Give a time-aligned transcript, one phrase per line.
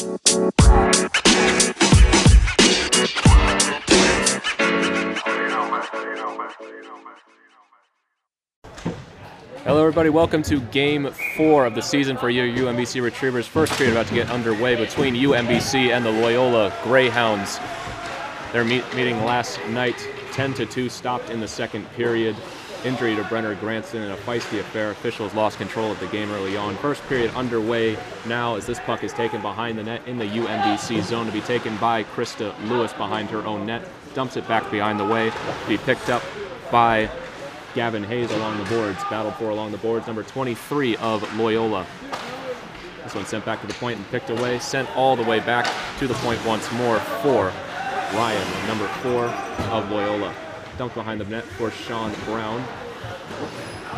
[0.00, 0.12] Hello,
[9.80, 10.08] everybody.
[10.08, 13.46] Welcome to Game Four of the season for your UMBC Retrievers.
[13.46, 17.60] First period about to get underway between UMBC and the Loyola Greyhounds.
[18.54, 22.36] Their meet- meeting last night, 10 to 2, stopped in the second period.
[22.82, 24.90] Injury to Brenner Granson in a feisty affair.
[24.90, 26.74] Officials lost control of the game early on.
[26.76, 31.02] First period underway now as this puck is taken behind the net in the UMBC
[31.02, 33.86] zone to be taken by Krista Lewis behind her own net.
[34.14, 36.22] Dumps it back behind the way to be picked up
[36.72, 37.10] by
[37.74, 38.98] Gavin Hayes along the boards.
[39.10, 41.84] Battled for along the boards, number 23 of Loyola.
[43.04, 44.58] This one sent back to the point and picked away.
[44.58, 47.52] Sent all the way back to the point once more for
[48.14, 49.26] Ryan, number four
[49.70, 50.34] of Loyola.
[50.80, 52.64] Dumped behind the net for Sean Brown.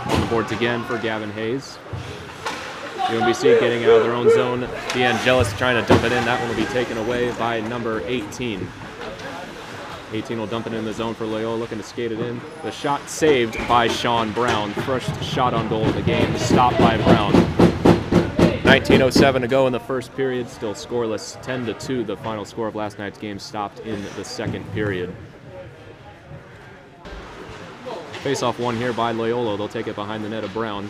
[0.07, 1.79] On the boards again for Gavin Hayes.
[2.97, 4.63] UMBC getting out of their own zone.
[4.89, 6.25] DeAngelis trying to dump it in.
[6.25, 8.67] That one will be taken away by number 18.
[10.13, 12.41] 18 will dump it in the zone for Loyola, looking to skate it in.
[12.65, 14.73] The shot saved by Sean Brown.
[14.73, 17.33] First shot on goal of the game, stopped by Brown.
[18.65, 21.41] 1907 to go in the first period, still scoreless.
[21.43, 25.15] 10 to 2, the final score of last night's game stopped in the second period.
[28.23, 29.57] Face off one here by Loyola.
[29.57, 30.89] They'll take it behind the net of Brown.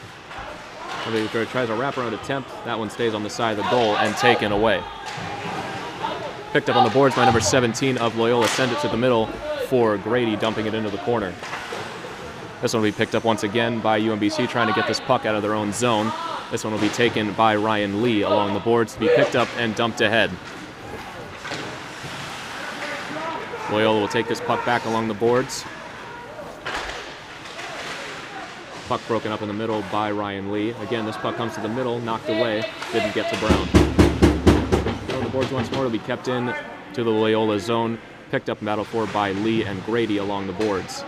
[1.02, 2.50] Somebody tries a wraparound attempt.
[2.66, 4.84] That one stays on the side of the goal and taken away.
[6.52, 8.46] Picked up on the boards by number 17 of Loyola.
[8.48, 9.28] Send it to the middle
[9.68, 11.32] for Grady, dumping it into the corner.
[12.60, 15.24] This one will be picked up once again by UMBC, trying to get this puck
[15.24, 16.12] out of their own zone.
[16.50, 19.48] This one will be taken by Ryan Lee along the boards to be picked up
[19.56, 20.30] and dumped ahead.
[23.70, 25.64] Loyola will take this puck back along the boards.
[28.92, 30.72] Puck broken up in the middle by Ryan Lee.
[30.72, 32.62] Again, this puck comes to the middle, knocked away,
[32.92, 33.66] didn't get to Brown.
[35.16, 36.54] On the boards once more, it'll be kept in
[36.92, 37.98] to the Loyola zone,
[38.30, 41.06] picked up battle for by Lee and Grady along the boards.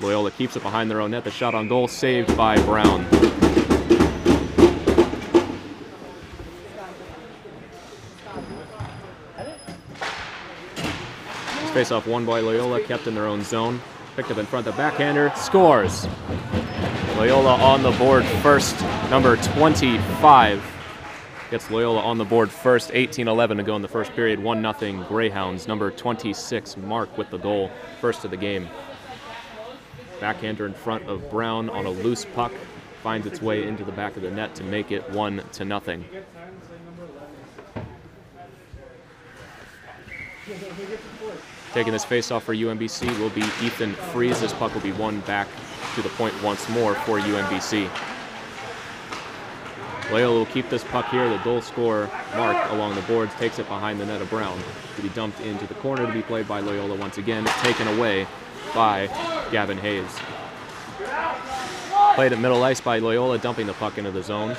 [0.00, 1.22] Loyola keeps it behind their own net.
[1.22, 3.04] The shot on goal saved by Brown.
[11.72, 13.80] Face off one by Loyola, kept in their own zone.
[14.16, 16.08] Picked up in front, of the backhander scores.
[17.18, 20.64] Loyola on the board first, number 25
[21.50, 22.90] gets Loyola on the board first.
[22.92, 24.38] 18-11 to go in the first period.
[24.40, 25.68] 1-0 Greyhounds.
[25.68, 28.68] Number 26 Mark with the goal, first of the game.
[30.18, 32.52] Backhander in front of Brown on a loose puck
[33.02, 36.04] finds its way into the back of the net to make it one to nothing.
[41.76, 44.40] Taking this face-off for UMBC will be Ethan Freeze.
[44.40, 45.46] This puck will be won back
[45.94, 47.90] to the point once more for UMBC.
[50.10, 51.28] Loyola will keep this puck here.
[51.28, 54.58] The goal scorer, Mark, along the boards, takes it behind the net of Brown
[54.96, 58.26] to be dumped into the corner to be played by Loyola once again, taken away
[58.74, 59.08] by
[59.52, 60.18] Gavin Hayes.
[62.14, 64.56] Played at middle ice by Loyola, dumping the puck into the zone.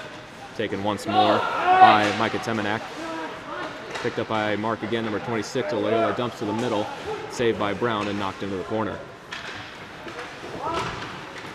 [0.56, 2.84] Taken once more by Micah Temenak.
[4.04, 5.74] Picked up by Mark again, number 26.
[5.74, 6.88] Loyola dumps to the middle,
[7.30, 8.98] saved by Brown and knocked into the corner.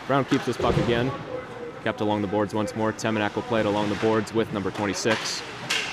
[0.07, 1.11] Brown keeps this puck again,
[1.85, 2.93] kept along the boards once more.
[2.93, 5.41] Temenak will play it along the boards with number 26.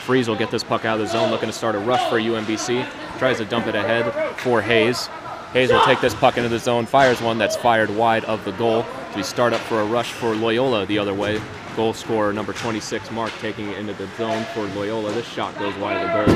[0.04, 2.20] Freeze will get this puck out of the zone, looking to start a rush for
[2.20, 2.86] UMBC.
[3.20, 5.08] Tries to dump it ahead for Hayes.
[5.54, 8.52] Hayes will take this puck into the zone, fires one that's fired wide of the
[8.54, 8.84] goal.
[9.12, 11.40] So we start up for a rush for Loyola the other way.
[11.80, 15.14] Goal scorer number 26, Mark, taking it into the zone for Loyola.
[15.14, 16.36] This shot goes wide of the goal.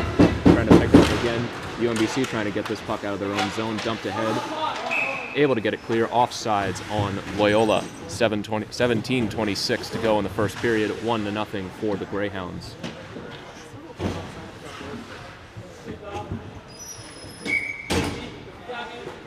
[0.54, 1.46] Trying to pick it up again.
[1.80, 5.36] UMBC trying to get this puck out of their own zone, dumped ahead.
[5.36, 7.84] Able to get it clear, offsides on Loyola.
[8.08, 12.78] 17-26 to go in the first period, one to nothing for the Greyhounds.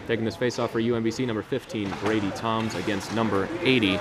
[0.07, 4.01] Taking this face-off for UMBC, number 15, Brady Toms against number 80,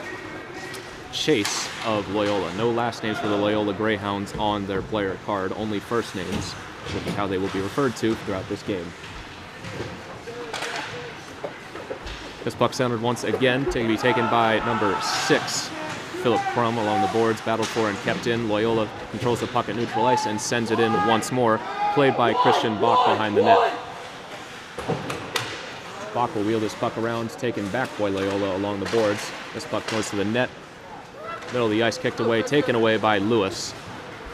[1.16, 2.54] Chase of Loyola.
[2.56, 7.08] No last names for the Loyola Greyhounds on their player card, only first names, which
[7.08, 8.86] is how they will be referred to throughout this game.
[12.44, 15.70] This puck centered once again to be taken by number six,
[16.22, 18.50] Philip Crum along the boards, battled for and kept in.
[18.50, 21.60] Loyola controls the puck at neutral ice and sends it in once more,
[21.94, 23.74] played by Christian Bach behind the net.
[26.14, 29.32] Bach will wheel this puck around, taken back by Loyola along the boards.
[29.54, 30.50] This puck goes to the net.
[31.56, 33.74] Middle of the ice kicked away, taken away by Lewis.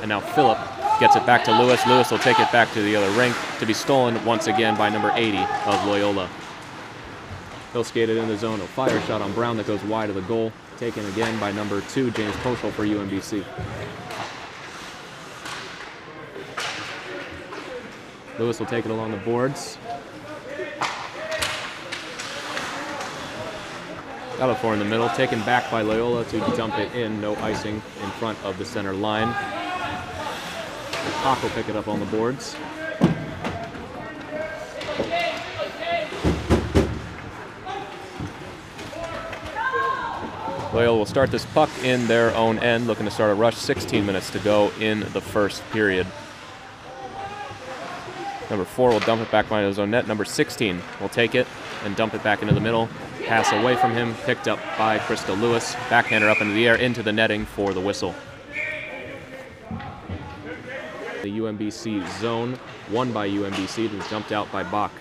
[0.02, 0.58] And now Philip
[1.00, 1.86] gets it back to Lewis.
[1.86, 4.90] Lewis will take it back to the other rink to be stolen once again by
[4.90, 6.28] number 80 of Loyola.
[7.74, 8.60] He'll skate it in the zone.
[8.60, 10.52] A fire shot on Brown that goes wide of the goal.
[10.80, 13.46] Taken again by number two, James Poschel for UMBC.
[18.40, 19.78] Lewis will take it along the boards.
[24.42, 27.22] Bellafor in the middle, taken back by Loyola to dump it in.
[27.22, 29.28] No icing in front of the center line.
[31.22, 32.56] Hawk will pick it up on the boards.
[40.74, 43.58] Loyola will start this puck in their own end, looking to start a rush.
[43.58, 46.08] 16 minutes to go in the first period.
[48.50, 50.08] Number four will dump it back behind his own net.
[50.08, 51.46] Number 16 will take it
[51.86, 52.90] and dump it back into the middle.
[53.26, 55.76] Pass away from him, picked up by Krista Lewis.
[55.90, 58.14] Backhander up into the air, into the netting for the whistle.
[61.22, 62.60] The UMBC zone,
[62.90, 64.92] won by UMBC, then jumped out by Bach.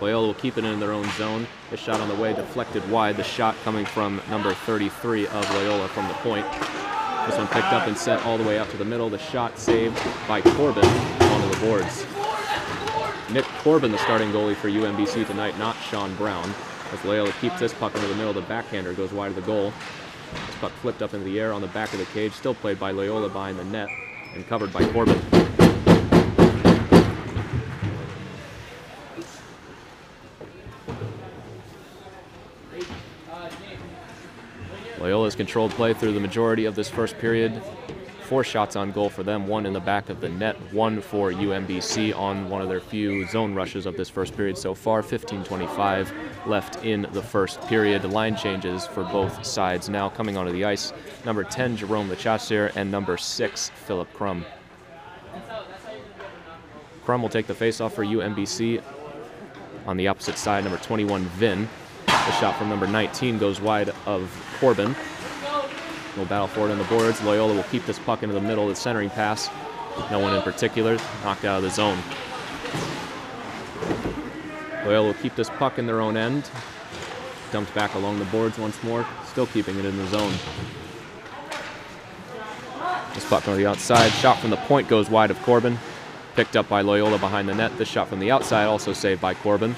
[0.00, 1.46] Loyola will keep it in their own zone.
[1.70, 3.16] The shot on the way deflected wide.
[3.16, 6.46] The shot coming from number 33 of Loyola from the point.
[7.26, 9.08] This one picked up and sent all the way out to the middle.
[9.08, 12.06] The shot saved by Corbin onto the boards.
[13.32, 16.48] Nick Corbin, the starting goalie for UMBC tonight, not Sean Brown.
[16.92, 19.72] As Loyola keeps this puck into the middle, the backhander goes wide of the goal.
[20.46, 22.78] This puck flipped up into the air on the back of the cage, still played
[22.78, 23.88] by Loyola behind the net
[24.34, 25.20] and covered by Corbin.
[34.98, 37.62] Loyola's controlled play through the majority of this first period.
[38.26, 41.30] Four shots on goal for them, one in the back of the net, one for
[41.30, 45.00] UMBC on one of their few zone rushes of this first period so far.
[45.00, 46.10] 15-25
[46.44, 48.04] left in the first period.
[48.04, 50.92] Line changes for both sides now coming onto the ice.
[51.24, 54.44] Number 10, Jerome Lechassier, and number 6, Philip Crum.
[57.04, 58.82] Crum will take the faceoff for UMBC.
[59.86, 61.68] On the opposite side, number 21, Vin.
[62.06, 64.28] The shot from number 19 goes wide of
[64.58, 64.96] Corbin.
[66.16, 67.22] No battle for it on the boards.
[67.22, 68.64] Loyola will keep this puck into the middle.
[68.64, 69.50] of The centering pass,
[70.10, 71.98] no one in particular, knocked out of the zone.
[74.84, 76.48] Loyola will keep this puck in their own end.
[77.52, 80.32] Dumped back along the boards once more, still keeping it in the zone.
[83.14, 84.10] This puck on the outside.
[84.12, 85.78] Shot from the point goes wide of Corbin.
[86.34, 87.76] Picked up by Loyola behind the net.
[87.78, 89.74] This shot from the outside also saved by Corbin.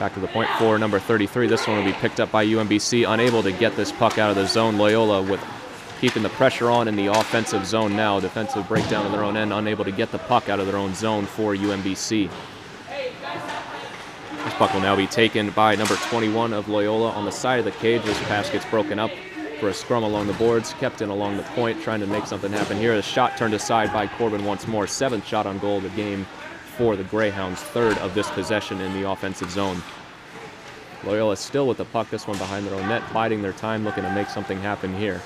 [0.00, 1.46] Back to the point for number 33.
[1.46, 3.06] This one will be picked up by UMBC.
[3.06, 4.78] Unable to get this puck out of the zone.
[4.78, 5.44] Loyola with
[6.00, 8.18] keeping the pressure on in the offensive zone now.
[8.18, 9.52] Defensive breakdown on their own end.
[9.52, 12.30] Unable to get the puck out of their own zone for UMBC.
[14.42, 17.66] This puck will now be taken by number 21 of Loyola on the side of
[17.66, 18.02] the cage.
[18.02, 19.10] This pass gets broken up
[19.60, 20.72] for a scrum along the boards.
[20.80, 22.96] Kept in along the point, trying to make something happen here.
[22.96, 24.86] The shot turned aside by Corbin once more.
[24.86, 26.26] Seventh shot on goal of the game
[26.70, 29.82] for the Greyhounds, third of this possession in the offensive zone.
[31.04, 34.04] Loyola still with the puck, this one behind their own net, biding their time, looking
[34.04, 35.20] to make something happen here.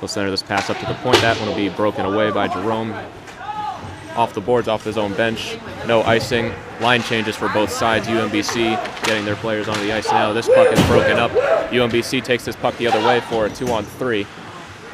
[0.00, 1.20] They'll center this pass up to the point.
[1.20, 2.92] That one will be broken away by Jerome.
[4.16, 5.58] Off the boards, off his own bench.
[5.86, 6.52] No icing.
[6.80, 8.06] Line changes for both sides.
[8.06, 10.32] UMBC getting their players onto the ice now.
[10.32, 11.30] This puck is broken up.
[11.70, 14.26] UMBC takes this puck the other way for a two on three.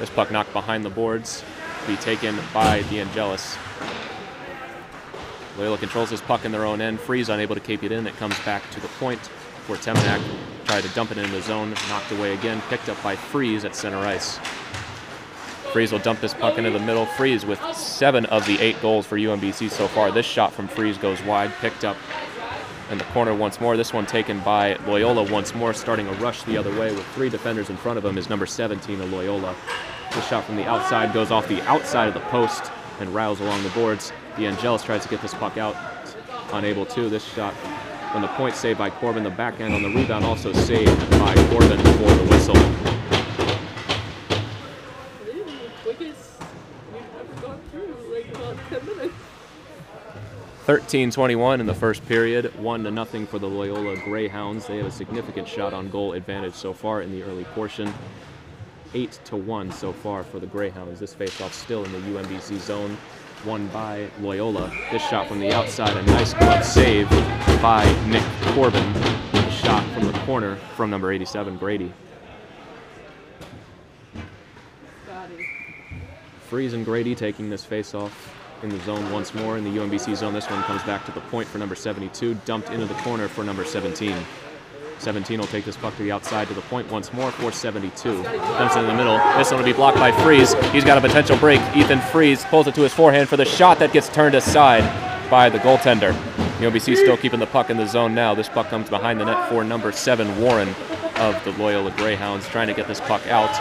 [0.01, 1.45] This puck knocked behind the boards.
[1.87, 3.59] Be taken by DeAngelis.
[5.57, 7.01] Loyola controls this puck in their own end.
[7.01, 8.07] Freeze unable to keep it in.
[8.07, 9.21] It comes back to the point
[9.67, 10.21] where Temenak
[10.65, 11.75] tried to dump it into the zone.
[11.89, 12.61] Knocked away again.
[12.69, 14.39] Picked up by Freeze at center ice.
[15.73, 17.07] Freeze will dump this puck into the middle.
[17.07, 20.11] Freeze with seven of the eight goals for UMBC so far.
[20.11, 21.53] This shot from Freeze goes wide.
[21.61, 21.97] Picked up
[22.91, 23.77] in the corner once more.
[23.77, 27.29] This one taken by Loyola once more, starting a rush the other way with three
[27.29, 29.55] defenders in front of him is number 17 of Loyola.
[30.13, 33.63] This shot from the outside goes off the outside of the post and rows along
[33.63, 34.13] the boards.
[34.37, 35.77] DeAngelis tries to get this puck out,
[36.53, 37.09] unable to.
[37.09, 37.55] This shot
[38.13, 39.25] from the point saved by Corbin.
[39.25, 42.55] The backhand on the rebound also saved by Corbin for the whistle.
[45.83, 46.41] Quickest
[46.93, 49.15] we've ever gone through, like about 10 minutes.
[50.67, 54.67] 13-21 in the first period, one to nothing for the Loyola Greyhounds.
[54.67, 57.93] They have a significant shot on goal advantage so far in the early portion.
[58.95, 61.01] Eight to one so far for the Greyhounds.
[61.01, 62.97] This faceoff still in the UMBC zone,
[63.45, 64.71] won by Loyola.
[64.93, 67.11] This shot from the outside, a nice glove save
[67.61, 68.23] by Nick
[68.55, 68.87] Corbin.
[69.35, 71.93] A shot from the corner from number 87, Grady.
[76.49, 78.13] Freeze and Grady taking this faceoff
[78.63, 79.59] in the zone once more.
[79.59, 82.71] In the UMBC zone, this one comes back to the point for number 72, dumped
[82.71, 84.17] into the corner for number 17.
[85.05, 88.23] 17 will take this puck to the outside to the point once more for 72.
[88.23, 89.19] Dumps it in the middle.
[89.37, 90.55] This one will be blocked by Freeze.
[90.73, 91.61] He's got a potential break.
[91.77, 94.83] Ethan Freeze pulls it to his forehand for the shot that gets turned aside
[95.31, 96.15] by the goaltender.
[96.59, 98.35] The UMBC still keeping the puck in the zone now.
[98.35, 100.69] This puck comes behind the net for number seven, Warren
[101.17, 103.53] of the Loyola Greyhounds, trying to get this puck out.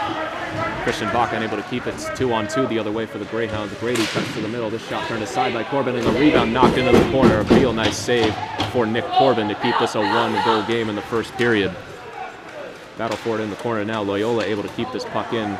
[0.84, 1.94] Christian Bach unable to keep it.
[1.96, 3.74] It's two on two the other way for the Greyhounds.
[3.76, 4.70] Grady cuts to the middle.
[4.70, 7.40] This shot turned aside by Corbin, and the rebound knocked into the corner.
[7.40, 8.36] A real nice save
[8.74, 11.74] for Nick Corbin to keep this a one-goal game in the first period.
[12.98, 14.02] Battle for it in the corner now.
[14.02, 15.58] Loyola able to keep this puck in.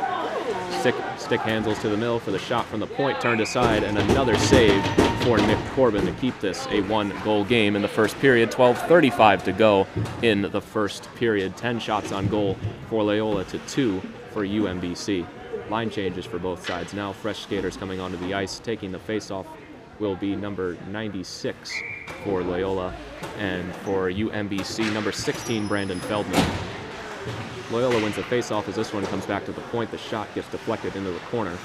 [0.80, 3.96] Stick, stick handles to the middle for the shot from the point, turned aside, and
[3.96, 4.84] another save
[5.22, 8.50] for Nick Corbin to keep this a one-goal game in the first period.
[8.50, 9.86] 12:35 to go
[10.20, 11.56] in the first period.
[11.56, 12.58] 10 shots on goal
[12.90, 14.02] for Loyola to two
[14.34, 15.24] for UMBC.
[15.70, 17.12] Line changes for both sides now.
[17.12, 19.46] Fresh skaters coming onto the ice, taking the face-off
[20.00, 21.72] will be number 96
[22.24, 22.92] for Loyola,
[23.38, 26.44] and for UMBC, number 16, Brandon Feldman.
[27.70, 29.90] Loyola wins the faceoff as this one comes back to the point.
[29.92, 31.56] The shot gets deflected into the corner.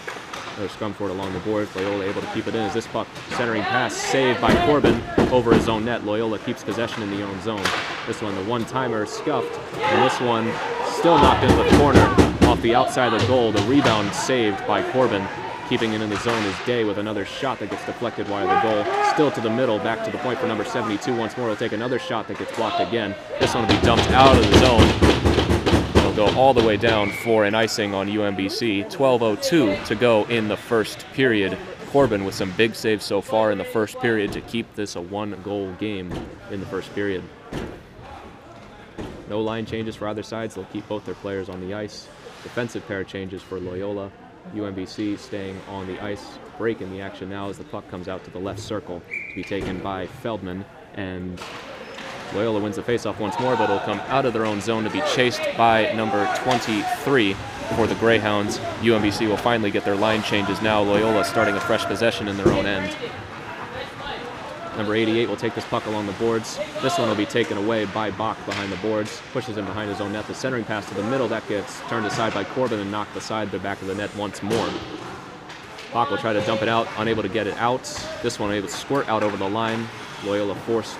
[0.59, 1.73] For it along the boards.
[1.73, 5.53] Loyola able to keep it in as this puck centering pass saved by Corbin over
[5.53, 6.03] his own net.
[6.03, 7.63] Loyola keeps possession in the own zone.
[8.05, 10.51] This one, the one-timer scuffed, and this one
[10.99, 13.51] still knocked into the corner off the outside of the goal.
[13.51, 15.23] The rebound saved by Corbin.
[15.69, 18.49] Keeping it in the zone is Day with another shot that gets deflected wide of
[18.49, 19.03] the goal.
[19.13, 21.45] Still to the middle, back to the point for number 72 once more.
[21.45, 23.13] He'll take another shot that gets blocked again.
[23.39, 25.95] This one will be dumped out of the zone.
[25.97, 28.91] It'll go all the way down for an icing on UMBC.
[28.91, 31.55] 12.02 to go in the first period.
[31.91, 35.01] Corbin with some big saves so far in the first period to keep this a
[35.01, 36.11] one goal game
[36.49, 37.21] in the first period.
[39.29, 40.55] No line changes for either sides.
[40.55, 42.07] They'll keep both their players on the ice.
[42.43, 44.11] Defensive pair changes for Loyola.
[44.53, 46.39] UMBC staying on the ice.
[46.57, 49.35] Break in the action now as the puck comes out to the left circle to
[49.35, 50.65] be taken by Feldman.
[50.95, 51.39] And
[52.33, 54.89] Loyola wins the faceoff once more, but it'll come out of their own zone to
[54.89, 57.33] be chased by number 23
[57.75, 58.57] for the Greyhounds.
[58.81, 60.81] UMBC will finally get their line changes now.
[60.81, 62.95] Loyola starting a fresh possession in their own end.
[64.79, 66.57] Number 88 will take this puck along the boards.
[66.81, 69.21] This one will be taken away by Bach behind the boards.
[69.33, 70.25] Pushes him behind his own net.
[70.25, 71.27] The centering pass to the middle.
[71.27, 74.41] That gets turned aside by Corbin and knocked aside the back of the net once
[74.41, 74.69] more.
[75.91, 77.83] Bach will try to dump it out, unable to get it out.
[78.23, 79.85] This one able to squirt out over the line.
[80.23, 80.97] Loyola forced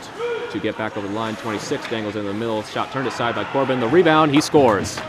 [0.51, 1.37] to get back over the line.
[1.37, 2.61] 26 dangles in the middle.
[2.63, 3.79] Shot turned aside by Corbin.
[3.79, 4.99] The rebound, he scores.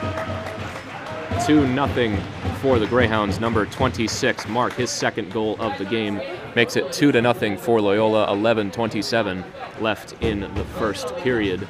[1.44, 2.18] 2 0
[2.60, 3.40] for the Greyhounds.
[3.40, 6.20] Number 26, Mark, his second goal of the game,
[6.54, 8.30] makes it 2 to nothing for Loyola.
[8.32, 9.44] 11 27
[9.80, 11.66] left in the first period.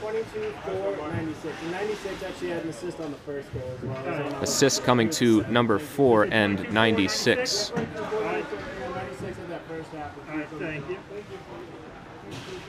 [0.00, 1.54] 22, 4, 96.
[1.62, 4.42] And 96 actually had an assist on the first goal as well.
[4.42, 7.72] Assist coming to number 4 and 96.
[7.74, 10.12] 96 of that first half.
[10.58, 10.98] Thank you.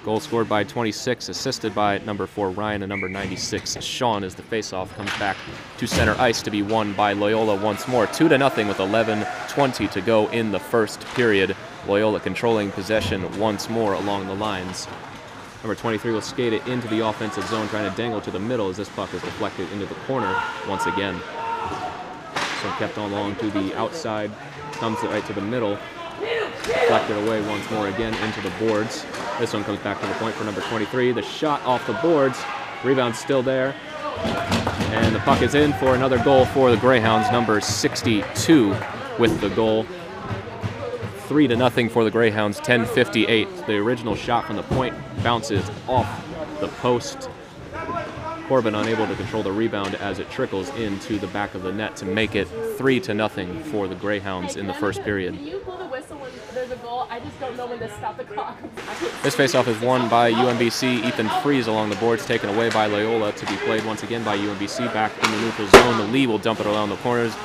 [0.05, 4.43] Goal scored by 26, assisted by number 4 Ryan and number 96 Sean as the
[4.43, 5.35] faceoff comes back
[5.77, 8.07] to center ice to be won by Loyola once more.
[8.07, 11.53] 2 to nothing with 11:20 to go in the first period.
[11.85, 14.87] Loyola controlling possession once more along the lines.
[15.63, 18.69] Number 23 will skate it into the offensive zone, trying to dangle to the middle
[18.69, 20.33] as this puck is deflected into the corner
[20.65, 21.19] once again.
[22.61, 24.31] So kept on along to the outside,
[24.73, 25.77] comes it right to the middle,
[26.19, 29.05] deflected away once more again into the boards.
[29.39, 31.11] This one comes back to the point for number 23.
[31.11, 32.39] The shot off the boards,
[32.83, 33.75] rebound still there,
[34.91, 37.31] and the puck is in for another goal for the Greyhounds.
[37.31, 38.75] Number 62
[39.17, 39.85] with the goal.
[41.27, 42.59] Three to nothing for the Greyhounds.
[42.59, 43.67] 10:58.
[43.67, 46.25] The original shot from the point bounces off
[46.59, 47.29] the post.
[48.47, 51.95] Corbin unable to control the rebound as it trickles into the back of the net
[51.97, 52.47] to make it
[52.77, 55.37] three to nothing for the Greyhounds in the first period.
[56.09, 57.07] Do you blow the whistle when there's a goal?
[57.09, 58.57] I just don't know when to stop the clock.
[59.21, 61.05] This faceoff is won by UMBC.
[61.05, 64.37] Ethan Freeze along the boards, taken away by Loyola to be played once again by
[64.37, 64.91] UMBC.
[64.93, 67.35] Back in the neutral zone, the Lee will dump it around the corners.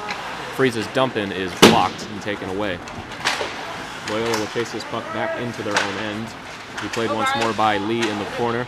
[0.56, 2.78] Freeze's dump in is blocked and taken away.
[4.09, 6.26] Loyola will chase this puck back into their own end.
[6.80, 8.66] Be played once more by Lee in the corner.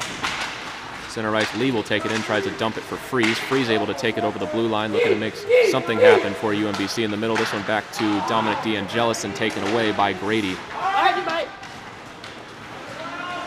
[1.17, 3.39] Center right, Lee will take it in, tries to dump it for Freeze.
[3.39, 5.35] Freeze able to take it over the blue line, looking to make
[5.71, 7.35] something happen for UMBC in the middle.
[7.35, 10.55] This one back to Dominic DeAngelis and taken away by Grady.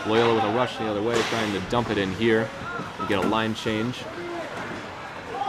[0.04, 2.50] Loyola with a rush the other way, trying to dump it in here
[2.98, 4.02] and get a line change.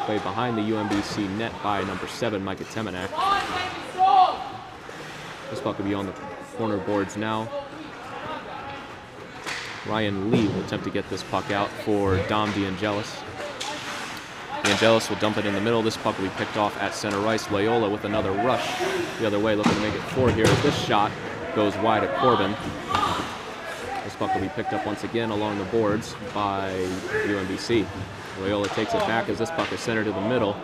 [0.06, 3.10] Played behind the UMBC net by number seven, Micah Temenak.
[5.50, 6.13] This puck will be on the
[6.56, 7.50] corner boards now.
[9.88, 13.24] Ryan Lee will attempt to get this puck out for Dom DeAngelis.
[14.64, 15.82] DeAngelis will dump it in the middle.
[15.82, 17.50] This puck will be picked off at center ice.
[17.50, 18.80] Loyola with another rush
[19.20, 20.46] the other way, looking to make it four here.
[20.46, 21.12] This shot
[21.56, 22.56] goes wide at Corbin.
[24.04, 26.72] This puck will be picked up once again along the boards by
[27.26, 27.86] UMBC.
[28.40, 30.56] Loyola takes it back as this puck is centered to the middle.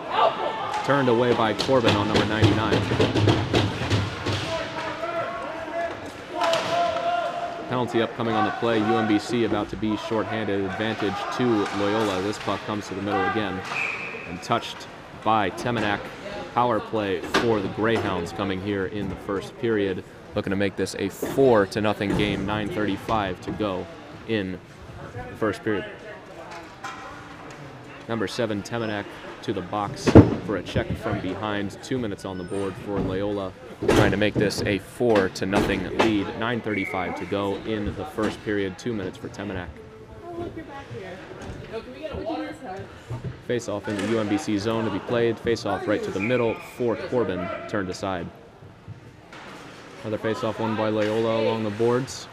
[0.84, 3.37] Turned away by Corbin on number 99.
[7.78, 8.80] Penalty upcoming on the play.
[8.80, 11.44] UMBC about to be shorthanded advantage to
[11.78, 12.20] Loyola.
[12.22, 13.60] This puck comes to the middle again
[14.28, 14.88] and touched
[15.22, 16.00] by Temenak.
[16.54, 20.02] Power play for the Greyhounds coming here in the first period.
[20.34, 22.44] Looking to make this a four to nothing game.
[22.44, 23.86] 9:35 to go
[24.26, 24.58] in
[25.14, 25.84] the first period.
[28.08, 29.04] Number seven, Temenak
[29.42, 30.10] to the box
[30.46, 31.78] for a check from behind.
[31.84, 33.52] Two minutes on the board for Loyola,
[33.86, 36.26] trying to make this a four to nothing lead.
[36.38, 38.78] 9:35 to go in the first period.
[38.78, 39.68] Two minutes for Temenak.
[43.46, 45.38] Face off in the UMBC zone to be played.
[45.38, 48.26] Face off right to the middle for Corbin, turned aside.
[50.02, 52.28] Another face off won by Loyola along the boards.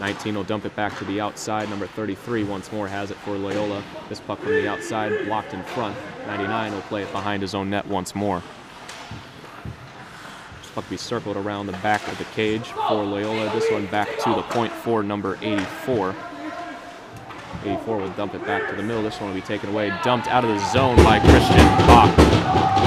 [0.00, 1.68] 19 will dump it back to the outside.
[1.70, 3.82] Number 33 once more has it for Loyola.
[4.08, 5.96] This puck from the outside, blocked in front.
[6.26, 8.42] 99 will play it behind his own net once more.
[10.74, 13.48] Puck circled around the back of the cage for Loyola.
[13.54, 16.16] This one back to the point for number 84.
[17.62, 19.00] 84 will dump it back to the middle.
[19.00, 22.18] This one will be taken away, dumped out of the zone by Christian Bach.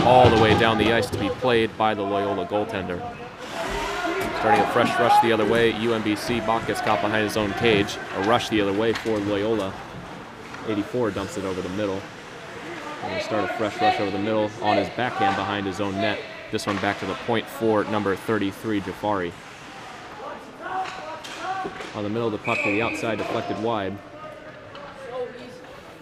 [0.05, 2.99] All the way down the ice to be played by the Loyola goaltender.
[4.39, 6.45] Starting a fresh rush the other way, UMBC.
[6.45, 7.97] Bach gets caught behind his own cage.
[8.17, 9.73] A rush the other way for Loyola.
[10.67, 12.01] 84 dumps it over the middle.
[13.03, 15.95] And we start a fresh rush over the middle on his backhand behind his own
[15.95, 16.19] net.
[16.49, 19.33] This one back to the point for number 33, Jafari.
[21.93, 23.97] On the middle of the puck to the outside, deflected wide.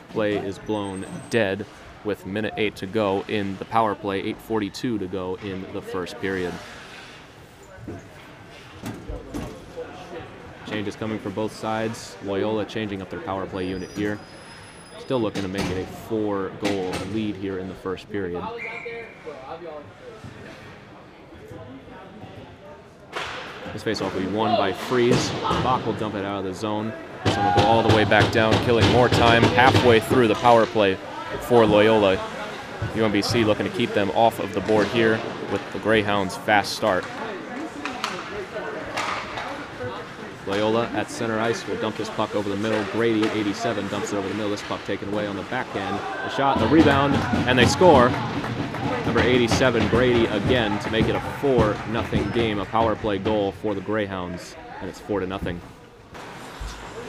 [0.10, 1.66] Play is blown dead
[2.04, 6.22] with minute eight to go in the power play, 8.42 to go in the first
[6.22, 6.54] period.
[10.68, 12.16] Changes coming from both sides.
[12.24, 14.20] Loyola changing up their power play unit here.
[15.00, 18.44] Still looking to make it a four goal lead here in the first period.
[23.76, 25.30] This faceoff will be won by Freeze.
[25.42, 26.94] Bach will dump it out of the zone.
[27.26, 30.36] This one will go all the way back down, killing more time halfway through the
[30.36, 30.98] power play
[31.42, 32.16] for Loyola.
[32.94, 35.20] UMBC looking to keep them off of the board here
[35.52, 37.04] with the Greyhounds' fast start.
[40.48, 42.82] Loyola at center ice will dump this puck over the middle.
[42.94, 44.52] Grady, 87, dumps it over the middle.
[44.52, 46.00] This puck taken away on the backhand.
[46.00, 47.14] The shot, the rebound,
[47.46, 48.10] and they score.
[49.06, 52.60] Number 87, Grady again to make it a 4 nothing game.
[52.60, 55.62] A power play goal for the Greyhounds, and it's 4 to nothing.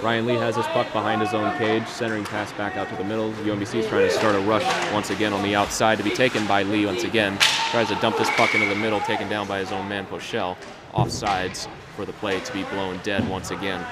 [0.02, 3.04] Ryan Lee has his puck behind his own cage, centering pass back out to the
[3.04, 3.32] middle.
[3.32, 6.46] UMBC is trying to start a rush once again on the outside to be taken
[6.46, 7.38] by Lee once again.
[7.70, 10.54] Tries to dump this puck into the middle, taken down by his own man, Poschel.
[10.92, 13.82] Offsides for the play to be blown dead once again.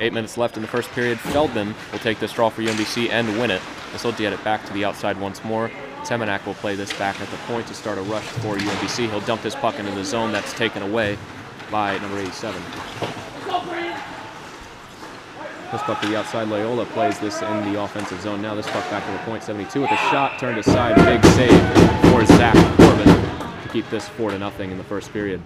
[0.00, 1.18] Eight minutes left in the first period.
[1.18, 3.60] Feldman will take this draw for UMBC and win it.
[3.92, 5.70] This will get it back to the outside once more.
[6.02, 9.10] Temenak will play this back at the point to start a rush for UMBC.
[9.10, 11.18] He'll dump this puck into the zone that's taken away
[11.70, 12.62] by number 87.
[15.72, 16.48] This puck to the outside.
[16.48, 18.40] Loyola plays this in the offensive zone.
[18.40, 19.42] Now this puck back to the point.
[19.42, 20.94] 72 with a shot turned aside.
[20.96, 21.50] Big save
[22.12, 25.42] for Zach Corbin to keep this 4 to nothing in the first period.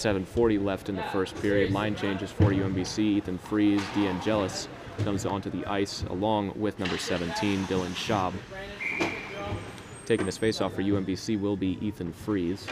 [0.00, 1.72] 7.40 left in the first period.
[1.72, 2.98] Line changes for UMBC.
[3.00, 4.66] Ethan Freeze, DeAngelis
[5.04, 8.32] comes onto the ice along with number 17, Dylan Schaub.
[10.06, 12.66] Taking his face off for UMBC will be Ethan Freeze.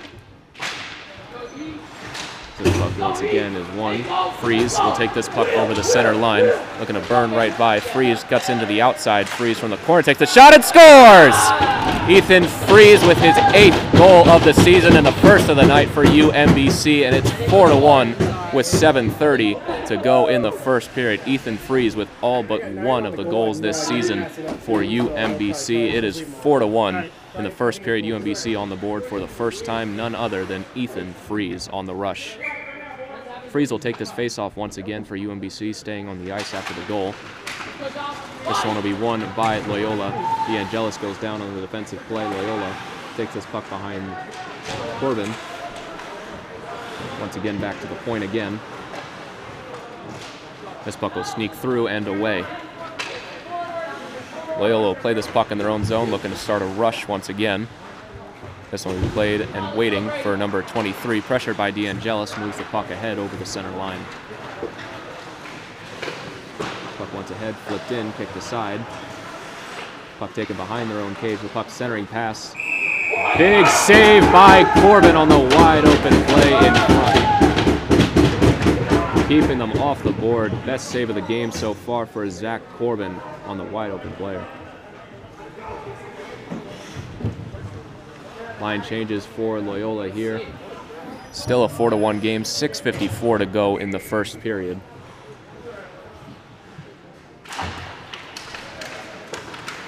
[2.59, 4.03] This puck once again is one.
[4.41, 6.45] Freeze will take this puck over the center line.
[6.81, 7.79] Looking to burn right by.
[7.79, 9.29] Freeze cuts into the outside.
[9.29, 11.37] Freeze from the corner takes the shot and scores!
[12.11, 15.89] Ethan Freeze with his eighth goal of the season and the first of the night
[15.91, 18.09] for UMBC, and it's 4 to 1
[18.53, 21.21] with 7.30 to go in the first period.
[21.27, 24.29] Ethan Freeze with all but one of the goals this season
[24.61, 25.93] for UMBC.
[25.93, 28.05] It is 4 to 1 in the first period.
[28.05, 31.95] UMBC on the board for the first time, none other than Ethan Freeze on the
[31.95, 32.37] rush.
[33.49, 36.87] Freeze will take this faceoff once again for UMBC, staying on the ice after the
[36.87, 37.15] goal.
[38.47, 40.11] This one will be won by Loyola.
[40.47, 42.25] DeAngelis goes down on the defensive play.
[42.25, 42.77] Loyola
[43.17, 44.05] takes this puck behind
[45.01, 45.33] Corbin.
[47.21, 48.61] Once again, back to the point again.
[50.85, 52.45] This puck will sneak through and away.
[54.59, 57.29] Loyola will play this puck in their own zone, looking to start a rush once
[57.29, 57.69] again.
[58.73, 61.21] This one will be played and waiting for number 23.
[61.21, 64.05] Pressured by DeAngelis, moves the puck ahead over the center line.
[66.97, 68.85] Puck once ahead, flipped in, kicked aside.
[70.19, 71.39] Puck taken behind their own cage.
[71.41, 72.53] The puck centering pass.
[73.39, 77.19] Big save by Corbin on the wide open play in front.
[79.29, 80.51] Keeping them off the board.
[80.67, 83.15] Best save of the game so far for Zach Corbin
[83.49, 84.47] on the wide open player.
[88.61, 90.41] Line changes for Loyola here.
[91.33, 94.81] Still a 4 to 1 game, 6.54 to go in the first period.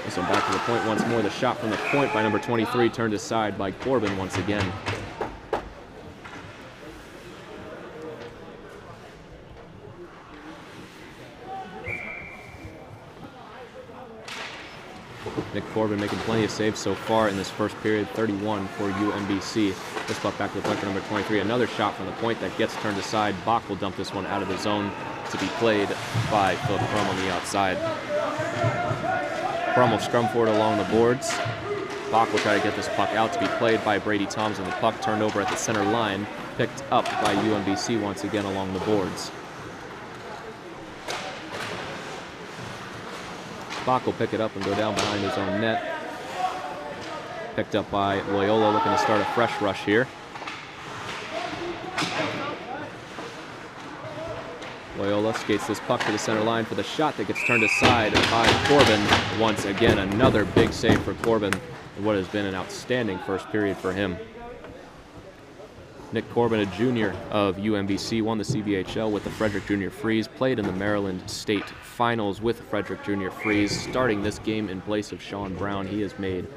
[0.04, 1.22] This one back to the point once more.
[1.22, 4.72] The shot from the point by number 23 turned aside by Corbin once again.
[15.52, 19.74] Nick Corbin making plenty of saves so far in this first period, 31 for UMBC.
[20.06, 21.40] This puck back to the point number 23.
[21.40, 23.34] Another shot from the point that gets turned aside.
[23.46, 24.92] Bach will dump this one out of the zone
[25.30, 25.88] to be played
[26.30, 27.78] by Philip Crum on the outside.
[29.72, 31.34] Crum will scrum forward along the boards.
[32.10, 34.66] Bach will try to get this puck out to be played by Brady Thompson.
[34.66, 36.26] The puck turned over at the center line,
[36.58, 39.30] picked up by UMBC once again along the boards.
[43.86, 45.98] Bach will pick it up and go down behind his own net.
[47.56, 50.06] Picked up by Loyola, looking to start a fresh rush here.
[54.98, 58.12] Loyola skates this puck to the center line for the shot that gets turned aside
[58.12, 59.00] by Corbin.
[59.40, 61.52] Once again, another big save for Corbin
[62.02, 64.16] what has been an outstanding first period for him.
[66.12, 70.58] Nick Corbin, a junior of UMBC, won the CBHL with the Frederick Junior Freeze, played
[70.58, 75.22] in the Maryland State Finals with Frederick Junior Freeze, starting this game in place of
[75.22, 75.86] Sean Brown.
[75.86, 76.48] He has made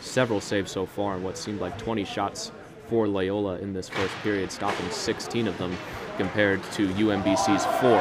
[0.00, 2.52] several saves so far in what seemed like 20 shots
[2.88, 5.76] for Loyola in this first period, stopping 16 of them
[6.16, 8.00] compared to UMBC's four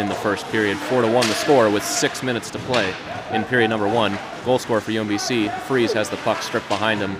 [0.00, 0.76] in the first period.
[0.76, 2.94] Four to one the score with six minutes to play
[3.32, 4.16] in period number one.
[4.44, 5.52] Goal scorer for UMBC.
[5.62, 7.16] Freeze has the puck stripped behind him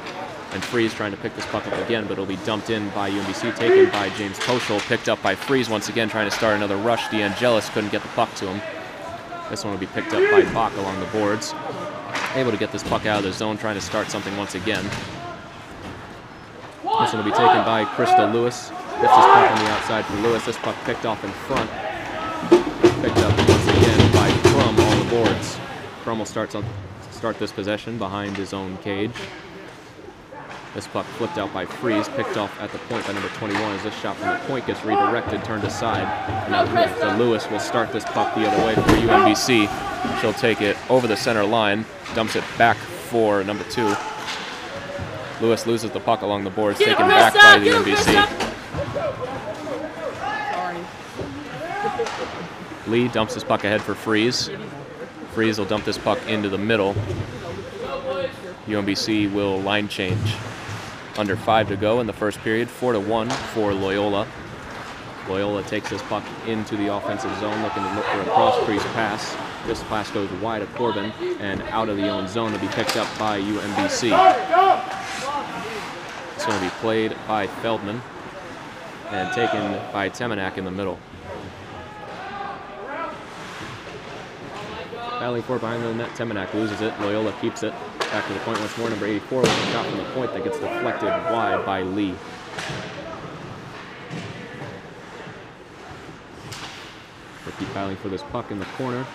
[0.53, 3.11] and Freeze trying to pick this puck up again, but it'll be dumped in by
[3.11, 6.77] UMBC, taken by James Poschel, picked up by Freeze once again, trying to start another
[6.77, 7.03] rush.
[7.05, 8.61] DeAngelis couldn't get the puck to him.
[9.51, 11.55] This one will be picked up by Bach along the boards.
[12.35, 14.85] Able to get this puck out of the zone, trying to start something once again.
[16.83, 18.71] This one will be taken by Krista Lewis.
[18.71, 20.45] Gets this puck on the outside for Lewis.
[20.45, 21.71] This puck picked off in front.
[23.03, 25.59] Picked up once again by Crum on the boards.
[26.03, 26.55] Crum will start,
[27.11, 29.13] start this possession behind his own cage.
[30.75, 33.83] This puck flipped out by Freeze, picked off at the point by number 21 as
[33.83, 36.07] this shot from the point gets redirected, turned aside.
[36.49, 40.21] And so Lewis will start this puck the other way for UMBC.
[40.21, 43.95] She'll take it over the center line, dumps it back for number two.
[45.43, 48.49] Lewis loses the puck along the boards, taken back by the UMBC.
[52.87, 54.49] Lee dumps this puck ahead for Freeze.
[55.35, 56.95] Freeze will dump this puck into the middle.
[58.67, 60.35] UMBC will line change
[61.19, 64.27] under five to go in the first period, four to one for Loyola.
[65.29, 68.83] Loyola takes this puck into the offensive zone, looking to look for a cross crease
[68.95, 69.37] pass.
[69.67, 72.97] This pass goes wide of Corbin and out of the own zone to be picked
[72.97, 74.11] up by UMBC.
[76.35, 78.03] It's going to be played by Feldman
[79.11, 80.99] and taken by Temenak in the middle.
[85.23, 86.93] Battling for behind the net, Temenak loses it.
[87.01, 87.73] Loyola keeps it.
[88.01, 90.43] Back to the point once more, number 84 with a shot from the point that
[90.43, 92.17] gets deflected wide by Lee.
[97.57, 99.07] Keep battling for this puck in the corner.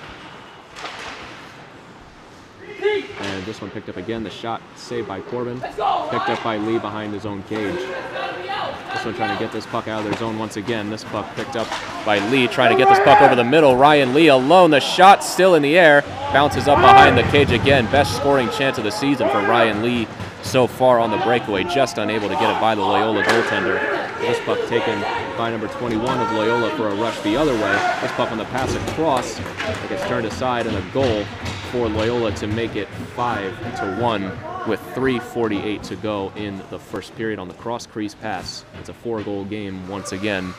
[3.20, 4.24] And this one picked up again.
[4.24, 5.60] The shot saved by Corbin.
[5.60, 7.76] Picked up by Lee behind his own cage.
[7.76, 10.89] This one trying to get this puck out of their zone once again.
[10.89, 11.67] This puck picked up
[12.08, 13.76] by Lee, trying to get this puck over the middle.
[13.76, 14.72] Ryan Lee alone.
[14.72, 16.04] The shot still in the air.
[16.32, 17.86] Bounces up behind the cage again.
[17.91, 20.08] Best scoring chance of the season for Ryan Lee
[20.41, 21.65] so far on the breakaway.
[21.65, 23.78] Just unable to get it by the Loyola goaltender.
[24.22, 25.02] This puck taken
[25.38, 28.00] by number 21 of Loyola for a rush the other way.
[28.02, 29.38] This puck on the pass across.
[29.38, 31.26] It gets turned aside and a goal
[31.74, 34.24] for Loyola to make it 5 to 1
[34.70, 38.63] with 3.48 to go in the first period on the cross crease pass.
[38.80, 40.54] It's a four goal game once again,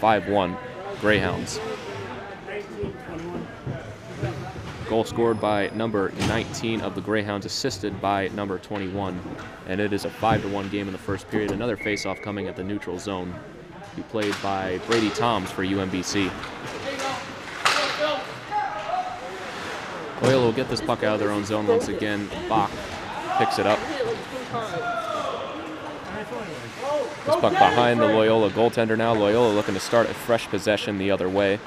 [0.00, 0.58] 5 1
[1.00, 1.58] Greyhounds.
[4.88, 9.20] Goal scored by number 19 of the Greyhounds, assisted by number 21.
[9.66, 11.52] And it is a 5 to 1 game in the first period.
[11.52, 13.32] Another face off coming at the neutral zone.
[13.96, 16.30] Be played by Brady Toms for UMBC.
[20.22, 22.28] Loyola will get this puck out of their own zone once again.
[22.48, 22.70] Bach
[23.38, 23.78] picks it up.
[27.30, 29.14] This puck behind the Loyola goaltender now.
[29.14, 31.60] Loyola looking to start a fresh possession the other way.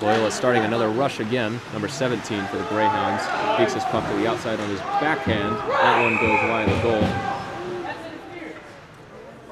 [0.00, 1.60] Loyola starting another rush again.
[1.74, 3.24] Number 17 for the Greyhounds.
[3.58, 5.54] Beats this puck to the outside on his backhand.
[5.54, 8.42] That one goes wide of the goal.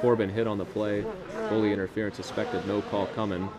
[0.01, 1.05] Corbin hit on the play.
[1.51, 2.67] Goalie interference suspected.
[2.67, 3.51] No call coming.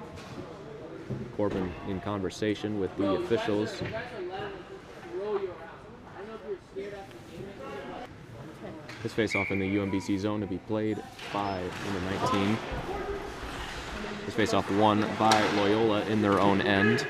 [1.37, 3.79] Corbin in conversation with the officials.
[9.05, 10.97] This face-off in the UMBC zone to be played
[11.31, 12.57] by number 19.
[14.25, 17.05] This face-off won by Loyola in their own end.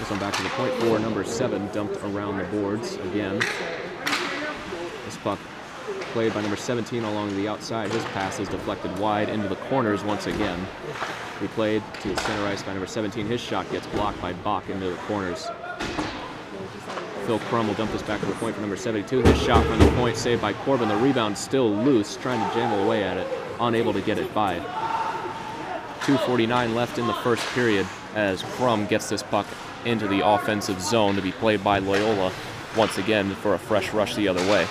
[0.00, 3.38] This one back to the four, number seven, dumped around the boards again.
[5.04, 5.38] This puck
[6.12, 7.92] played by number 17 along the outside.
[7.92, 10.66] His pass is deflected wide into the corners once again.
[11.40, 13.28] He played to center ice by number 17.
[13.28, 15.46] His shot gets blocked by Bach into the corners.
[17.26, 19.22] Phil Crum will dump this back to the point for number 72.
[19.22, 20.88] His shot from the point saved by Corbin.
[20.88, 23.26] The rebound still loose, trying to jamble away at it,
[23.60, 24.58] unable to get it by.
[26.00, 29.46] 2.49 left in the first period as Crum gets this puck
[29.86, 32.30] into the offensive zone to be played by Loyola
[32.76, 34.66] once again for a fresh rush the other way.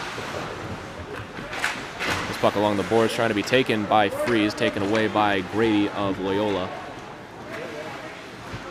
[2.28, 5.90] This puck along the boards trying to be taken by Freeze, taken away by Grady
[5.90, 6.70] of Loyola.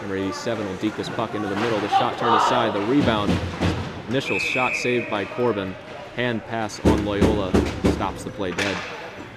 [0.03, 1.79] Number 87 will deke this puck into the middle.
[1.79, 2.75] The shot turned aside.
[2.75, 3.31] The rebound,
[4.12, 5.75] initial shot saved by Corbin.
[6.16, 7.51] Hand pass on Loyola
[7.94, 8.77] stops the play dead.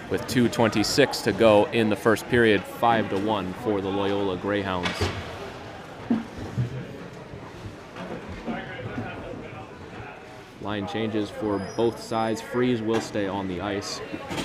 [0.10, 4.90] With 2.26 to go in the first period, 5 to 1 for the Loyola Greyhounds.
[10.60, 12.42] Line changes for both sides.
[12.42, 14.02] Freeze will stay on the ice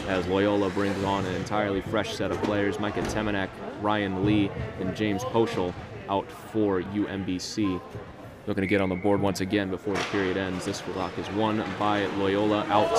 [0.06, 2.78] as Loyola brings on an entirely fresh set of players.
[2.78, 3.48] Micah Temenak,
[3.82, 5.74] Ryan Lee, and James Poschel
[6.08, 7.80] out for UMBC.
[8.50, 10.64] Looking to get on the board once again before the period ends.
[10.64, 12.90] This block is won by Loyola out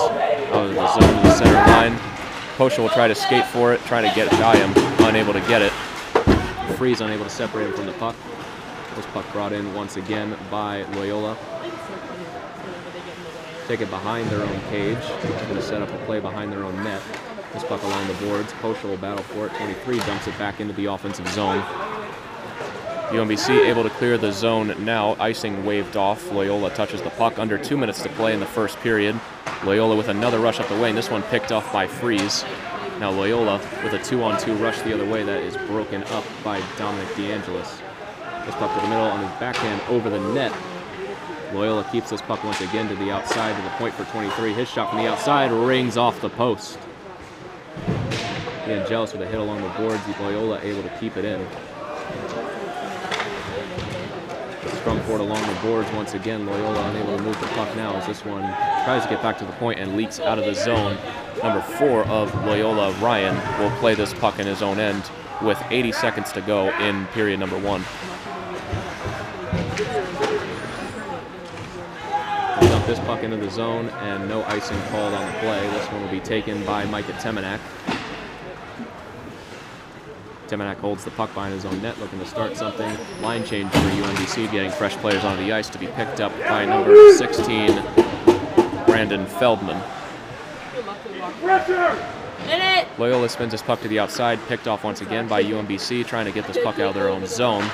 [0.50, 1.94] of the zone to the center line.
[2.56, 4.72] Poschel will try to skate for it, trying to get him,
[5.04, 5.70] unable to get it.
[6.78, 8.16] Freeze unable to separate him from the puck.
[8.96, 11.36] This puck brought in once again by Loyola.
[13.68, 15.06] Take it behind their own cage.
[15.22, 17.02] Going to set up a play behind their own net.
[17.52, 18.50] This puck along the boards.
[18.54, 19.54] Poschel will battle for it.
[19.56, 21.62] 23 dumps it back into the offensive zone.
[23.12, 25.16] UMBC able to clear the zone now.
[25.20, 26.32] Icing waved off.
[26.32, 27.38] Loyola touches the puck.
[27.38, 29.20] Under two minutes to play in the first period.
[29.64, 32.42] Loyola with another rush up the and this one picked off by Freeze.
[33.00, 37.06] Now Loyola with a two-on-two rush the other way that is broken up by Dominic
[37.08, 37.82] DeAngelis.
[38.46, 40.52] This puck to the middle on his backhand over the net.
[41.52, 44.54] Loyola keeps this puck once again to the outside to the point for 23.
[44.54, 46.78] His shot from the outside rings off the post.
[48.64, 50.00] DeAngelis with a hit along the boards.
[50.18, 51.46] Loyola able to keep it in.
[54.82, 56.44] Strung forward along the boards once again.
[56.44, 58.42] Loyola unable to move the puck now as this one
[58.82, 60.98] tries to get back to the point and leaks out of the zone.
[61.40, 65.08] Number four of Loyola, Ryan, will play this puck in his own end
[65.40, 67.84] with 80 seconds to go in period number one.
[72.68, 75.60] Dump this puck into the zone and no icing called on the play.
[75.70, 77.60] This one will be taken by Micah Temenak.
[80.52, 82.94] Temenak holds the puck behind his own net, looking to start something.
[83.22, 86.66] Line change for UMBC, getting fresh players onto the ice to be picked up by
[86.66, 87.82] number 16,
[88.84, 89.82] Brandon Feldman.
[92.98, 96.32] Loyola spins his puck to the outside, picked off once again by UMBC, trying to
[96.32, 97.64] get this puck out of their own zone.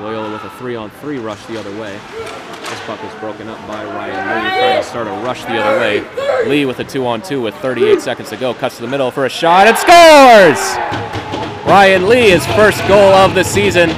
[0.00, 1.92] Loyola with a three-on-three rush the other way.
[1.92, 5.78] This puck is broken up by Ryan Lee, trying to start a rush the other
[5.78, 6.48] way.
[6.48, 9.28] Lee with a two-on-two with 38 seconds to go, cuts to the middle for a
[9.28, 10.58] shot and scores!
[11.66, 13.90] Ryan Lee, his first goal of the season,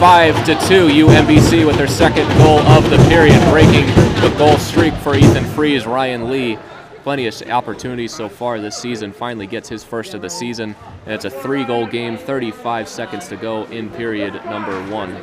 [0.00, 0.88] five to two.
[0.88, 3.86] UMBC with their second goal of the period, breaking
[4.22, 5.86] the goal streak for Ethan Freeze.
[5.86, 6.58] Ryan Lee,
[7.02, 9.12] plenty of opportunities so far this season.
[9.12, 12.16] Finally gets his first of the season, and it's a three-goal game.
[12.16, 15.14] 35 seconds to go in period number one.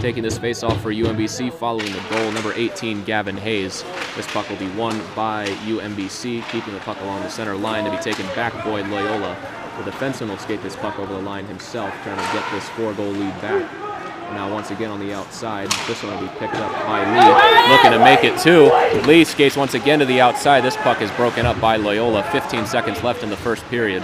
[0.00, 3.82] Taking this face-off for UMBC following the goal, number 18, Gavin Hayes.
[4.16, 7.90] This puck will be won by UMBC, keeping the puck along the center line to
[7.90, 9.36] be taken back by Loyola.
[9.78, 13.12] The defenseman will skate this puck over the line himself, trying to get this four-goal
[13.12, 13.93] lead back.
[14.32, 17.92] Now once again on the outside, this one will be picked up by Lee, looking
[17.92, 18.70] to make it two.
[19.06, 20.62] Lee skates once again to the outside.
[20.62, 22.22] This puck is broken up by Loyola.
[22.24, 24.02] 15 seconds left in the first period.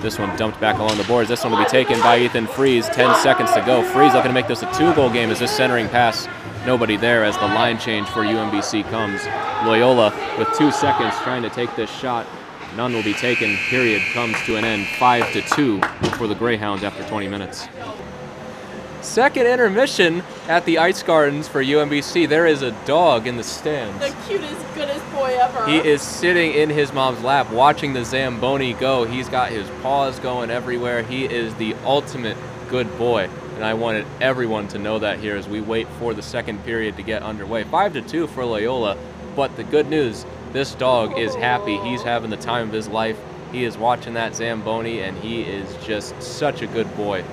[0.00, 1.28] This one dumped back along the boards.
[1.28, 2.88] This one will be taken by Ethan Freeze.
[2.88, 3.82] 10 seconds to go.
[3.82, 6.28] Freeze looking to make this a two-goal game as this centering pass,
[6.64, 9.24] nobody there as the line change for UMBC comes.
[9.66, 12.26] Loyola with two seconds trying to take this shot.
[12.76, 13.56] None will be taken.
[13.68, 14.86] Period comes to an end.
[14.98, 15.80] Five to two
[16.18, 17.68] for the Greyhounds after 20 minutes.
[19.06, 22.28] Second intermission at the Ice Gardens for UMBC.
[22.28, 23.98] There is a dog in the stands.
[24.00, 25.64] The cutest, goodest boy ever.
[25.64, 29.04] He is sitting in his mom's lap watching the Zamboni go.
[29.04, 31.02] He's got his paws going everywhere.
[31.02, 32.36] He is the ultimate
[32.68, 33.30] good boy.
[33.54, 36.96] And I wanted everyone to know that here as we wait for the second period
[36.96, 37.62] to get underway.
[37.62, 38.98] 5 to 2 for Loyola.
[39.36, 41.78] But the good news, this dog is happy.
[41.78, 43.18] He's having the time of his life.
[43.52, 47.24] He is watching that Zamboni, and he is just such a good boy.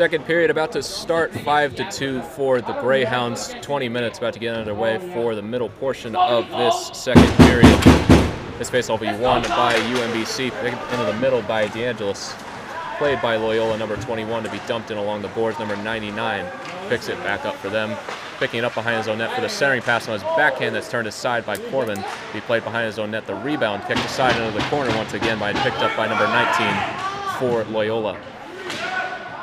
[0.00, 3.54] Second period about to start, five to two for the Greyhounds.
[3.60, 7.66] 20 minutes about to get underway for the middle portion of this second period.
[8.56, 12.32] This face will be won by UMBC, into the middle by DeAngelis,
[12.96, 15.58] played by Loyola number 21 to be dumped in along the boards.
[15.58, 16.50] Number 99
[16.88, 17.94] picks it back up for them,
[18.38, 20.88] picking it up behind his own net for the centering pass on his backhand that's
[20.88, 22.02] turned aside by Corbin.
[22.32, 23.26] Be played behind his own net.
[23.26, 27.09] The rebound kicked aside into the corner once again by picked up by number 19
[27.40, 28.20] for Loyola.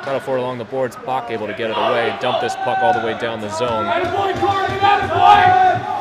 [0.04, 0.94] Battle for along the boards.
[1.04, 3.86] Bach able to get it away, dump this puck all the way down the zone.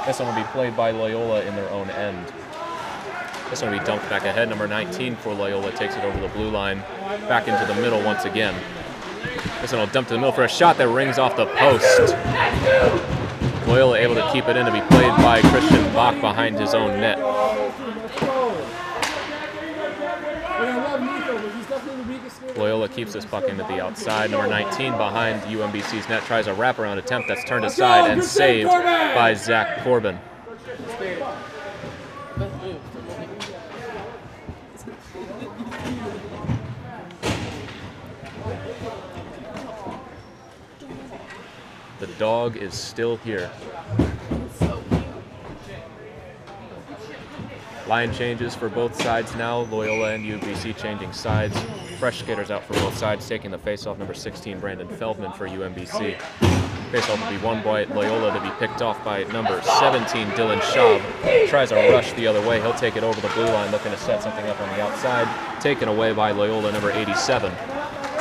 [0.06, 2.32] This one will be played by Loyola in their own end.
[3.50, 4.48] This one will be dumped back ahead.
[4.48, 6.80] Number 19 for Loyola takes it over the blue line,
[7.28, 8.54] back into the middle once again.
[9.62, 12.16] This one will dump to the middle for a shot that rings off the post.
[13.68, 17.02] Loyola able to keep it in to be played by Christian Bach behind his own
[17.02, 17.18] net.
[22.58, 24.32] Loyola keeps this puck into the outside.
[24.32, 29.34] Number 19 behind UMBC's net tries a wraparound attempt that's turned aside and saved by
[29.36, 30.20] Zach Corbin.
[42.00, 43.50] The dog is still here.
[47.88, 49.60] Line changes for both sides now.
[49.60, 51.58] Loyola and UBC changing sides.
[52.00, 53.98] Fresh skaters out for both sides, taking the faceoff.
[53.98, 56.18] Number 16, Brandon Feldman for UMBC.
[56.92, 61.02] Faceoff will be won by Loyola to be picked off by number 17, Dylan Schaub.
[61.48, 62.60] Tries a rush the other way.
[62.60, 65.62] He'll take it over the blue line, looking to set something up on the outside.
[65.62, 67.54] Taken away by Loyola, number 87.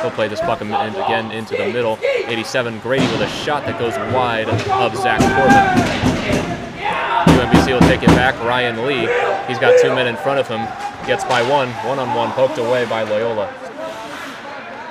[0.01, 1.99] He'll play this puck again into the middle.
[2.01, 6.56] 87, Grady with a shot that goes wide of Zach Corbin.
[7.67, 8.33] Will take it back.
[8.45, 9.01] Ryan Lee,
[9.45, 10.61] he's got two men in front of him,
[11.05, 13.53] gets by one, one on one, poked away by Loyola.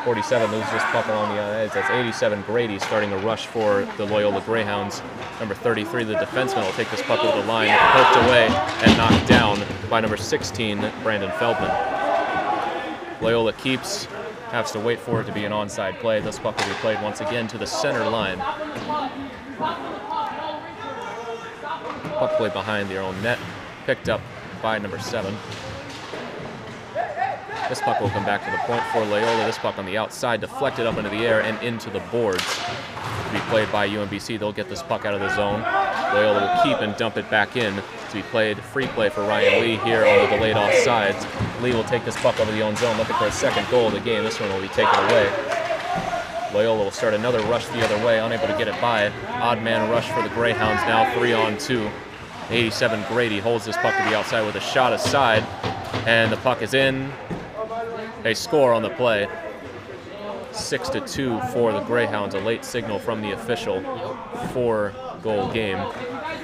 [0.05, 1.73] 47 loses this puck along the uh, edge.
[1.73, 5.01] That's 87 Grady starting a rush for the Loyola Greyhounds.
[5.41, 8.47] Number 33, the defenseman, will take this puck over the line, poked away
[8.85, 9.59] and knocked down
[9.89, 11.71] by number 16, Brandon Feldman.
[13.23, 14.05] Loyola keeps,
[14.53, 16.21] has to wait for it to be an onside play.
[16.21, 18.39] This puck will be played once again to the center line.
[22.19, 23.39] Puck play behind their own net,
[23.85, 24.21] picked up
[24.63, 25.37] by number seven.
[27.69, 29.45] This puck will come back to the point for Loyola.
[29.45, 32.45] This puck on the outside, deflected up into the air and into the boards.
[32.45, 35.61] To be played by UMBC, they'll get this puck out of the zone.
[36.15, 39.61] Loyola will keep and dump it back in to be played free play for Ryan
[39.61, 41.21] Lee here on the delayed offsides.
[41.61, 43.95] Lee will take this puck over the own zone, looking for a second goal of
[43.95, 44.23] the game.
[44.23, 45.29] This one will be taken away.
[46.55, 49.07] Loyola will start another rush the other way, unable to get it by.
[49.07, 49.13] it.
[49.29, 51.91] Odd man rush for the Greyhounds now, three on two.
[52.51, 55.43] 87 Grady holds this puck to the outside with a shot aside,
[56.07, 57.11] and the puck is in.
[58.23, 59.29] They score on the play.
[60.53, 63.83] Six to two for the Greyhounds, a late signal from the official.
[64.53, 65.79] Four goal game.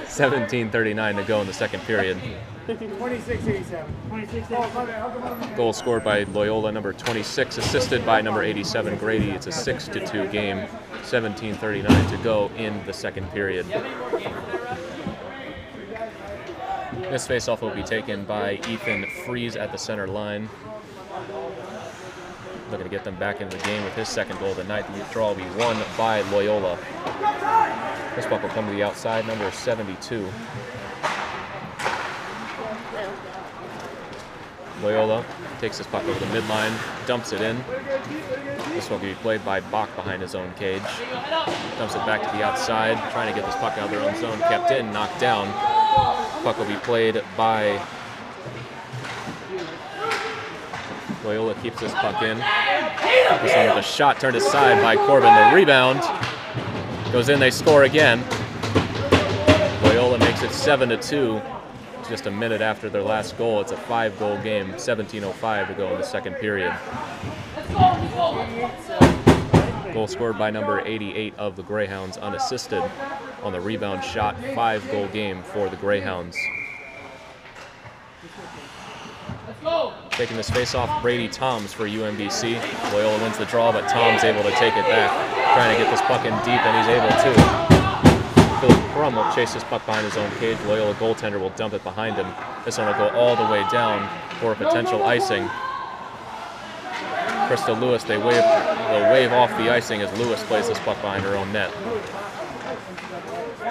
[0.06, 2.18] 17:39 to go in the second period.
[2.66, 5.56] 26-87.
[5.56, 9.30] Goal scored by Loyola, number 26, assisted by number 87 Grady.
[9.30, 10.66] It's a 6 to 2 game.
[11.02, 13.66] 17:39 to go in the second period.
[17.12, 20.48] This faceoff will be taken by Ethan Freeze at the center line.
[22.70, 24.86] Looking to get them back into the game with his second goal of the night.
[24.94, 26.78] The draw will be won by Loyola.
[28.16, 30.26] This puck will come to the outside, number 72.
[34.82, 35.22] Loyola
[35.60, 37.62] takes this puck over the midline, dumps it in.
[38.82, 40.82] This one will be played by Bach behind his own cage.
[41.78, 44.16] Dumps it back to the outside, trying to get this puck out of their own
[44.16, 44.36] zone.
[44.40, 45.46] Kept in, knocked down.
[46.42, 47.80] Puck will be played by
[51.24, 52.38] Loyola keeps this puck in.
[52.38, 55.32] This one with a shot turned aside by Corbin.
[55.32, 56.00] The rebound
[57.12, 57.38] goes in.
[57.38, 58.20] They score again.
[59.84, 61.40] Loyola makes it seven to two.
[62.12, 63.62] Just a minute after their last goal.
[63.62, 64.74] It's a five-goal game.
[64.74, 66.70] 17:05 to go in the second period.
[69.94, 72.82] Goal scored by number 88 of the Greyhounds, unassisted
[73.42, 74.36] on the rebound shot.
[74.54, 76.36] Five-goal game for the Greyhounds.
[80.10, 82.60] Taking this face off, Brady Toms for UMBC.
[82.92, 85.10] Loyola wins the draw, but Toms able to take it back.
[85.54, 87.81] Trying to get this puck in deep, and he's able to.
[88.62, 90.56] Philip Crum will chase this puck behind his own cage.
[90.66, 92.32] Loyola goaltender will dump it behind him.
[92.64, 94.08] This one will go all the way down
[94.38, 95.48] for a potential icing.
[97.48, 101.24] Krista Lewis, they wave, they'll wave off the icing as Lewis plays this puck behind
[101.24, 101.74] her own net.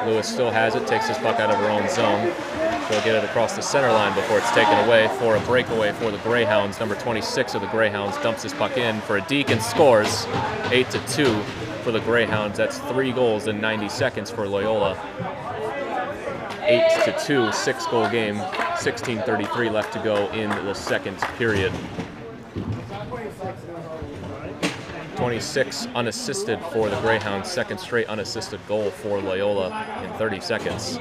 [0.05, 2.25] Lewis still has it, takes this puck out of her own zone.
[2.89, 6.11] They'll get it across the center line before it's taken away for a breakaway for
[6.11, 6.81] the Greyhounds.
[6.81, 10.25] Number 26 of the Greyhounds dumps this puck in for a deke and scores
[10.69, 11.41] 8 to 2
[11.81, 12.57] for the Greyhounds.
[12.57, 14.97] That's three goals in 90 seconds for Loyola.
[16.61, 18.35] 8 to 2, six goal game,
[18.77, 21.73] 16:33 left to go in the second period.
[25.15, 30.97] 26 unassisted for the Greyhounds, second straight unassisted goal for Loyola in 30 seconds.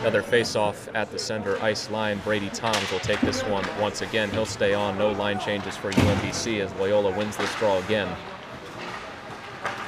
[0.00, 2.18] Another face-off at the center ice line.
[2.24, 4.30] Brady Toms will take this one once again.
[4.30, 4.98] He'll stay on.
[4.98, 8.08] No line changes for UMBC as Loyola wins this draw again.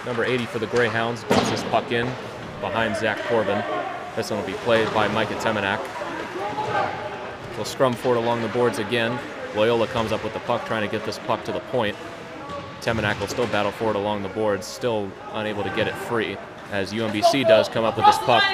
[0.06, 2.06] Number 80 for the Greyhounds dumps this puck in
[2.60, 3.62] behind Zach Corbin.
[4.14, 5.82] This one will be played by Micah Temenak.
[7.56, 9.18] They'll scrum for it along the boards again.
[9.56, 11.96] Loyola comes up with the puck, trying to get this puck to the point.
[12.80, 16.36] Temenak will still battle for it along the boards, still unable to get it free.
[16.70, 18.44] As UMBC does come up with this puck,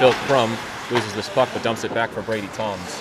[0.00, 0.56] Phil Crum
[0.90, 3.00] loses this puck but dumps it back for Brady Toms.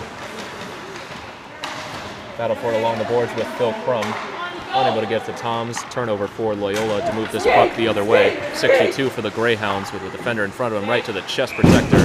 [2.38, 4.06] Battle for it along the boards with Phil Crum.
[4.72, 5.82] Unable to get to Toms.
[5.89, 8.39] Turnover for Loyola to move this puck the other way.
[8.53, 11.55] 62 for the Greyhounds with the defender in front of him right to the chest
[11.55, 11.97] protector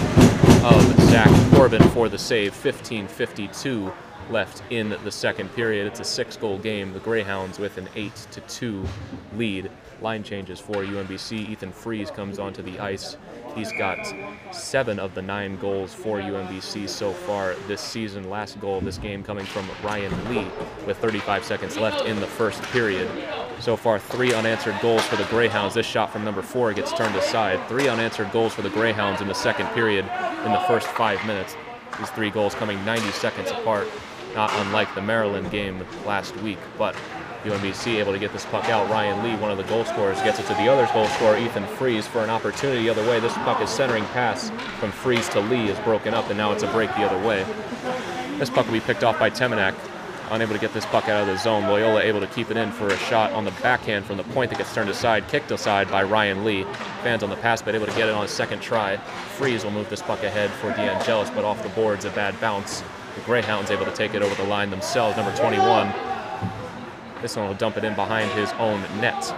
[0.64, 2.54] of Zach Corbin for the save.
[2.54, 3.92] 15-52
[4.30, 5.86] left in the second period.
[5.86, 6.94] It's a six-goal game.
[6.94, 8.84] The Greyhounds with an 8 to 2
[9.36, 9.70] lead.
[10.00, 11.50] Line changes for UMBC.
[11.50, 13.18] Ethan Freeze comes onto the ice.
[13.54, 14.12] He's got
[14.52, 18.28] seven of the nine goals for UMBC so far this season.
[18.28, 20.48] Last goal of this game coming from Ryan Lee
[20.86, 23.08] with 35 seconds left in the first period.
[23.60, 25.74] So far, three unanswered goals for the Greyhounds.
[25.74, 27.60] This shot from number four gets turned aside.
[27.68, 30.04] Three unanswered goals for the Greyhounds in the second period
[30.44, 31.56] in the first five minutes.
[31.98, 33.86] These three goals coming 90 seconds apart,
[34.34, 36.58] not unlike the Maryland game last week.
[36.76, 36.96] But
[37.44, 38.88] UMBC able to get this puck out.
[38.90, 41.66] Ryan Lee, one of the goal scorers, gets it to the other goal scorer, Ethan
[41.76, 43.20] Freeze, for an opportunity the other way.
[43.20, 46.62] This puck is centering pass from Freeze to Lee is broken up, and now it's
[46.62, 47.44] a break the other way.
[48.38, 49.74] This puck will be picked off by Temenak.
[50.30, 51.64] Unable to get this puck out of the zone.
[51.64, 54.50] Loyola able to keep it in for a shot on the backhand from the point
[54.50, 56.64] that gets turned aside, kicked aside by Ryan Lee.
[57.02, 58.96] Fans on the pass, but able to get it on a second try.
[59.36, 62.82] Freeze will move this puck ahead for DeAngelis, but off the boards, a bad bounce.
[63.16, 65.16] The Greyhounds able to take it over the line themselves.
[65.18, 65.92] Number 21
[67.22, 69.34] this one will dump it in behind his own net.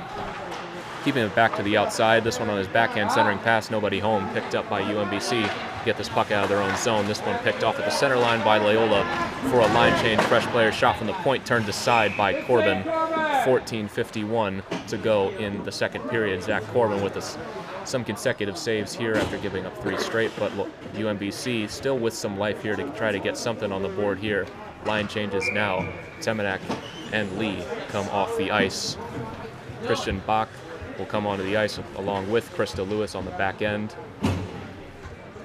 [1.05, 2.25] Keeping it back to the outside.
[2.25, 4.29] This one on his backhand centering pass, nobody home.
[4.35, 5.49] Picked up by UMBC.
[5.85, 7.07] Get this puck out of their own zone.
[7.07, 9.05] This one picked off at the center line by Loyola
[9.51, 10.21] for a line change.
[10.23, 12.83] Fresh player shot from the point turned aside by Corbin.
[12.83, 16.43] 14.51 to go in the second period.
[16.43, 17.39] Zach Corbin with us
[17.85, 20.51] some consecutive saves here after giving up three straight, but
[20.95, 24.45] UMBC still with some life here to try to get something on the board here.
[24.87, 25.87] Line changes now.
[26.21, 26.61] Temenak
[27.13, 28.97] and Lee come off the ice.
[29.85, 30.49] Christian Bach
[30.99, 33.95] will come onto the ice along with Krista Lewis on the back end.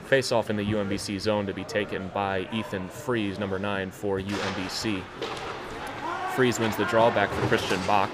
[0.05, 4.19] Face off in the UMBC zone to be taken by Ethan Freeze, number nine for
[4.19, 5.01] UMBC.
[6.35, 8.09] Freeze wins the draw back for Christian Bach.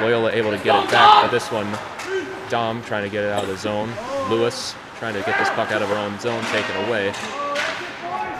[0.00, 1.70] Loyola able to get it back, but this one,
[2.50, 3.92] Dom trying to get it out of the zone.
[4.28, 7.12] Lewis trying to get this puck out of her own zone, taken away.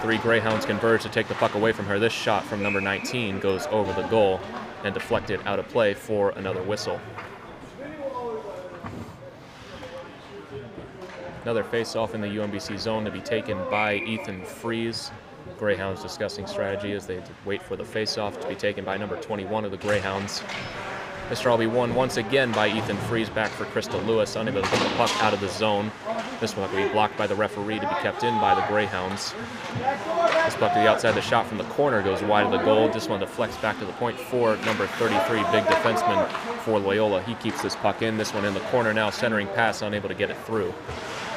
[0.04, 1.98] Three Greyhounds converge to take the puck away from her.
[1.98, 4.38] This shot from number 19 goes over the goal
[4.84, 7.00] and deflected out of play for another whistle.
[11.44, 15.10] Another face-off in the UMBC zone to be taken by Ethan Freeze.
[15.58, 19.64] Greyhounds discussing strategy as they wait for the face-off to be taken by number 21
[19.64, 20.42] of the Greyhounds.
[21.44, 24.78] Will be won once again by Ethan Freeze back for Krista Lewis, unable to get
[24.78, 25.90] the puck out of the zone.
[26.40, 29.34] This one will be blocked by the referee to be kept in by the Greyhounds.
[30.44, 32.88] This puck to the outside, the shot from the corner goes wide of the goal.
[32.88, 37.20] This one deflects back to the point for number 33, big defenseman for Loyola.
[37.22, 38.16] He keeps this puck in.
[38.16, 40.72] This one in the corner now, centering pass, unable to get it through.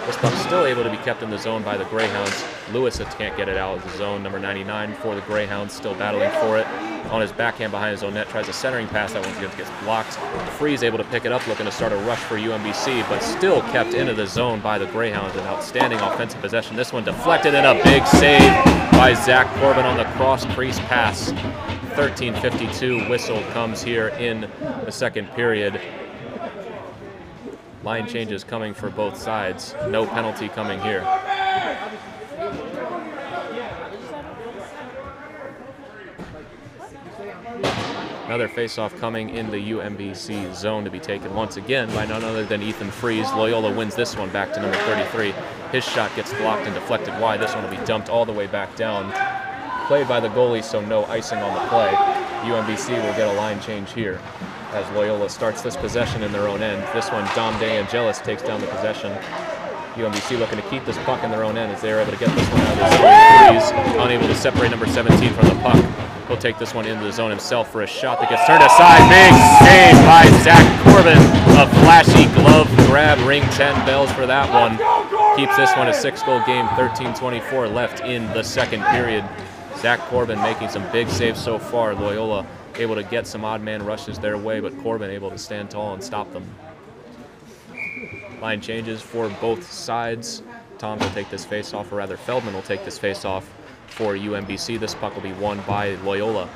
[0.07, 2.41] This still able to be kept in the zone by the Greyhounds.
[2.71, 4.23] Lewis can't get it out of the zone.
[4.23, 6.65] Number 99 for the Greyhounds, still battling for it.
[7.11, 9.11] On his backhand behind his own net, tries a centering pass.
[9.11, 10.13] That one gets blocked.
[10.57, 13.61] Freeze able to pick it up, looking to start a rush for UMBC, but still
[13.63, 15.35] kept into the zone by the Greyhounds.
[15.35, 16.77] An outstanding offensive possession.
[16.77, 21.33] This one deflected and a big save by Zach Corbin on the cross crease pass.
[21.95, 24.49] 13:52 whistle comes here in
[24.85, 25.81] the second period.
[27.87, 29.73] Line changes coming for both sides.
[29.87, 30.99] No penalty coming here.
[38.25, 42.43] Another faceoff coming in the UMBC zone to be taken once again by none other
[42.43, 43.31] than Ethan Freeze.
[43.31, 45.33] Loyola wins this one back to number 33.
[45.71, 47.39] His shot gets blocked and deflected wide.
[47.39, 49.13] This one will be dumped all the way back down.
[49.87, 51.93] Played by the goalie, so no icing on the play.
[52.51, 54.19] UMBC will get a line change here
[54.73, 56.81] as Loyola starts this possession in their own end.
[56.93, 59.11] This one, Dom DeAngelis takes down the possession.
[59.95, 62.33] UMBC looking to keep this puck in their own end as they're able to get
[62.35, 63.99] this one out of.
[64.05, 65.83] Unable to separate number 17 from the puck.
[66.27, 68.99] He'll take this one into the zone himself for a shot that gets turned aside.
[69.07, 71.17] Big save by Zach Corbin.
[71.57, 73.17] A flashy glove grab.
[73.25, 74.77] Ring 10 bells for that one.
[75.37, 76.65] Keeps this one a six goal game.
[76.67, 79.27] 13-24 left in the second period.
[79.77, 81.95] Zach Corbin making some big saves so far.
[81.95, 82.45] Loyola
[82.79, 85.93] able to get some odd man rushes their way, but Corbin able to stand tall
[85.93, 86.45] and stop them.
[88.41, 90.43] Line changes for both sides.
[90.77, 93.51] Tom will take this face off, or rather Feldman will take this face off
[93.87, 94.79] for UMBC.
[94.79, 96.47] This puck will be won by Loyola.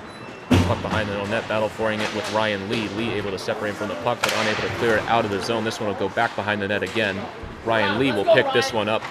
[0.49, 2.87] Puck behind the net, battle for it with Ryan Lee.
[2.89, 5.41] Lee able to separate from the puck, but unable to clear it out of the
[5.41, 5.63] zone.
[5.63, 7.19] This one will go back behind the net again.
[7.65, 9.01] Ryan Lee will pick this one up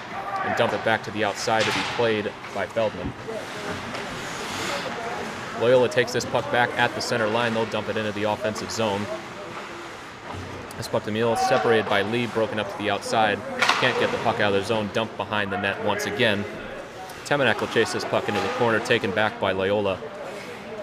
[0.45, 3.11] and dump it back to the outside to be played by Feldman.
[5.61, 7.53] Loyola takes this puck back at the center line.
[7.53, 9.05] They'll dump it into the offensive zone.
[10.75, 13.37] This puck to Meal, separated by Lee, broken up to the outside.
[13.79, 16.43] Can't get the puck out of the zone, dumped behind the net once again.
[17.25, 19.99] Temenak will chase this puck into the corner, taken back by Loyola.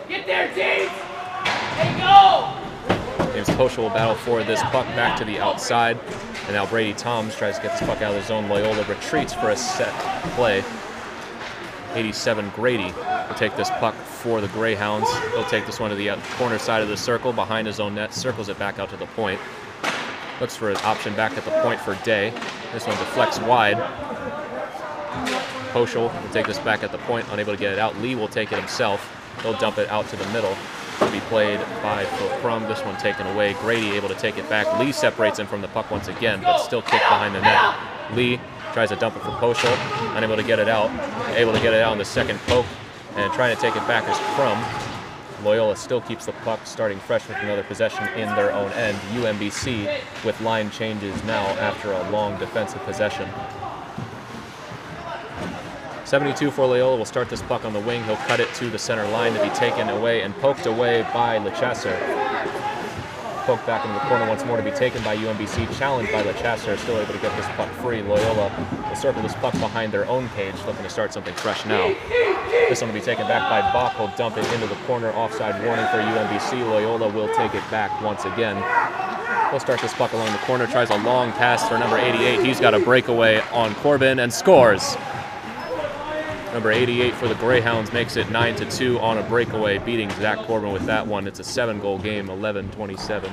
[0.09, 0.89] Get there, James!
[0.89, 2.55] Hey, go!
[3.33, 5.99] James Poschel will battle for this puck back to the outside.
[6.47, 8.49] And now Brady Toms tries to get this puck out of the zone.
[8.49, 9.93] Loyola retreats for a set
[10.35, 10.63] play.
[11.95, 15.09] 87 Grady will take this puck for the Greyhounds.
[15.31, 17.95] He'll take this one to the uh, corner side of the circle behind his own
[17.95, 19.41] net, circles it back out to the point.
[20.41, 22.33] Looks for an option back at the point for Day.
[22.73, 23.77] This one deflects wide.
[25.73, 27.97] Poschel will take this back at the point, unable to get it out.
[27.99, 29.15] Lee will take it himself.
[29.43, 30.57] He'll dump it out to the middle
[30.99, 32.65] to be played by Phil Crum.
[32.65, 33.55] This one taken away.
[33.55, 34.67] Grady able to take it back.
[34.79, 37.75] Lee separates him from the puck once again, but still kicked behind the net.
[38.15, 38.41] Lee
[38.79, 40.89] tries to dump it for Poschel, unable to get it out.
[41.37, 42.65] Able to get it out in the second poke,
[43.17, 44.65] and trying to take it back is Crum.
[45.45, 48.97] Loyola still keeps the puck, starting fresh with another possession in their own end.
[49.21, 53.29] UMBC with line changes now after a long defensive possession.
[56.05, 58.05] 72 for Loyola will start this puck on the wing.
[58.05, 61.41] He'll cut it to the center line to be taken away and poked away by
[61.41, 62.68] LeChasser.
[63.49, 65.79] Poked back into the corner once more to be taken by UMBC.
[65.79, 68.03] Challenged by LeChasser, still able to get this puck free.
[68.03, 68.53] Loyola
[68.87, 71.89] will circle this puck behind their own cage, looking to start something fresh now.
[72.69, 73.97] This one will be taken back by Bach.
[73.97, 75.09] He'll dump it into the corner.
[75.13, 76.61] Offside warning for UMBC.
[76.61, 78.57] Loyola will take it back once again.
[79.51, 82.45] He'll start this puck along the corner, tries a long pass for number 88.
[82.45, 84.95] He's got a breakaway on Corbin and scores.
[86.53, 90.39] Number 88 for the Greyhounds makes it 9 to 2 on a breakaway, beating Zach
[90.47, 91.27] Corbin with that one.
[91.27, 93.31] It's a seven goal game, 11 27.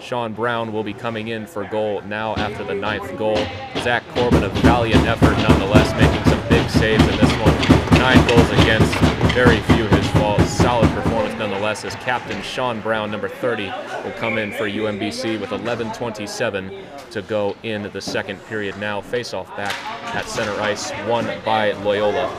[0.00, 3.38] Sean Brown will be coming in for goal now after the ninth goal.
[3.78, 7.98] Zach Corbin, a valiant effort nonetheless, making some big saves in this one.
[7.98, 8.92] Nine goals against,
[9.32, 10.42] very few his fault.
[10.42, 11.13] Solid performance
[11.74, 13.66] nonetheless as captain Sean Brown, number 30,
[14.04, 19.00] will come in for UMBC with 11.27 to go in the second period now.
[19.00, 19.74] Face-off back
[20.14, 22.30] at center ice, won by Loyola.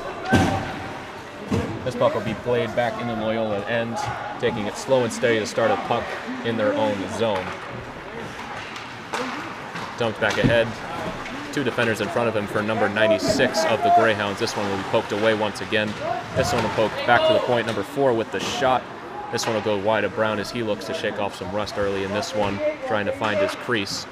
[1.83, 3.97] This puck will be played back into Loyola end,
[4.39, 6.05] taking it slow and steady to start a puck
[6.45, 7.45] in their own zone.
[9.97, 10.67] Dumped back ahead.
[11.53, 14.39] Two defenders in front of him for number 96 of the Greyhounds.
[14.39, 15.87] This one will be poked away once again.
[16.35, 17.65] This one will poke back to the point.
[17.65, 18.83] Number four with the shot.
[19.31, 21.77] This one will go wide of Brown as he looks to shake off some rust
[21.77, 24.05] early in this one, trying to find his crease.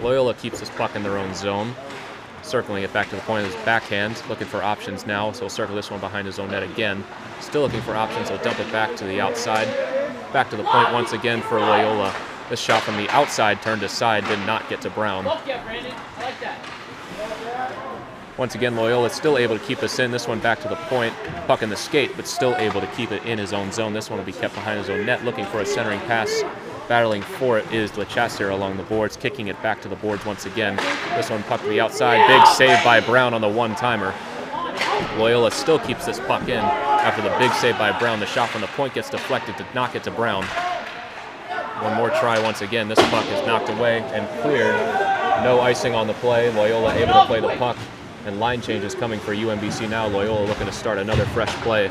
[0.00, 1.74] Loyola keeps this puck in their own zone
[2.42, 5.48] circling it back to the point of his backhand, looking for options now, so he'll
[5.48, 7.04] circle this one behind his own net again.
[7.40, 9.66] Still looking for options, he'll dump it back to the outside.
[10.32, 12.14] Back to the point once again for Loyola.
[12.48, 15.24] This shot from the outside turned aside, did not get to Brown.
[18.40, 20.10] Once again, Loyola still able to keep this in.
[20.10, 21.14] This one back to the point,
[21.46, 23.92] puck in the skate, but still able to keep it in his own zone.
[23.92, 26.42] This one will be kept behind his own net, looking for a centering pass
[26.90, 30.44] Battling for it is LeChasser along the boards, kicking it back to the boards once
[30.44, 30.74] again.
[31.14, 32.26] This one puck to the outside.
[32.26, 34.12] Big save by Brown on the one-timer.
[35.16, 38.18] Loyola still keeps this puck in after the big save by Brown.
[38.18, 40.42] The shot from the point gets deflected to knock it to Brown.
[41.84, 42.88] One more try once again.
[42.88, 44.74] This puck is knocked away and cleared.
[45.44, 46.52] No icing on the play.
[46.52, 47.76] Loyola able to play the puck.
[48.26, 50.06] And line changes coming for UMBC now.
[50.06, 51.88] Loyola looking to start another fresh play.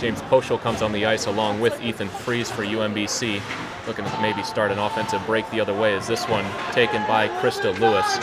[0.00, 3.40] James Poschel comes on the ice along with Ethan Freeze for UMBC,
[3.86, 7.28] looking to maybe start an offensive break the other way as this one taken by
[7.40, 8.18] Krista Lewis.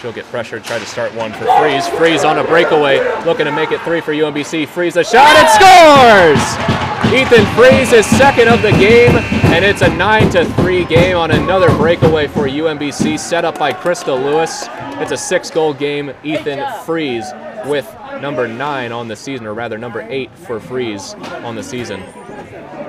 [0.00, 1.86] She'll get pressured, try to start one for Freeze.
[1.88, 4.66] Freeze on a breakaway, looking to make it three for UMBC.
[4.68, 6.89] Freeze a shot and scores!
[7.12, 9.16] Ethan Freeze is second of the game,
[9.50, 13.72] and it's a 9 to 3 game on another breakaway for UMBC, set up by
[13.72, 14.68] Krista Lewis.
[15.02, 16.12] It's a six goal game.
[16.22, 17.32] Ethan Freeze
[17.66, 22.00] with number nine on the season, or rather number eight for Freeze on the season.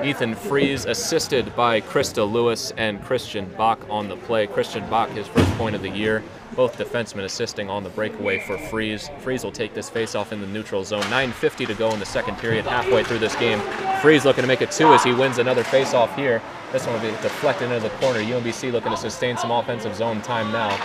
[0.04, 4.48] Ethan Fries assisted by Krista Lewis and Christian Bach on the play.
[4.48, 6.24] Christian Bach, his first point of the year.
[6.56, 9.10] Both defensemen assisting on the breakaway for Fries.
[9.20, 11.02] Fries will take this faceoff in the neutral zone.
[11.02, 13.60] 9.50 to go in the second period, halfway through this game.
[14.00, 16.42] Fries looking to make it two as he wins another faceoff here.
[16.72, 18.18] This one will be deflected into the corner.
[18.18, 20.76] UMBC looking to sustain some offensive zone time now.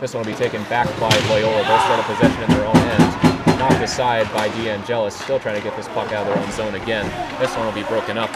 [0.00, 1.64] This one will be taken back by Loyola.
[1.64, 3.29] They'll start a possession in their own end.
[3.60, 6.74] Knocked aside by DeAngelis, still trying to get this puck out of their own zone
[6.76, 7.04] again.
[7.38, 8.30] This one will be broken up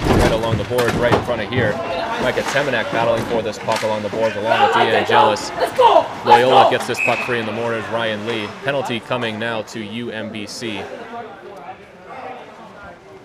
[0.00, 1.70] right along the boards, right in front of here.
[2.20, 6.24] Micah Temenak battling for this puck along the boards along with DeAngelis.
[6.24, 8.48] Loyola gets this puck free in the mortars, Ryan Lee.
[8.64, 10.84] Penalty coming now to UMBC.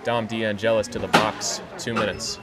[0.03, 2.37] Dom DeAngelis to the box, two minutes.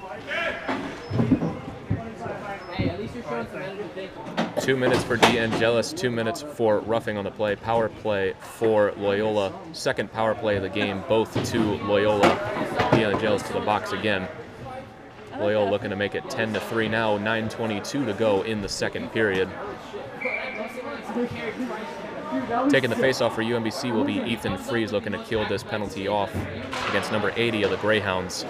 [4.61, 7.57] Two minutes for DeAngelis, two minutes for roughing on the play.
[7.57, 9.53] Power play for Loyola.
[9.73, 12.29] Second power play of the game, both to Loyola.
[12.93, 14.29] DeAngelis to the box again.
[15.39, 19.11] Loyola looking to make it 10 to 3 now, 9.22 to go in the second
[19.13, 19.49] period.
[22.69, 26.35] Taking the faceoff for UMBC will be Ethan Fries looking to kill this penalty off
[26.91, 28.45] against number 80 of the Greyhounds.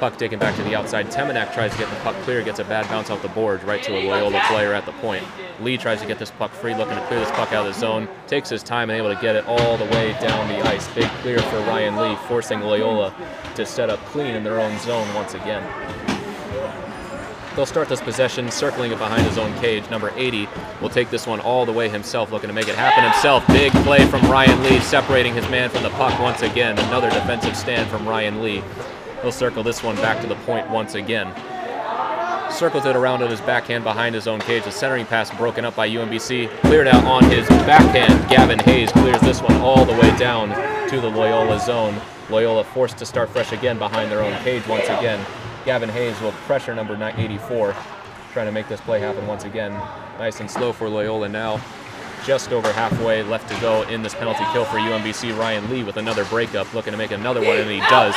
[0.00, 1.08] Puck taken back to the outside.
[1.10, 3.82] Temenak tries to get the puck clear, gets a bad bounce off the boards right
[3.82, 5.22] to a Loyola player at the point.
[5.60, 7.78] Lee tries to get this puck free, looking to clear this puck out of the
[7.78, 8.08] zone.
[8.26, 10.88] Takes his time and able to get it all the way down the ice.
[10.94, 13.14] Big clear for Ryan Lee, forcing Loyola
[13.56, 15.62] to set up clean in their own zone once again.
[17.54, 19.90] They'll start this possession, circling it behind his own cage.
[19.90, 20.48] Number 80
[20.80, 23.46] will take this one all the way himself, looking to make it happen himself.
[23.48, 26.78] Big play from Ryan Lee, separating his man from the puck once again.
[26.78, 28.62] Another defensive stand from Ryan Lee.
[29.22, 31.34] He'll circle this one back to the point once again.
[32.50, 34.64] Circles it around on his backhand behind his own cage.
[34.64, 36.48] The centering pass broken up by UMBC.
[36.62, 38.28] Cleared out on his backhand.
[38.28, 40.48] Gavin Hayes clears this one all the way down
[40.88, 42.00] to the Loyola zone.
[42.28, 45.24] Loyola forced to start fresh again behind their own cage once again.
[45.64, 47.74] Gavin Hayes will pressure number 984,
[48.32, 49.72] trying to make this play happen once again.
[50.18, 51.60] Nice and slow for Loyola now
[52.24, 55.36] just over halfway left to go in this penalty kill for UMBC.
[55.38, 58.14] Ryan Lee with another breakup, looking to make another one, and he does.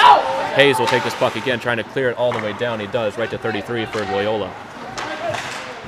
[0.56, 2.80] Hayes will take this puck again, trying to clear it all the way down.
[2.80, 4.54] He does, right to 33 for Loyola.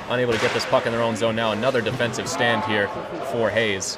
[0.10, 1.52] Unable to get this puck in their own zone now.
[1.52, 2.88] Another defensive stand here
[3.32, 3.98] for Hayes.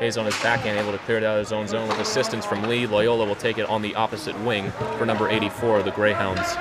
[0.00, 2.44] Hayes on his backhand, able to clear it out of his own zone with assistance
[2.44, 2.86] from Lee.
[2.86, 6.56] Loyola will take it on the opposite wing for number 84, the Greyhounds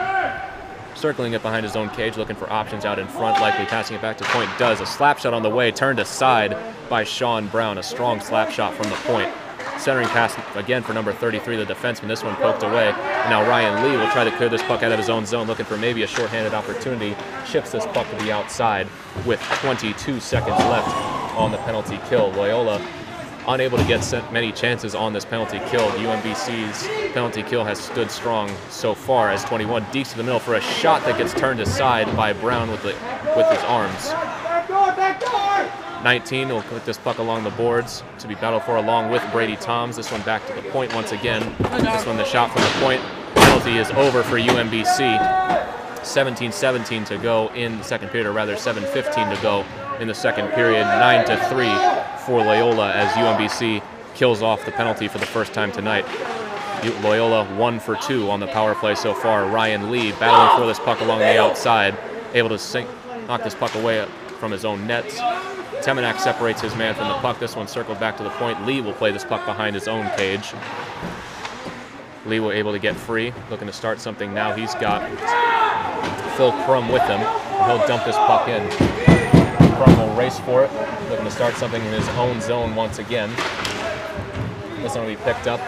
[1.02, 4.02] circling it behind his own cage, looking for options out in front, likely passing it
[4.02, 4.50] back to point.
[4.60, 6.56] Does a slap shot on the way, turned aside
[6.90, 7.80] by Sean Brown.
[7.80, 9.34] A strong slap shot from the point.
[9.80, 12.08] Centering pass again for number 33, the defenseman.
[12.08, 12.90] This one poked away.
[12.90, 15.48] And now Ryan Lee will try to clear this puck out of his own zone,
[15.48, 17.16] looking for maybe a shorthanded opportunity.
[17.48, 18.88] Shifts this puck to the outside
[19.26, 20.88] with 22 seconds left
[21.36, 22.32] on the penalty kill.
[22.34, 22.80] Loyola
[23.48, 25.90] unable to get many chances on this penalty kill.
[25.92, 30.56] UMBC's penalty kill has stood strong so far as 21 deeks to the middle for
[30.56, 32.96] a shot that gets turned aside by Brown with, the,
[33.36, 34.12] with his arms.
[36.04, 39.56] 19 will put this puck along the boards to be battled for along with Brady
[39.56, 39.96] Toms.
[39.96, 41.56] This one back to the point once again.
[41.60, 43.02] This one the shot from the point.
[43.36, 44.98] Penalty is over for UMBC.
[46.02, 49.66] 17-17 to go in the second period, or rather 7-15 to go
[50.00, 50.84] in the second period.
[50.84, 53.84] 9 to 3 for Loyola as UMBC
[54.14, 56.06] kills off the penalty for the first time tonight.
[57.04, 59.46] Loyola one for two on the power play so far.
[59.46, 61.96] Ryan Lee battling for this puck along the outside,
[62.34, 62.90] able to sink,
[63.28, 64.08] knock this puck away
[64.40, 65.20] from his own nets.
[65.82, 67.40] Temenak separates his man from the puck.
[67.40, 68.66] This one circled back to the point.
[68.66, 70.54] Lee will play this puck behind his own cage.
[72.26, 74.54] Lee will able to get free, looking to start something now.
[74.54, 75.02] He's got
[76.38, 77.20] Phil Crum with him.
[77.66, 78.70] He'll dump this puck in.
[79.76, 80.72] Crum will race for it,
[81.10, 83.30] looking to start something in his own zone once again.
[84.82, 85.60] This one will be picked up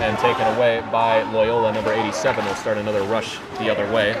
[0.00, 1.72] and taken away by Loyola.
[1.72, 4.14] Number 87 will start another rush the other way.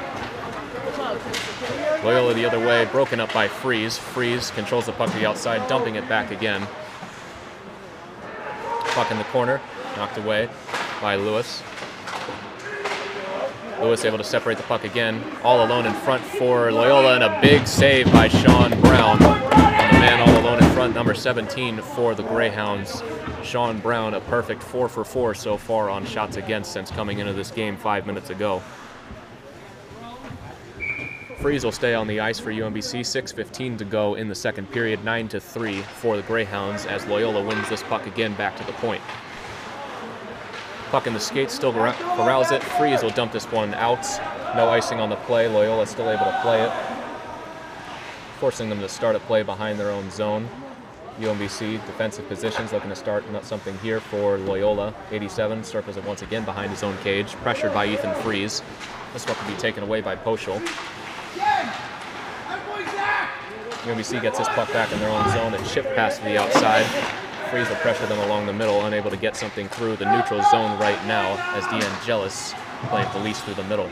[2.04, 3.96] Loyola the other way, broken up by Freeze.
[3.96, 6.66] Freeze controls the puck to the outside, dumping it back again.
[8.88, 9.62] Puck in the corner,
[9.96, 10.50] knocked away
[11.00, 11.62] by Lewis.
[13.80, 17.40] Lewis able to separate the puck again, all alone in front for Loyola, and a
[17.40, 19.22] big save by Sean Brown.
[19.22, 23.02] And the man all alone in front, number 17 for the Greyhounds.
[23.44, 27.32] Sean Brown, a perfect 4 for 4 so far on shots against since coming into
[27.32, 28.60] this game five minutes ago.
[31.40, 33.00] Freeze will stay on the ice for UMBC.
[33.00, 37.44] 6.15 to go in the second period, 9 to 3 for the Greyhounds as Loyola
[37.44, 39.00] wins this puck again back to the point.
[40.90, 42.62] Puck in the skates, still corrals it.
[42.62, 44.06] Freeze will dump this one out.
[44.56, 45.46] No icing on the play.
[45.46, 46.72] Loyola still able to play it.
[48.40, 50.48] Forcing them to start a play behind their own zone.
[51.20, 54.94] UMBC defensive positions looking to start something here for Loyola.
[55.10, 58.62] 87 circles it once again behind his own cage, pressured by Ethan Freeze.
[59.12, 60.58] This one can be taken away by Poschel.
[63.82, 66.86] UMBC gets this puck back in their own zone and chip pass to the outside.
[67.50, 70.78] Fries will pressure them along the middle, unable to get something through the neutral zone
[70.78, 72.52] right now as DeAngelis
[72.88, 73.88] playing police through the middle.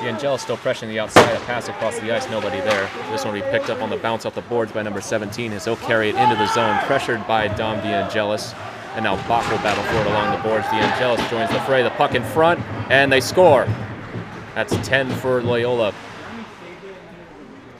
[0.00, 2.90] DeAngelis still pressuring the outside, a pass across the ice, nobody there.
[3.10, 5.52] This one will be picked up on the bounce off the boards by number 17
[5.52, 8.54] as he'll carry it into the zone, pressured by Dom DeAngelis.
[8.96, 10.66] And now Bach will battle for it along the boards.
[10.66, 12.60] DeAngelis joins the fray, the puck in front,
[12.90, 13.66] and they score.
[14.54, 15.94] That's 10 for Loyola.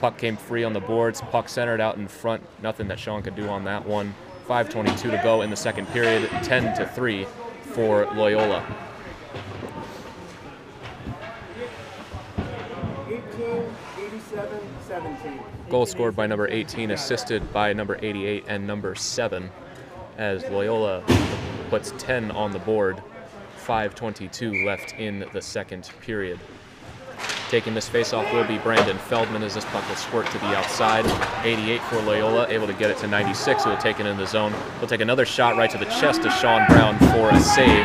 [0.01, 2.43] Puck came free on the boards, puck centered out in front.
[2.63, 4.15] Nothing that Sean could do on that one.
[4.51, 7.25] 5.22 to go in the second period, 10 to 3
[7.73, 8.67] for Loyola.
[15.69, 19.49] Goal scored by number 18, assisted by number 88 and number 7,
[20.19, 21.05] as Loyola
[21.69, 23.01] puts 10 on the board.
[23.65, 26.41] 5.22 left in the second period.
[27.51, 31.05] Taking this faceoff will be Brandon Feldman as this puck will squirt to the outside.
[31.45, 34.25] 88 for Loyola, able to get it to 96, who will take it in the
[34.25, 34.55] zone.
[34.79, 37.85] He'll take another shot right to the chest of Sean Brown for a save.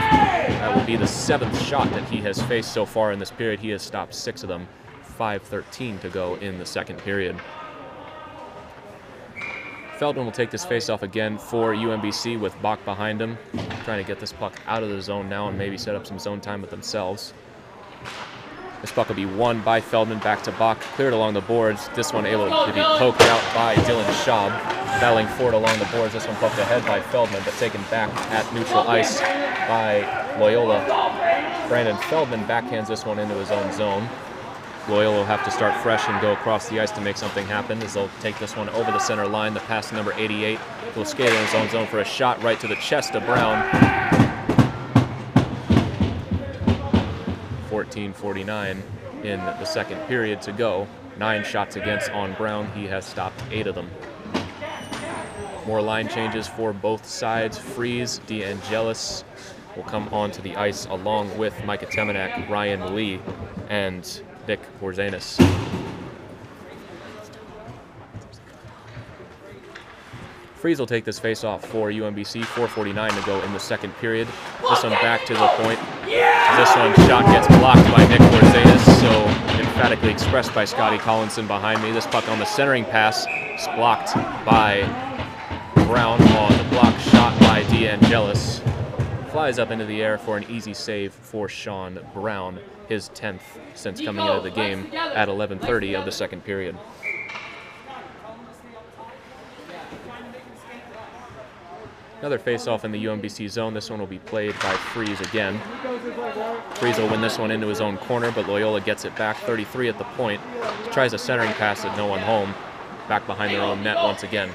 [0.62, 3.60] That will be the seventh shot that he has faced so far in this period.
[3.60, 4.68] He has stopped six of them.
[5.18, 7.36] 5.13 to go in the second period.
[9.98, 13.36] Feldman will take this faceoff again for UMBC with Bach behind him,
[13.84, 16.20] trying to get this puck out of the zone now and maybe set up some
[16.20, 17.34] zone time with themselves.
[18.82, 21.90] This puck will be won by Feldman back to Bach, cleared along the boards.
[21.96, 24.50] This one able to be poked out by Dylan Schaub,
[25.00, 26.14] battling forward along the boards.
[26.14, 29.20] This one poked ahead by Feldman, but taken back at neutral ice
[29.68, 30.86] by Loyola.
[31.68, 34.08] Brandon Feldman backhands this one into his own zone.
[34.88, 37.82] Loyola will have to start fresh and go across the ice to make something happen
[37.82, 39.56] as they'll take this one over the center line.
[39.56, 40.60] The pass to number 88
[40.96, 43.64] will skate in his own zone for a shot right to the chest of Brown.
[47.90, 48.82] 14:49
[49.24, 50.88] in the second period to go.
[51.18, 52.72] Nine shots against on Brown.
[52.74, 53.90] He has stopped eight of them.
[55.66, 57.58] More line changes for both sides.
[57.58, 59.24] Fries, DeAngelis
[59.76, 63.20] will come onto the ice along with Micah Temenak, Ryan Lee,
[63.70, 65.42] and Nick Borzanis.
[70.56, 72.42] Freeze will take this face off for UMBC.
[72.42, 74.28] 4.49 to go in the second period.
[74.68, 75.80] This one back to the point.
[76.58, 79.12] This one shot gets blocked by Nick Borzanis, so
[79.60, 81.92] emphatically expressed by Scotty Collinson behind me.
[81.92, 84.14] This puck on the centering pass is blocked
[84.46, 84.84] by
[85.76, 88.62] Brown on the block shot by DeAngelis.
[89.32, 93.42] Flies up into the air for an easy save for Sean Brown his 10th
[93.74, 96.78] since coming out of the game at 11:30 of the second period.
[102.20, 103.74] Another face-off in the UMBC zone.
[103.74, 105.60] This one will be played by Fries again.
[106.76, 109.90] Fries will win this one into his own corner, but Loyola gets it back 33
[109.90, 110.42] at the point.
[110.92, 112.54] Tries a centering pass at no one home.
[113.10, 114.50] Back behind their own net once again.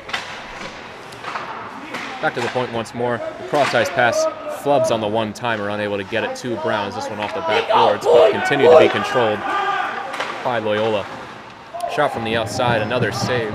[2.23, 3.19] Back to the point once more.
[3.49, 4.25] Cross-ice pass
[4.63, 6.95] flubs on the one timer, unable to get it to Browns.
[6.95, 9.39] This one off the backboards, but continued to be controlled
[10.43, 11.07] by Loyola.
[11.95, 13.53] Shot from the outside, another save.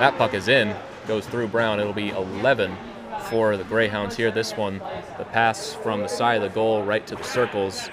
[0.00, 0.76] That puck is in,
[1.06, 1.80] goes through Brown.
[1.80, 2.76] It'll be 11
[3.28, 4.30] for the Greyhounds here.
[4.30, 4.80] This one,
[5.18, 7.90] the pass from the side of the goal right to the circles.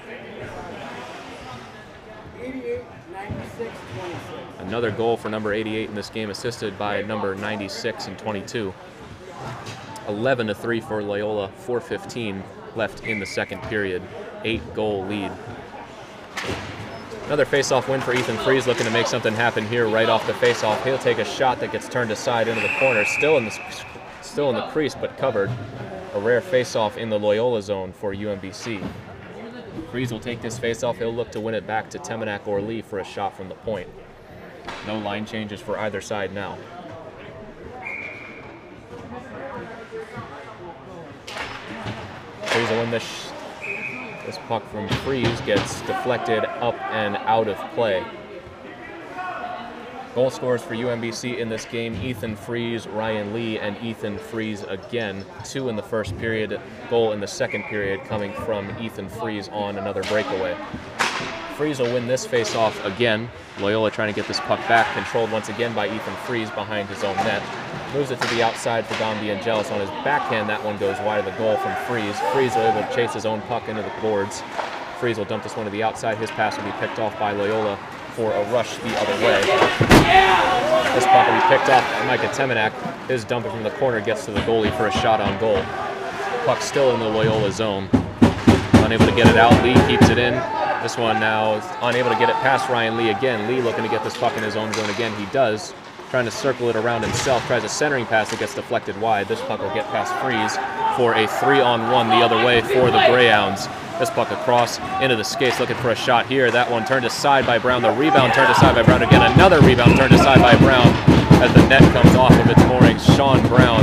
[2.40, 4.60] 88, 96, 26.
[4.60, 8.74] Another goal for number 88 in this game, assisted by number 96 and 22.
[10.08, 12.42] 11 to 3 for Loyola, 4:15
[12.74, 14.02] left in the second period.
[14.44, 15.32] Eight goal lead.
[17.26, 20.34] Another face-off win for Ethan Fries, looking to make something happen here right off the
[20.34, 20.84] face-off.
[20.84, 23.50] He'll take a shot that gets turned aside into the corner, still in the
[24.26, 25.50] still in the crease but covered.
[26.14, 28.86] A rare face-off in the Loyola zone for UMBC.
[29.90, 30.96] Fries will take this face-off.
[30.96, 33.54] He'll look to win it back to Temenak or Lee for a shot from the
[33.54, 33.88] point.
[34.86, 36.56] No line changes for either side now.
[42.44, 43.32] Fries will win this.
[44.24, 48.04] This puck from Fries gets deflected up and out of play.
[50.16, 55.22] Goal scorers for UMBC in this game Ethan Fries, Ryan Lee, and Ethan Fries again.
[55.44, 56.58] Two in the first period,
[56.88, 60.56] goal in the second period coming from Ethan Fries on another breakaway.
[61.58, 63.28] Fries will win this face-off again.
[63.60, 67.04] Loyola trying to get this puck back, controlled once again by Ethan Fries behind his
[67.04, 67.42] own net.
[67.92, 70.48] Moves it to the outside for Dom DeAngelis on his backhand.
[70.48, 72.18] That one goes wide of the goal from Fries.
[72.32, 74.42] Fries will able to chase his own puck into the boards.
[74.98, 76.16] Fries will dump this one to the outside.
[76.16, 77.78] His pass will be picked off by Loyola.
[78.16, 79.40] For a rush the other way.
[80.94, 82.72] This be picked up Micah Temenak.
[83.08, 85.62] His dumper from the corner gets to the goalie for a shot on goal.
[86.46, 87.90] Puck still in the Loyola zone.
[88.76, 89.52] Unable to get it out.
[89.62, 90.32] Lee keeps it in.
[90.82, 93.46] This one now is unable to get it past Ryan Lee again.
[93.48, 95.14] Lee looking to get this puck in his own zone again.
[95.20, 95.74] He does.
[96.08, 97.46] Trying to circle it around himself.
[97.46, 99.28] Tries a centering pass that gets deflected wide.
[99.28, 100.56] This puck will get past Freeze
[100.96, 103.68] for a three on one the other way for the Greyhounds.
[103.98, 106.50] This puck across into the skates looking for a shot here.
[106.50, 107.80] That one turned aside by Brown.
[107.80, 109.22] The rebound turned aside by Brown again.
[109.32, 110.86] Another rebound turned aside by Brown
[111.42, 113.04] as the net comes off of its moorings.
[113.16, 113.82] Sean Brown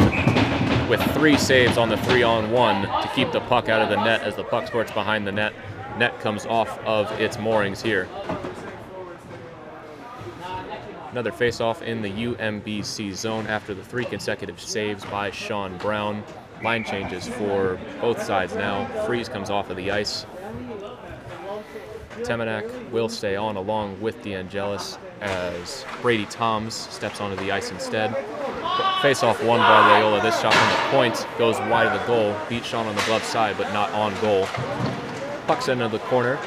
[0.88, 4.03] with three saves on the three on one to keep the puck out of the
[4.03, 5.53] net as the puck squirts behind the net.
[5.97, 8.07] Net comes off of its moorings here.
[11.09, 16.24] Another face-off in the UMBC zone after the three consecutive saves by Sean Brown.
[16.64, 18.86] Line changes for both sides now.
[19.05, 20.26] Freeze comes off of the ice.
[22.20, 28.16] Temenak will stay on along with DeAngelis as Brady Toms steps onto the ice instead.
[29.01, 30.22] Face off one by Loyola.
[30.22, 32.36] This shot from the point goes wide of the goal.
[32.47, 34.45] Beat Sean on the glove side, but not on goal.
[35.47, 36.39] Puck's into the corner.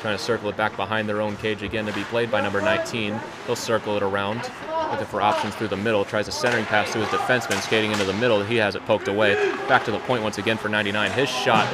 [0.00, 2.60] Trying to circle it back behind their own cage again to be played by number
[2.60, 3.18] 19.
[3.46, 4.48] He'll circle it around,
[4.90, 6.04] looking for options through the middle.
[6.04, 8.44] Tries a centering pass to his defenseman, skating into the middle.
[8.44, 9.34] He has it poked away.
[9.66, 11.10] Back to the point once again for 99.
[11.10, 11.68] His shot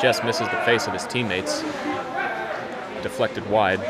[0.00, 1.62] just misses the face of his teammates.
[3.02, 3.80] Deflected wide.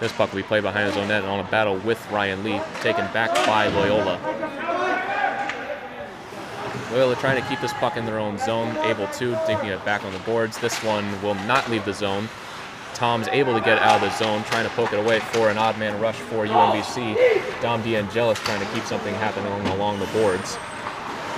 [0.00, 2.42] This puck will be played behind his own net and on a battle with Ryan
[2.42, 4.18] Lee, taken back by Loyola.
[6.90, 10.04] Loyola trying to keep this puck in their own zone, able to, taking it back
[10.04, 10.58] on the boards.
[10.58, 12.28] This one will not leave the zone.
[12.94, 15.58] Toms able to get out of the zone, trying to poke it away for an
[15.58, 17.60] odd man rush for UMBC.
[17.60, 20.56] Dom DeAngelis trying to keep something happening along the boards.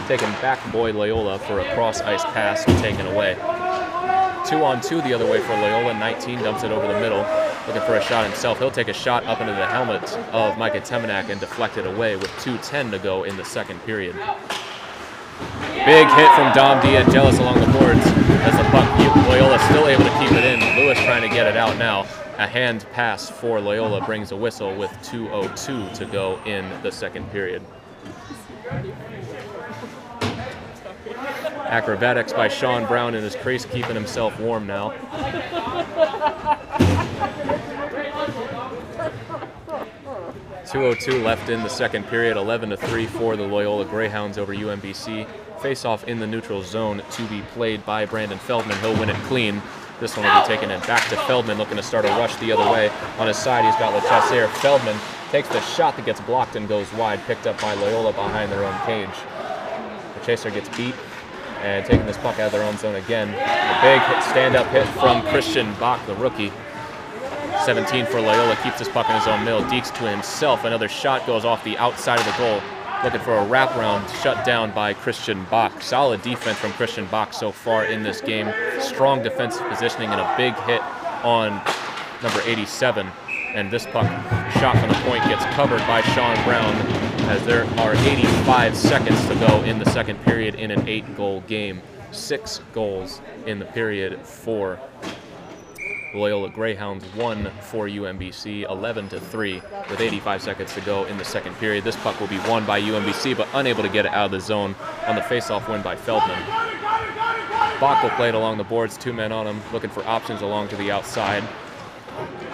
[0.07, 3.35] Taking back boy Loyola for a cross ice pass taken away.
[4.47, 5.95] Two on two the other way for Loyola.
[5.95, 7.27] 19 dumps it over the middle,
[7.67, 8.59] looking for a shot himself.
[8.59, 12.17] He'll take a shot up into the helmet of Micah Temenak and deflect it away
[12.17, 14.15] with 2.10 to go in the second period.
[15.84, 18.05] Big hit from Dom DeAngelis along the boards
[18.47, 18.87] as the puck,
[19.28, 20.61] Loyola still able to keep it in.
[20.76, 22.03] Lewis trying to get it out now.
[22.39, 27.30] A hand pass for Loyola brings a whistle with 2.02 to go in the second
[27.30, 27.62] period.
[31.66, 34.93] Acrobatics by Sean Brown in his crease, keeping himself warm now.
[40.71, 44.37] Two oh two left in the second period, 11 to three for the Loyola Greyhounds
[44.37, 45.29] over UMBC.
[45.61, 48.77] Face off in the neutral zone to be played by Brandon Feldman.
[48.81, 49.62] He'll win it clean.
[50.01, 52.51] This one will be taken in back to Feldman, looking to start a rush the
[52.51, 52.91] other way.
[53.19, 54.49] On his side, he's got LeChasser.
[54.55, 54.97] Feldman
[55.31, 58.64] takes the shot that gets blocked and goes wide, picked up by Loyola behind their
[58.64, 59.17] own cage.
[60.19, 60.97] The chaser gets beat
[61.62, 63.29] and taking this puck out of their own zone again.
[63.29, 66.53] A big stand-up hit from Christian Bach, the rookie.
[67.67, 69.61] 17 for Loyola, keeps this puck in his own middle.
[69.62, 70.62] Deeks to himself.
[70.62, 72.62] Another shot goes off the outside of the goal.
[73.03, 75.83] Looking for a wraparound shut down by Christian Bach.
[75.83, 78.53] Solid defense from Christian Bach so far in this game.
[78.79, 80.81] Strong defensive positioning and a big hit
[81.25, 81.61] on
[82.23, 83.09] number 87.
[83.57, 84.07] And this puck
[84.61, 86.73] shot from the point gets covered by Sean Brown
[87.29, 91.41] as there are 85 seconds to go in the second period in an eight goal
[91.49, 91.83] game.
[92.12, 94.79] Six goals in the period for
[96.17, 101.25] Loyola Greyhounds won for UMBC 11 to 3 with 85 seconds to go in the
[101.25, 101.85] second period.
[101.85, 104.41] This puck will be won by UMBC but unable to get it out of the
[104.41, 104.75] zone
[105.07, 106.39] on the faceoff win by Feldman.
[107.79, 110.69] Bach will play it along the boards, two men on him, looking for options along
[110.69, 111.45] to the outside.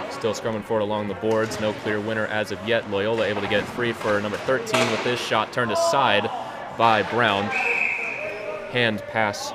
[0.09, 2.89] Still scrumming for it along the boards, no clear winner as of yet.
[2.91, 6.29] Loyola able to get free for number 13 with this shot turned aside
[6.77, 7.45] by Brown.
[8.71, 9.53] Hand pass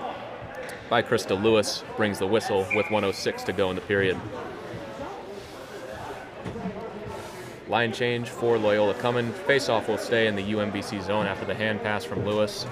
[0.88, 4.18] by Krista Lewis brings the whistle with 106 to go in the period.
[7.68, 9.30] Line change for Loyola coming.
[9.30, 12.66] Faceoff will stay in the UMBC zone after the hand pass from Lewis.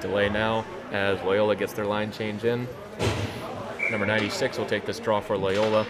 [0.00, 2.68] Delay now as Loyola gets their line change in.
[3.90, 5.84] Number 96 will take this draw for Loyola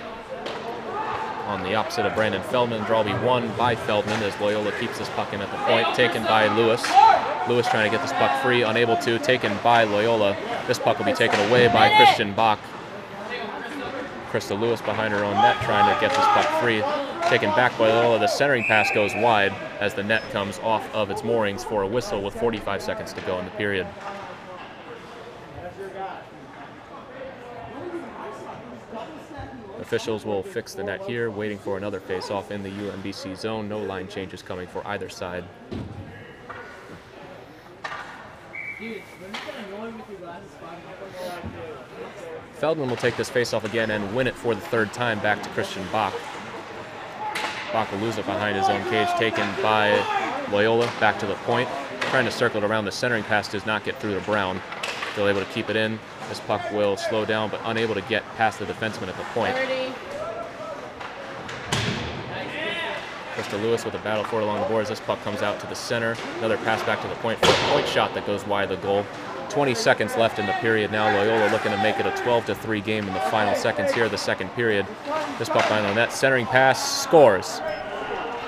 [1.49, 2.85] on the opposite of Brandon Feldman.
[2.85, 5.97] Draw will be won by Feldman as Loyola keeps this puck in at the point.
[5.97, 6.85] Taken by Lewis.
[7.49, 9.19] Lewis trying to get this puck free, unable to.
[9.19, 10.37] Taken by Loyola.
[10.67, 12.61] This puck will be taken away by Christian Bach.
[14.31, 16.83] Krista Lewis behind her own net trying to get this puck free.
[17.31, 18.19] Taken back by Loyola.
[18.19, 21.87] The centering pass goes wide as the net comes off of its moorings for a
[21.87, 23.87] whistle with 45 seconds to go in the period.
[29.89, 33.71] Officials will fix the net here, waiting for another face-off in the UMBC zone.
[33.71, 35.45] No line changes coming for either side.
[42.57, 45.49] Feldman will take this faceoff again and win it for the third time back to
[45.49, 46.13] Christian Bach.
[47.73, 49.97] Bach will lose it behind his own cage, taken by
[50.53, 51.67] Loyola back to the point.
[52.11, 54.61] Trying to circle it around the centering pass does not get through to Brown.
[55.13, 55.99] Still able to keep it in.
[56.29, 59.55] This puck will slow down, but unable to get past the defenseman at the point.
[59.55, 59.93] 30.
[63.35, 64.89] Krista Lewis with a battle for it along the boards.
[64.89, 66.17] This puck comes out to the center.
[66.39, 68.87] Another pass back to the point for a point shot that goes wide of the
[68.87, 69.07] goal.
[69.49, 71.07] 20 seconds left in the period now.
[71.07, 74.05] Loyola looking to make it a 12 to 3 game in the final seconds here
[74.05, 74.87] of the second period.
[75.39, 77.61] This puck behind the net, centering pass, scores.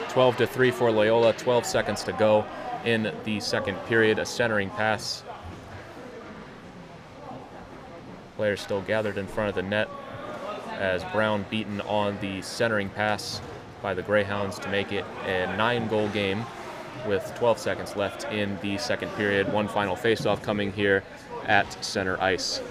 [0.09, 1.33] 12 to 3 for Loyola.
[1.35, 2.45] 12 seconds to go
[2.85, 4.19] in the second period.
[4.19, 5.23] A centering pass.
[8.41, 9.87] Players still gathered in front of the net
[10.71, 13.39] as Brown beaten on the centering pass
[13.83, 16.47] by the Greyhounds to make it a nine goal game
[17.07, 19.53] with 12 seconds left in the second period.
[19.53, 21.05] One final faceoff coming here
[21.45, 22.63] at center ice.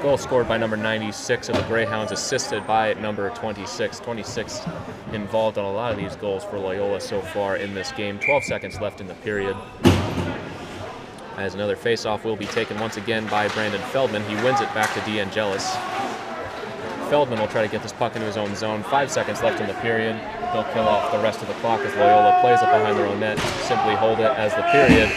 [0.00, 3.98] Goal scored by number 96 of the Greyhounds, assisted by number 26.
[3.98, 4.60] 26
[5.12, 8.20] involved on a lot of these goals for Loyola so far in this game.
[8.20, 9.56] 12 seconds left in the period.
[11.36, 14.22] As another faceoff will be taken once again by Brandon Feldman.
[14.24, 15.76] He wins it back to DeAngelis.
[17.08, 18.82] Feldman will try to get this puck into his own zone.
[18.82, 20.16] Five seconds left in the period.
[20.52, 23.20] He'll kill off the rest of the clock as Loyola plays it behind their own
[23.20, 23.38] net.
[23.66, 25.10] Simply hold it as the period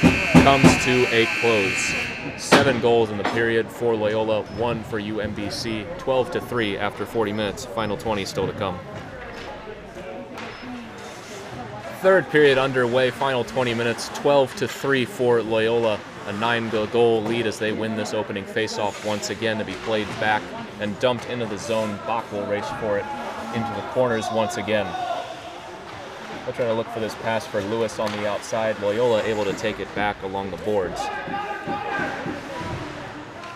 [0.43, 2.41] comes to a close.
[2.41, 5.97] Seven goals in the period for Loyola, one for UMBC.
[5.97, 7.65] 12 to 3 after 40 minutes.
[7.65, 8.79] Final 20 still to come.
[12.05, 15.99] Third period underway, final 20 minutes, 12 to 3 for Loyola.
[16.27, 20.05] A nine goal lead as they win this opening faceoff once again to be played
[20.19, 20.43] back
[20.79, 21.97] and dumped into the zone.
[22.05, 23.05] Bach will race for it
[23.55, 24.85] into the corners once again.
[26.45, 28.79] They'll try to look for this pass for Lewis on the outside.
[28.81, 31.01] Loyola able to take it back along the boards.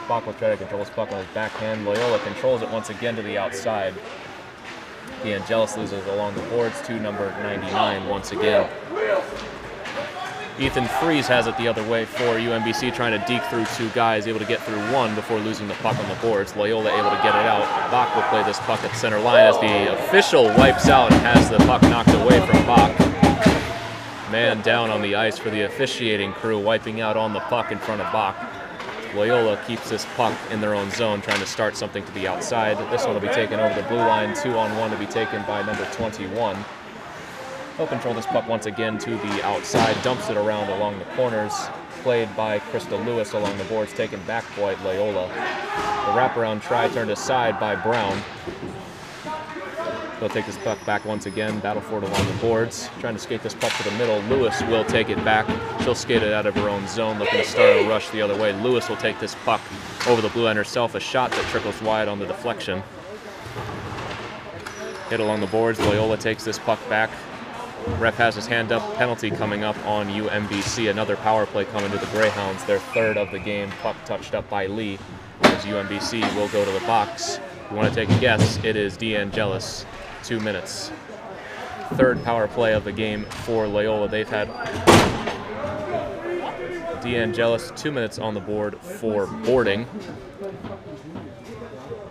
[0.07, 1.85] Bach will try to control his puck on his backhand.
[1.85, 3.93] Loyola controls it once again to the outside.
[5.23, 8.69] DeAngelis loses along the boards to number 99 once again.
[10.59, 14.27] Ethan Freeze has it the other way for UMBC, trying to deke through two guys,
[14.27, 16.53] able to get through one before losing the puck on the boards.
[16.53, 17.61] Loyola able to get it out.
[17.91, 21.49] Bach will play this puck at center line as the official wipes out and has
[21.49, 22.97] the puck knocked away from Bach.
[24.31, 27.79] Man down on the ice for the officiating crew, wiping out on the puck in
[27.79, 28.35] front of Bach.
[29.15, 32.77] Loyola keeps this puck in their own zone, trying to start something to the outside.
[32.91, 35.41] This one will be taken over the blue line, two on one to be taken
[35.43, 36.57] by number 21.
[37.77, 41.53] He'll control this puck once again to the outside, dumps it around along the corners,
[42.01, 45.27] played by Krista Lewis along the boards, taken back by Loyola.
[45.27, 48.21] The wraparound try turned aside by Brown.
[50.19, 53.53] He'll take this puck back once again, Battleford along the boards, trying to skate this
[53.53, 54.19] puck to the middle.
[54.23, 55.47] Lewis will take it back.
[55.81, 58.37] She'll skate it out of her own zone, looking to start a rush the other
[58.37, 58.51] way.
[58.51, 59.61] Lewis will take this puck
[60.07, 62.83] over the blue line herself, a shot that trickles wide on the deflection.
[65.09, 67.09] Hit along the boards, Loyola takes this puck back.
[67.97, 70.89] Ref has his hand up, penalty coming up on UMBC.
[70.89, 73.71] Another power play coming to the Greyhounds, their third of the game.
[73.81, 74.99] Puck touched up by Lee
[75.43, 77.37] as UMBC will go to the box.
[77.37, 79.85] If you want to take a guess, it is DeAngelis
[80.29, 80.91] two minutes.
[81.95, 84.07] Third power play of the game for Loyola.
[84.07, 84.47] They've had
[87.01, 89.87] DeAngelis two minutes on the board for boarding.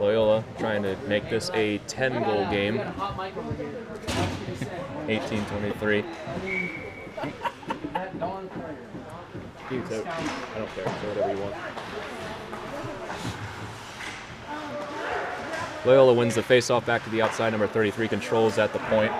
[0.00, 2.80] Loyola trying to make this a 10 goal game.
[5.06, 5.98] 18 23.
[5.98, 6.04] You.
[7.94, 8.50] I don't
[10.74, 10.88] care.
[10.88, 11.54] Whatever you want.
[15.84, 17.50] Loyola wins the faceoff back to the outside.
[17.50, 19.12] Number 33 controls at the point.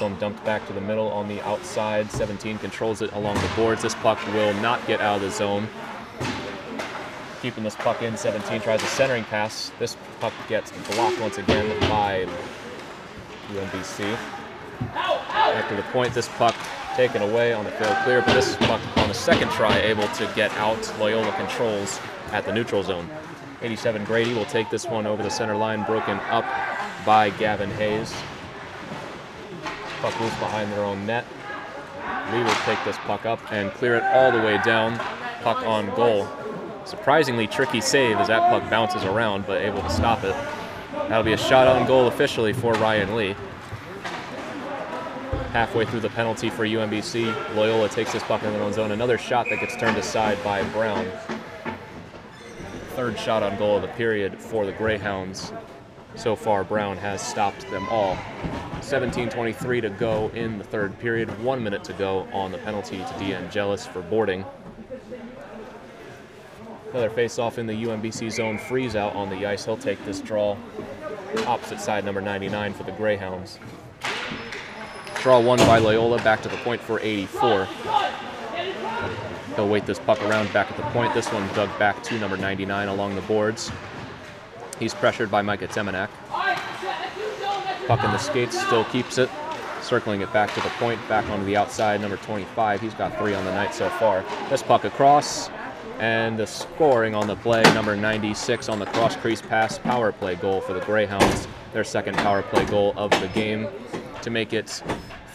[0.00, 2.10] One dumped back to the middle on the outside.
[2.10, 3.82] 17 controls it along the boards.
[3.82, 5.68] This puck will not get out of the zone.
[7.42, 8.16] Keeping this puck in.
[8.16, 9.70] 17 tries a centering pass.
[9.78, 12.26] This puck gets blocked once again by
[13.48, 14.16] UMBC.
[14.80, 16.14] Back to the point.
[16.14, 16.54] This puck
[16.96, 20.30] taken away on the failed clear, but this puck on the second try able to
[20.34, 20.92] get out.
[20.98, 22.00] Loyola controls
[22.32, 23.08] at the neutral zone.
[23.62, 26.44] 87 Grady will take this one over the center line, broken up
[27.06, 28.12] by Gavin Hayes.
[30.00, 31.24] Puck loose behind their own net.
[32.32, 34.98] Lee will take this puck up and clear it all the way down.
[35.42, 36.28] Puck on goal.
[36.84, 40.34] Surprisingly tricky save as that puck bounces around, but able to stop it.
[40.92, 43.36] That'll be a shot on goal officially for Ryan Lee.
[45.52, 48.90] Halfway through the penalty for UMBC, Loyola takes this puck in their own zone.
[48.90, 51.06] Another shot that gets turned aside by Brown
[52.92, 55.52] third shot on goal of the period for the Greyhounds.
[56.14, 58.16] So far, Brown has stopped them all.
[58.80, 61.42] 17:23 to go in the third period.
[61.42, 64.44] One minute to go on the penalty to DeAngelis for boarding.
[66.90, 68.58] Another face-off in the UMBC zone.
[68.58, 69.64] Freeze out on the ice.
[69.64, 70.58] He'll take this draw.
[71.46, 73.58] Opposite side, number 99 for the Greyhounds.
[75.22, 76.18] Draw one by Loyola.
[76.22, 77.66] Back to the point for 84.
[79.56, 81.12] He'll wait this puck around back at the point.
[81.14, 83.70] This one dug back to number 99 along the boards.
[84.78, 86.08] He's pressured by Micah Temenak.
[87.86, 89.28] Puck in the skates, still keeps it.
[89.82, 92.80] Circling it back to the point, back onto the outside, number 25.
[92.80, 94.24] He's got three on the night so far.
[94.48, 95.50] This puck across,
[95.98, 100.36] and the scoring on the play, number 96 on the cross crease pass, power play
[100.36, 101.46] goal for the Greyhounds.
[101.72, 103.68] Their second power play goal of the game
[104.22, 104.82] to make it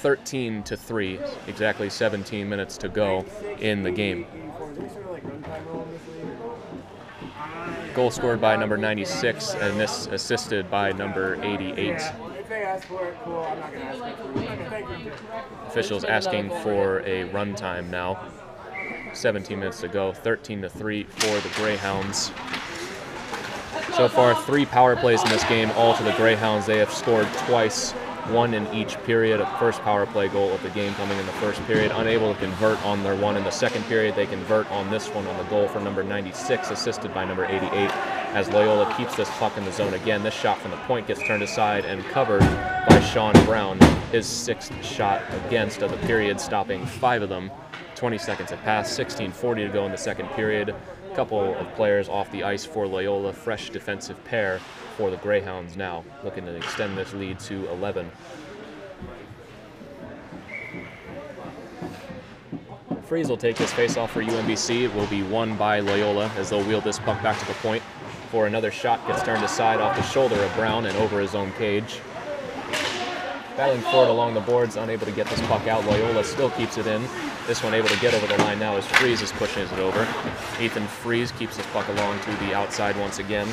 [0.07, 3.25] 13 to 3, exactly 17 minutes to go
[3.59, 4.25] in the game.
[7.93, 11.99] Goal scored by number 96, and this assisted by number 88.
[12.39, 13.39] If they ask for it, cool.
[13.39, 14.69] I'm not gonna ask for it.
[14.69, 15.11] Thank you.
[15.67, 18.29] Officials asking for a runtime now.
[19.11, 22.31] 17 minutes to go, 13 to 3 for the Greyhounds.
[23.97, 26.65] So far, three power plays in this game, all to the Greyhounds.
[26.65, 27.93] They have scored twice,
[28.29, 29.41] one in each period.
[29.41, 31.91] A first power play goal of the game coming in the first period.
[31.95, 34.15] Unable to convert on their one in the second period.
[34.15, 37.71] They convert on this one on the goal for number 96, assisted by number 88.
[38.33, 41.21] As Loyola keeps this puck in the zone again, this shot from the point gets
[41.23, 42.41] turned aside and covered
[42.89, 43.79] by Sean Brown.
[44.11, 47.51] His sixth shot against of the period, stopping five of them
[47.97, 50.75] 20 seconds have passed, 16:40 to go in the second period.
[51.17, 54.59] Couple of players off the ice for Loyola, fresh defensive pair
[54.97, 58.11] for the Greyhounds now, looking to extend this lead to 11.
[63.07, 64.83] Freeze will take this face-off for UMBC.
[64.83, 67.81] It will be won by Loyola as they'll wheel this puck back to the point.
[68.29, 71.51] For another shot gets turned aside off the shoulder of Brown and over his own
[71.53, 71.99] cage.
[73.57, 75.83] Battling for it along the boards, unable to get this puck out.
[75.85, 77.01] Loyola still keeps it in.
[77.47, 80.07] This one able to get over the line now as Freeze is pushing it over.
[80.61, 83.47] Ethan Freeze keeps this puck along to the outside once again.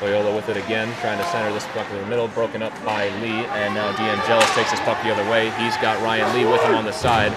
[0.00, 3.10] Loyola with it again, trying to center this puck in the middle, broken up by
[3.20, 5.50] Lee, and now DeAngelis takes this puck the other way.
[5.58, 7.32] He's got Ryan Lee with him on the side.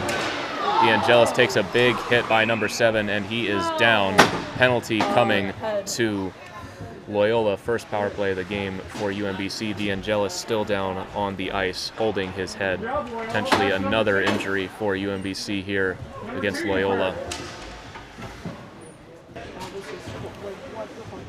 [0.80, 4.16] DeAngelis takes a big hit by number seven, and he is down.
[4.56, 5.54] Penalty coming
[5.88, 6.32] to
[7.08, 9.76] Loyola, first power play of the game for UMBC.
[9.76, 12.82] DeAngelis still down on the ice, holding his head.
[12.82, 15.98] Potentially another injury for UMBC here
[16.36, 17.16] against Loyola.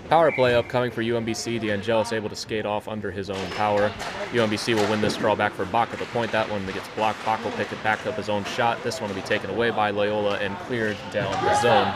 [0.09, 1.61] Power play upcoming for UMBC.
[1.61, 3.91] DeAngelis able to skate off under his own power.
[4.33, 6.33] UMBC will win this draw back for Bach at the point.
[6.33, 7.23] That one gets blocked.
[7.25, 8.83] Bach will pick it back up his own shot.
[8.83, 11.95] This one will be taken away by Loyola and cleared down the zone.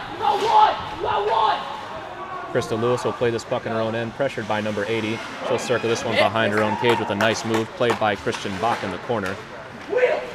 [2.53, 5.19] Krista Lewis will play this puck in her own end, pressured by number 80.
[5.49, 8.53] She'll circle this one behind her own cage with a nice move, played by Christian
[8.61, 9.35] Bach in the corner.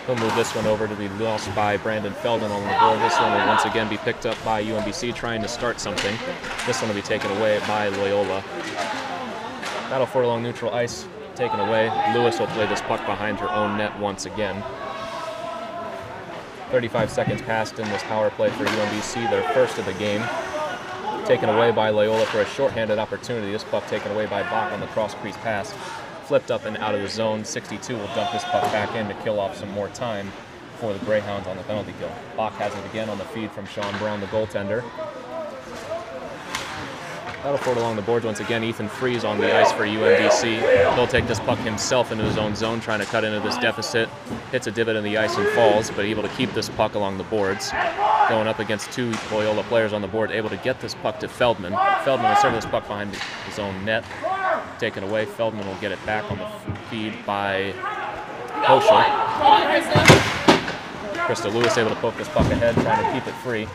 [0.07, 2.99] He'll move this one over to be lost by Brandon Feldman on the board.
[3.01, 6.17] This one will once again be picked up by UMBC trying to start something.
[6.65, 8.43] This one will be taken away by Loyola.
[9.91, 11.91] Battle for along neutral ice, taken away.
[12.15, 14.63] Lewis will play this puck behind her own net once again.
[16.71, 20.23] 35 seconds passed in this power play for UMBC, their first of the game.
[21.27, 23.51] Taken away by Loyola for a shorthanded opportunity.
[23.51, 25.73] This puck taken away by Bach on the cross crease pass
[26.23, 27.43] flipped up and out of the zone.
[27.43, 30.31] 62 will dump this puck back in to kill off some more time
[30.77, 32.09] for the Greyhounds on the penalty kill.
[32.37, 34.85] Bach has it again on the feed from Sean Brown, the goaltender.
[37.47, 38.61] Battle for it along the boards once again.
[38.61, 40.95] Ethan Freeze on the ice for UMBC.
[40.95, 44.09] He'll take this puck himself into his own zone, trying to cut into this deficit.
[44.51, 47.17] Hits a divot in the ice and falls, but able to keep this puck along
[47.17, 47.71] the boards.
[48.27, 51.29] Going up against two Loyola players on the board, able to get this puck to
[51.29, 51.71] Feldman.
[52.03, 54.03] Feldman will serve this puck behind his own net.
[54.77, 55.23] Taken away.
[55.23, 57.71] Feldman will get it back on the feed by
[58.65, 60.46] Poschel.
[61.27, 63.67] Krista Lewis able to poke this puck ahead, trying to keep it free.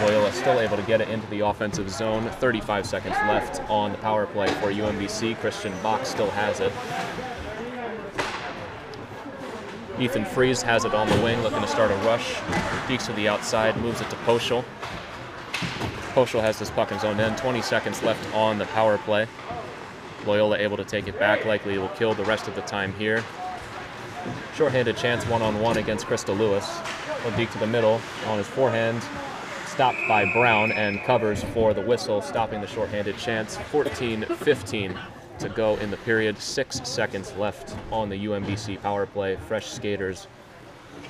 [0.00, 2.26] Loyola still able to get it into the offensive zone.
[2.40, 5.36] 35 seconds left on the power play for UMBC.
[5.36, 6.72] Christian Bach still has it.
[10.00, 12.36] Ethan Freeze has it on the wing, looking to start a rush.
[12.88, 14.64] Peeks to the outside, moves it to Poschel.
[16.14, 17.36] Poschel has this puck in his own end.
[17.36, 19.26] 20 seconds left on the power play.
[20.24, 23.22] Loyola able to take it back, likely will kill the rest of the time here.
[24.54, 26.80] Shorthanded chance one-on-one against Krista Lewis.
[27.24, 29.02] Will to the middle on his forehand,
[29.66, 33.56] stopped by Brown and covers for the whistle, stopping the shorthanded chance.
[33.56, 34.98] 14-15
[35.38, 36.38] to go in the period.
[36.38, 39.36] Six seconds left on the UMBC power play.
[39.36, 40.26] Fresh skaters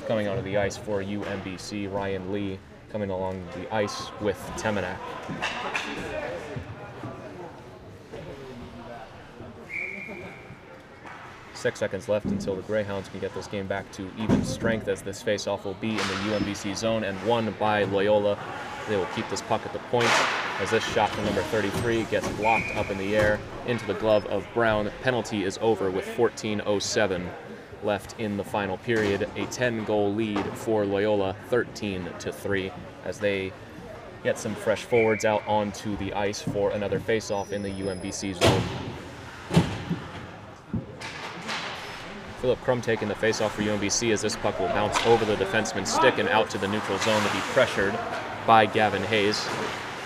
[0.06, 1.93] coming onto the ice for UMBC.
[1.93, 2.59] Ryan Lee
[2.90, 4.98] coming along the ice with Temenak.
[11.62, 15.01] Six seconds left until the Greyhounds can get this game back to even strength as
[15.01, 18.36] this face-off will be in the UMBC zone and won by Loyola.
[18.89, 20.10] They will keep this puck at the point
[20.59, 24.26] as this shot from number 33 gets blocked up in the air into the glove
[24.26, 24.90] of Brown.
[25.02, 27.30] Penalty is over with 14.07
[27.84, 29.22] left in the final period.
[29.22, 32.72] A 10-goal lead for Loyola, 13 to 3,
[33.05, 33.52] as they
[34.24, 38.91] get some fresh forwards out onto the ice for another face-off in the UMBC zone.
[42.43, 45.94] Philip Crum taking the face-off for UMBC as this puck will bounce over the defenseman's
[45.94, 47.97] stick and out to the neutral zone to be pressured
[48.48, 49.48] by Gavin Hayes.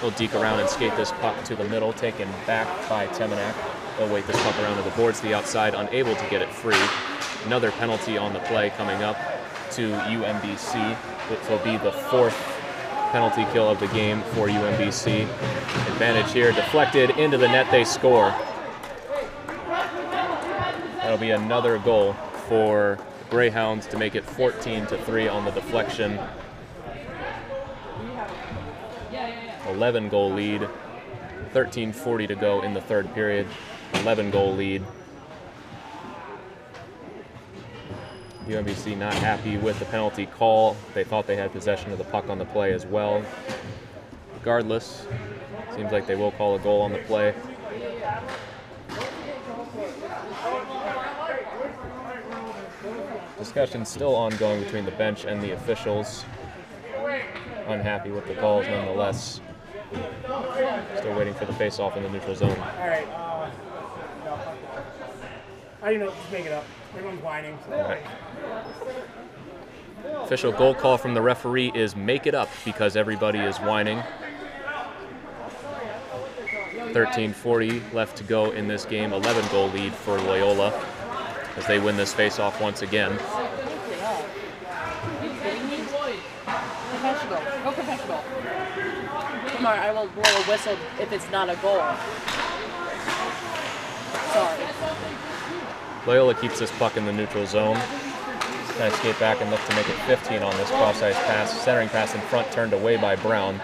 [0.02, 3.54] He'll deke around and skate this puck to the middle, taken back by Temenak.
[3.96, 6.52] He'll wait this puck around to the boards to the outside, unable to get it
[6.52, 6.76] free.
[7.46, 9.16] Another penalty on the play coming up
[9.70, 10.94] to UMBC,
[11.30, 12.36] which will be the fourth
[13.12, 15.22] penalty kill of the game for UMBC.
[15.22, 18.28] Advantage here, deflected into the net, they score.
[20.98, 22.14] That'll be another goal
[22.48, 22.98] for
[23.30, 26.18] Greyhounds to make it 14 to 3 on the deflection.
[29.68, 30.68] 11 goal lead,
[31.52, 33.46] 13:40 to go in the third period.
[33.94, 34.84] 11 goal lead.
[38.46, 40.76] UMBC not happy with the penalty call.
[40.94, 43.22] They thought they had possession of the puck on the play as well.
[44.34, 45.06] Regardless,
[45.74, 47.34] seems like they will call a goal on the play.
[53.38, 56.24] Discussion still ongoing between the bench and the officials.
[57.66, 59.40] Unhappy with the calls nonetheless.
[60.96, 62.50] Still waiting for the face-off in the neutral zone.
[62.50, 63.06] All right.
[63.08, 63.50] Uh.
[65.82, 66.10] I don't know.
[66.10, 66.64] Just make it up.
[66.94, 67.58] Everyone's whining.
[67.68, 67.76] So.
[67.76, 68.02] Right.
[70.22, 74.02] Official goal call from the referee is make it up because everybody is whining.
[76.92, 79.12] 13:40 left to go in this game.
[79.12, 80.72] 11 goal lead for Loyola
[81.56, 83.18] as they win this face-off once again.
[86.90, 87.40] Professional.
[87.64, 88.24] Go professional.
[89.56, 91.82] Tomorrow I will blow a whistle if it's not a goal.
[94.32, 94.58] Sorry.
[96.06, 97.76] Loyola keeps this puck in the neutral zone.
[97.76, 101.50] Kind of skate back and look to make it 15 on this cross-ice pass.
[101.62, 103.60] Centering pass in front turned away by Brown.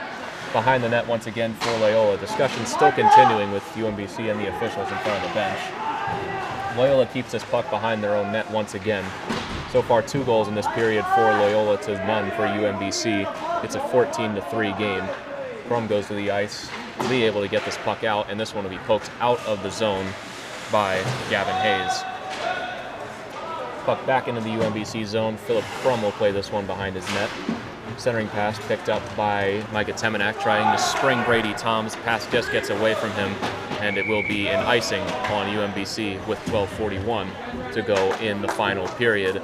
[0.53, 2.17] Behind the net once again for Loyola.
[2.19, 6.42] Discussion still continuing with UMBC and the officials in front of the bench.
[6.77, 9.05] Loyola keeps this puck behind their own net once again.
[9.71, 13.65] So far, two goals in this period for Loyola to none for UMBC.
[13.65, 15.05] It's a 14 to 3 game.
[15.67, 16.71] Crum goes to the ice.
[17.09, 19.63] Lee able to get this puck out, and this one will be poked out of
[19.63, 20.07] the zone
[20.71, 22.03] by Gavin Hayes.
[23.85, 25.37] Puck back into the UMBC zone.
[25.37, 27.31] Philip Crum will play this one behind his net.
[27.99, 31.95] Centering pass picked up by Micah Temenak, trying to spring Brady Toms.
[31.97, 33.33] Pass just gets away from him,
[33.81, 37.29] and it will be an icing on UMBC with 12:41
[37.73, 39.41] to go in the final period.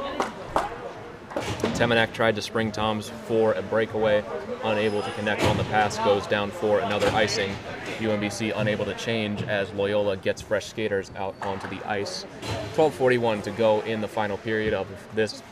[1.77, 4.25] Temenak tried to spring Toms for a breakaway,
[4.65, 7.55] unable to connect on the pass, goes down for another icing.
[8.01, 12.27] UMBC unable to change as Loyola gets fresh skaters out onto the ice.
[12.75, 15.43] 12:41 to go in the final period of this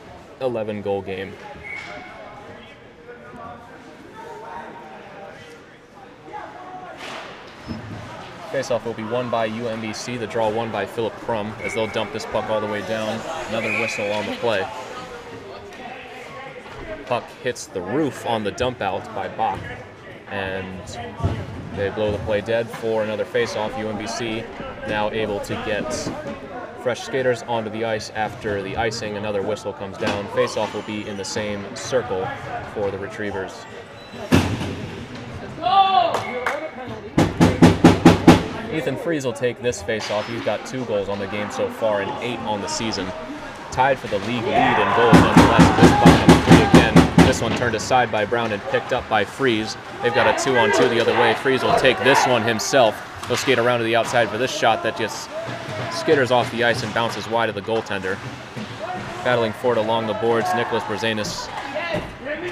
[0.40, 1.32] 11 goal game.
[8.56, 10.18] Faceoff will be won by UMBC.
[10.18, 13.20] The draw won by Philip Crum as they'll dump this puck all the way down.
[13.50, 14.66] Another whistle on the play.
[17.04, 19.60] Puck hits the roof on the dump out by Bach.
[20.30, 20.80] And
[21.74, 23.72] they blow the play dead for another faceoff.
[23.72, 25.92] UMBC now able to get
[26.80, 29.18] fresh skaters onto the ice after the icing.
[29.18, 30.24] Another whistle comes down.
[30.28, 32.26] Faceoff will be in the same circle
[32.72, 33.66] for the Retrievers.
[38.72, 40.28] Ethan Freeze will take this face-off.
[40.28, 43.06] He's got two goals on the game so far and eight on the season.
[43.70, 46.48] Tied for the league lead in goals nonetheless.
[46.48, 47.26] Free again.
[47.26, 49.76] This one turned aside by Brown and picked up by Freeze.
[50.02, 51.34] They've got a two-on-two the other way.
[51.34, 53.26] Freeze will take this one himself.
[53.26, 55.28] He'll skate around to the outside for this shot that just
[55.90, 58.16] skitters off the ice and bounces wide of the goaltender.
[59.24, 61.48] Battling for it along the boards, Nicholas Brzezinus.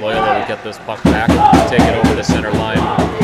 [0.00, 1.28] Loyola will get this puck back,
[1.70, 3.23] take it over the center line.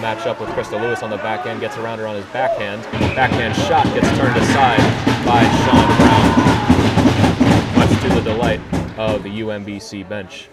[0.00, 2.82] Match up with Krista Lewis on the back end, gets around her on his backhand.
[3.14, 4.78] Backhand shot gets turned aside
[5.26, 8.60] by Sean Brown, much to the delight
[8.98, 10.48] of the UMBC bench.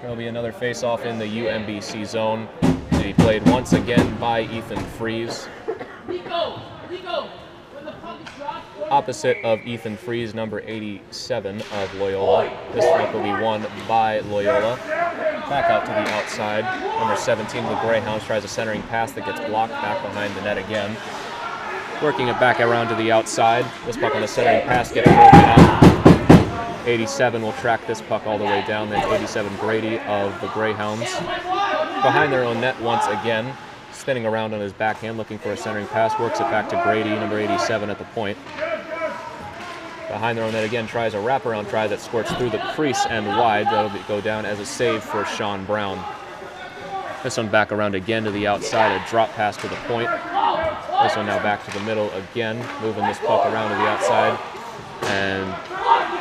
[0.00, 2.48] There'll be another face-off in the UMBC zone
[2.92, 5.48] to be played once again by Ethan Freeze.
[8.94, 12.48] Opposite of Ethan Freeze, number 87 of Loyola.
[12.72, 14.76] This one will be won by Loyola.
[15.48, 16.62] Back out to the outside.
[17.00, 20.42] Number 17 of the Greyhounds tries a centering pass that gets blocked back behind the
[20.42, 20.96] net again.
[22.04, 23.66] Working it back around to the outside.
[23.84, 26.86] This puck on the centering pass gets broken out.
[26.86, 28.90] 87 will track this puck all the way down.
[28.90, 31.10] Then 87 Grady of the Greyhounds.
[31.10, 33.56] Behind their own net once again.
[33.92, 36.18] Spinning around on his backhand, looking for a centering pass.
[36.20, 38.36] Works it back to Grady, number 87 at the point.
[40.14, 43.26] Behind their own net again, tries a wraparound try that squirts through the crease and
[43.26, 43.66] wide.
[43.66, 45.98] That'll go down as a save for Sean Brown.
[47.24, 50.08] This one back around again to the outside, a drop pass to the point.
[51.02, 54.38] This one now back to the middle again, moving this puck around to the outside.
[55.10, 55.52] And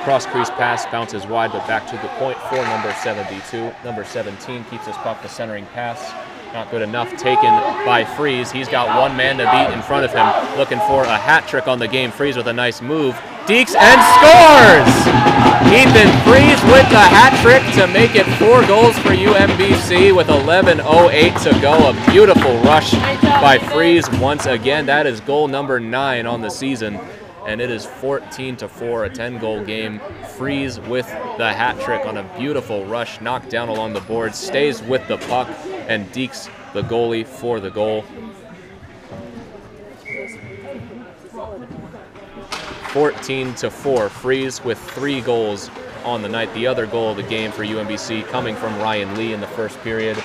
[0.03, 3.71] cross crease pass bounces wide, but back to the point for number 72.
[3.85, 6.11] Number 17 keeps this puck the centering pass.
[6.51, 7.53] Not good enough, taken
[7.85, 8.51] by Freeze.
[8.51, 11.67] He's got one man to beat in front of him, looking for a hat trick
[11.67, 12.09] on the game.
[12.09, 13.15] Freeze with a nice move.
[13.45, 15.23] Dekes and scores!
[15.67, 21.43] Ethan Freeze with the hat trick to make it four goals for UMBC with 11.08
[21.43, 21.89] to go.
[21.89, 24.85] A beautiful rush by Freeze once again.
[24.85, 26.97] That is goal number nine on the season
[27.45, 29.99] and it is 14 to 4, a 10 goal game.
[30.37, 31.07] Freeze with
[31.37, 35.17] the hat trick on a beautiful rush, knocked down along the board, stays with the
[35.17, 35.49] puck,
[35.89, 38.05] and Dekes the goalie for the goal.
[42.93, 44.07] 14 to 4.
[44.07, 45.71] Freeze with three goals
[46.05, 46.53] on the night.
[46.53, 49.81] The other goal of the game for UMBC coming from Ryan Lee in the first
[49.81, 50.15] period.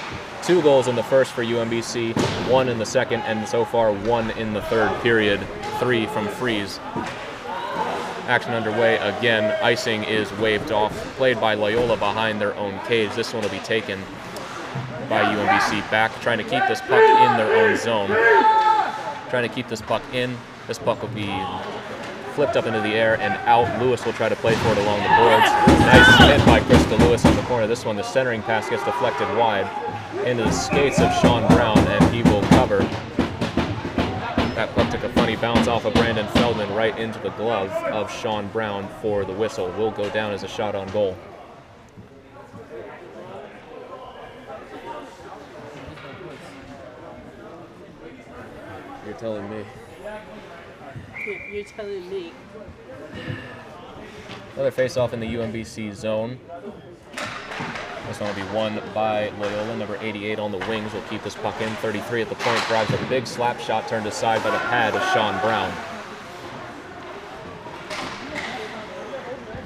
[0.43, 2.15] Two goals in the first for UMBC,
[2.51, 5.41] one in the second, and so far one in the third period.
[5.79, 6.79] Three from Freeze.
[8.27, 9.57] Action underway again.
[9.63, 10.93] Icing is waved off.
[11.17, 13.15] Played by Loyola behind their own cage.
[13.15, 13.99] This one will be taken
[15.09, 18.09] by UMBC back, trying to keep this puck in their own zone.
[19.31, 20.37] Trying to keep this puck in.
[20.67, 21.31] This puck will be
[22.39, 23.83] flipped up into the air and out.
[23.83, 25.51] Lewis will try to play for it along the boards.
[25.81, 27.67] Nice hit by Krista Lewis in the corner.
[27.67, 29.69] This one, the centering pass gets deflected wide
[30.25, 32.79] into the skates of Sean Brown, and he will cover.
[34.55, 38.09] That puck took a funny bounce off of Brandon Feldman right into the glove of
[38.09, 39.73] Sean Brown for the whistle.
[39.73, 41.19] Will go down as a shot on goal.
[49.05, 49.65] You're telling me.
[51.29, 52.33] You're telling me.
[54.55, 56.39] Another face-off in the UMBC zone.
[58.07, 59.77] This one will be won by Loyola.
[59.77, 61.69] Number 88 on the wings will keep this puck in.
[61.77, 65.03] 33 at the point drives a big slap shot turned aside by the pad of
[65.13, 65.71] Sean Brown.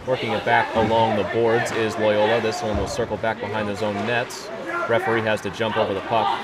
[0.05, 2.41] Working it back along the boards is Loyola.
[2.41, 4.49] This one will circle back behind the zone nets.
[4.89, 6.41] Referee has to jump over the puck.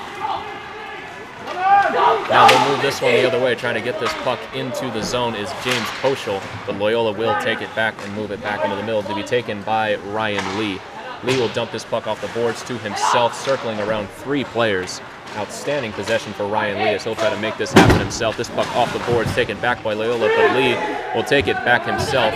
[2.31, 5.03] Now they'll move this one the other way, trying to get this puck into the
[5.03, 8.77] zone is James Poschel, but Loyola will take it back and move it back into
[8.77, 10.81] the middle to be taken by Ryan Lee.
[11.25, 15.01] Lee will dump this puck off the boards to himself, circling around three players.
[15.37, 18.37] Outstanding possession for Ryan Lee as he'll try to make this happen himself.
[18.37, 20.75] This puck off the boards, taken back by Loyola, but Lee
[21.15, 22.33] will take it back himself.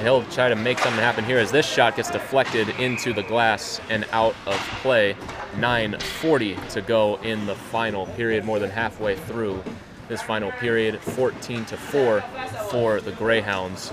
[0.00, 3.82] He'll try to make something happen here as this shot gets deflected into the glass
[3.90, 5.14] and out of play.
[5.56, 9.62] 9.40 to go in the final period, more than halfway through
[10.08, 10.98] this final period.
[11.00, 12.22] 14 to 4
[12.70, 13.92] for the Greyhounds.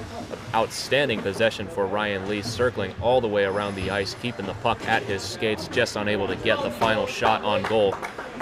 [0.55, 4.87] Outstanding possession for Ryan Lee, circling all the way around the ice, keeping the puck
[4.87, 7.91] at his skates, just unable to get the final shot on goal.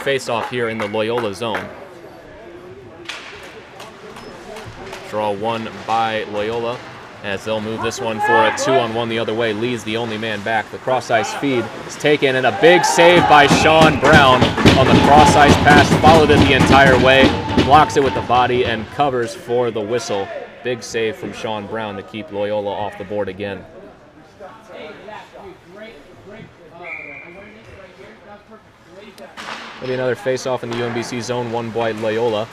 [0.04, 1.68] Face off here in the Loyola zone.
[5.10, 6.78] Draw one by Loyola
[7.24, 9.54] as they'll move this one for a two on one the other way.
[9.54, 10.70] Lee's the only man back.
[10.72, 14.44] The cross ice feed is taken and a big save by Sean Brown
[14.78, 15.90] on the cross ice pass.
[16.02, 17.24] Followed it the entire way,
[17.64, 20.28] blocks it with the body and covers for the whistle.
[20.64, 23.66] Big save from Sean Brown to keep Loyola off the board again.
[29.82, 32.48] Maybe another face off in the UMBC zone, one by Loyola.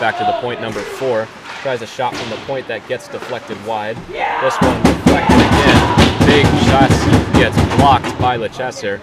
[0.00, 1.28] Back to the point number four.
[1.64, 3.96] Tries a shot from the point that gets deflected wide.
[4.08, 6.26] This one deflected again.
[6.26, 6.90] Big shot
[7.32, 9.00] gets blocked by LeChesser.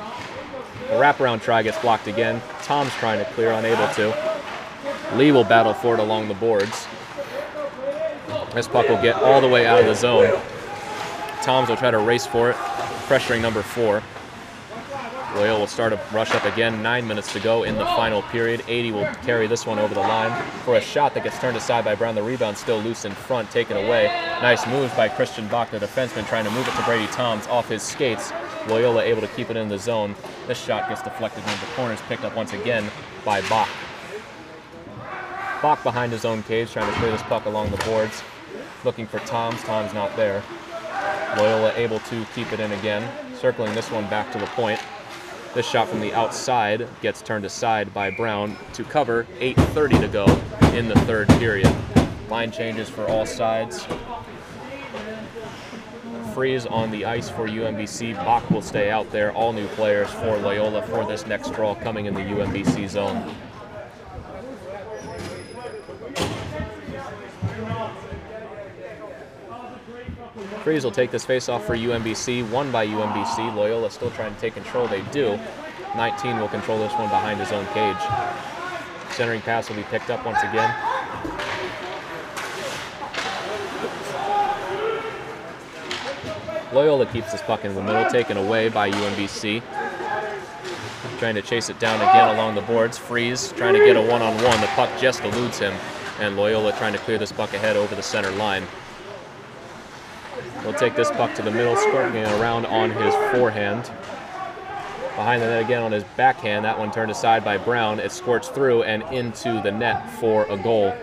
[0.89, 2.39] The wraparound try gets blocked again.
[2.61, 4.15] Tom's trying to clear, unable to.
[5.15, 6.85] Lee will battle for it along the boards.
[8.53, 10.39] This puck will get all the way out of the zone.
[11.41, 12.55] Toms will try to race for it,
[13.07, 14.03] pressuring number four.
[15.35, 16.83] Loyola will start a rush up again.
[16.83, 18.63] Nine minutes to go in the final period.
[18.67, 21.85] 80 will carry this one over the line for a shot that gets turned aside
[21.85, 22.15] by Brown.
[22.15, 24.07] The rebound still loose in front, taken away.
[24.41, 27.69] Nice move by Christian Bach, the defenseman, trying to move it to Brady Toms off
[27.69, 28.33] his skates.
[28.67, 30.15] Loyola able to keep it in the zone.
[30.47, 32.91] This shot gets deflected into the corners, picked up once again
[33.23, 33.69] by Bach.
[35.61, 38.21] Bach behind his own cage, trying to clear this puck along the boards.
[38.83, 39.61] Looking for Toms.
[39.63, 40.43] Tom's not there.
[41.37, 43.09] Loyola able to keep it in again,
[43.39, 44.79] circling this one back to the point.
[45.53, 49.27] This shot from the outside gets turned aside by Brown to cover.
[49.39, 50.25] 8.30 to go
[50.73, 51.69] in the third period.
[52.29, 53.85] Line changes for all sides.
[56.33, 58.15] Freeze on the ice for UMBC.
[58.15, 59.33] Bach will stay out there.
[59.33, 63.35] All new players for Loyola for this next draw coming in the UMBC zone.
[70.63, 72.49] Freeze will take this face off for UMBC.
[72.49, 73.55] Won by UMBC.
[73.55, 74.87] Loyola still trying to take control.
[74.87, 75.39] They do.
[75.95, 77.97] 19 will control this one behind his own cage.
[79.11, 80.73] Centering pass will be picked up once again.
[86.73, 89.61] Loyola keeps this puck in the middle, taken away by UMBC.
[91.19, 92.97] Trying to chase it down again along the boards.
[92.97, 94.43] Freeze trying to get a one-on-one.
[94.43, 94.61] -on -one.
[94.61, 95.73] The puck just eludes him,
[96.19, 98.65] and Loyola trying to clear this puck ahead over the center line.
[100.63, 103.83] He'll take this puck to the middle, squirting it around on his forehand.
[105.15, 106.65] Behind the net again on his backhand.
[106.65, 107.99] That one turned aside by Brown.
[107.99, 110.95] It squirts through and into the net for a goal.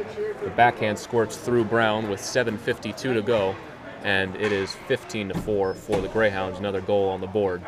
[0.42, 3.54] The backhand squirts through Brown with 7.52 to go
[4.02, 6.58] and it is 15 to 4 for the Greyhounds.
[6.58, 7.62] Another goal on the board.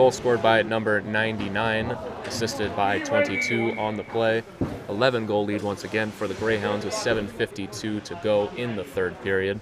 [0.00, 1.90] Goal scored by number 99,
[2.24, 4.42] assisted by 22 on the play.
[4.88, 9.20] 11 goal lead once again for the Greyhounds with 7.52 to go in the third
[9.22, 9.60] period.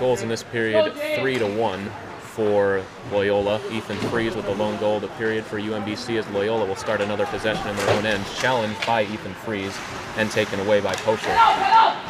[0.00, 2.82] Goals in this period, 3 to 1 for
[3.12, 3.60] Loyola.
[3.70, 7.00] Ethan Freeze with the lone goal of the period for UMBC as Loyola will start
[7.00, 8.24] another possession in their own end.
[8.38, 9.78] Challenged by Ethan Freeze
[10.16, 12.03] and taken away by Poschel.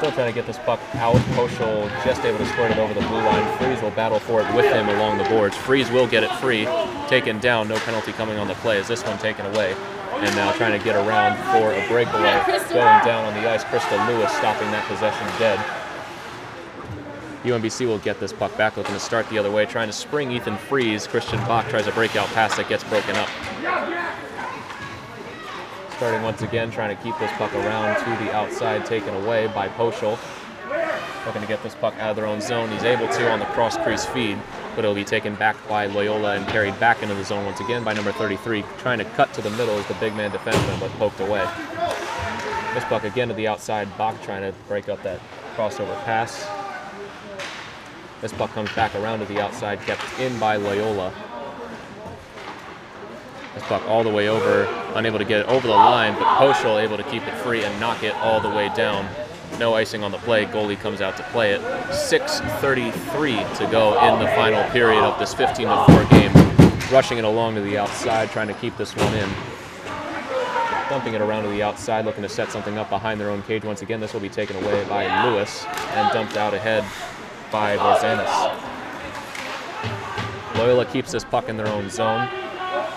[0.00, 1.16] Still trying to get this puck out.
[1.36, 3.58] Poschel just able to squirt it over the blue line.
[3.58, 5.54] Freeze will battle for it with him along the boards.
[5.54, 6.66] Freeze will get it free.
[7.08, 7.68] Taken down.
[7.68, 9.74] No penalty coming on the play Is this one taken away.
[10.14, 12.32] And now trying to get around for a breakaway.
[12.72, 13.62] Going down on the ice.
[13.64, 15.58] Krista Lewis stopping that possession dead.
[17.44, 20.30] UMBC will get this puck back, looking to start the other way, trying to spring
[20.30, 21.06] Ethan Freeze.
[21.06, 24.09] Christian Bach tries a breakout pass that gets broken up.
[26.00, 29.68] Starting once again, trying to keep this puck around to the outside, taken away by
[29.68, 30.18] Poschel.
[31.26, 32.70] Looking to get this puck out of their own zone.
[32.70, 34.38] He's able to on the cross crease feed,
[34.74, 37.84] but it'll be taken back by Loyola and carried back into the zone once again
[37.84, 38.64] by number 33.
[38.78, 41.46] Trying to cut to the middle as the big man defenseman, but poked away.
[42.72, 43.86] This puck again to the outside.
[43.98, 45.20] Bach trying to break up that
[45.54, 46.48] crossover pass.
[48.22, 51.12] This puck comes back around to the outside, kept in by Loyola.
[53.54, 54.64] This puck all the way over,
[54.94, 57.80] unable to get it over the line, but Poschel able to keep it free and
[57.80, 59.08] knock it all the way down.
[59.58, 60.46] No icing on the play.
[60.46, 61.60] Goalie comes out to play it.
[61.90, 66.32] 6.33 to go in the final period of this 15 4 game.
[66.92, 69.28] Rushing it along to the outside, trying to keep this one in.
[70.88, 73.64] Dumping it around to the outside, looking to set something up behind their own cage
[73.64, 74.00] once again.
[74.00, 75.64] This will be taken away by Lewis
[75.94, 76.84] and dumped out ahead
[77.50, 78.56] by Rosanis.
[80.56, 82.28] Loyola keeps this puck in their own zone.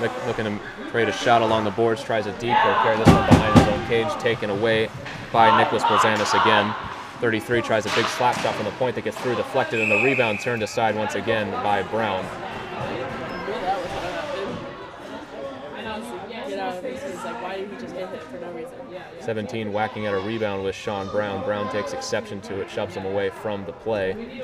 [0.01, 0.59] Looking to
[0.89, 3.67] create a shot along the boards, tries a deep or carry this one behind his
[3.67, 4.89] own cage, taken away
[5.31, 6.73] by Nicholas Bozanis again.
[7.19, 10.03] 33 tries a big slap shot from the point that gets through, deflected, and the
[10.03, 12.25] rebound turned aside once again by Brown.
[19.21, 21.43] 17 whacking at a rebound with Sean Brown.
[21.45, 24.41] Brown takes exception to it, shoves him away from the play.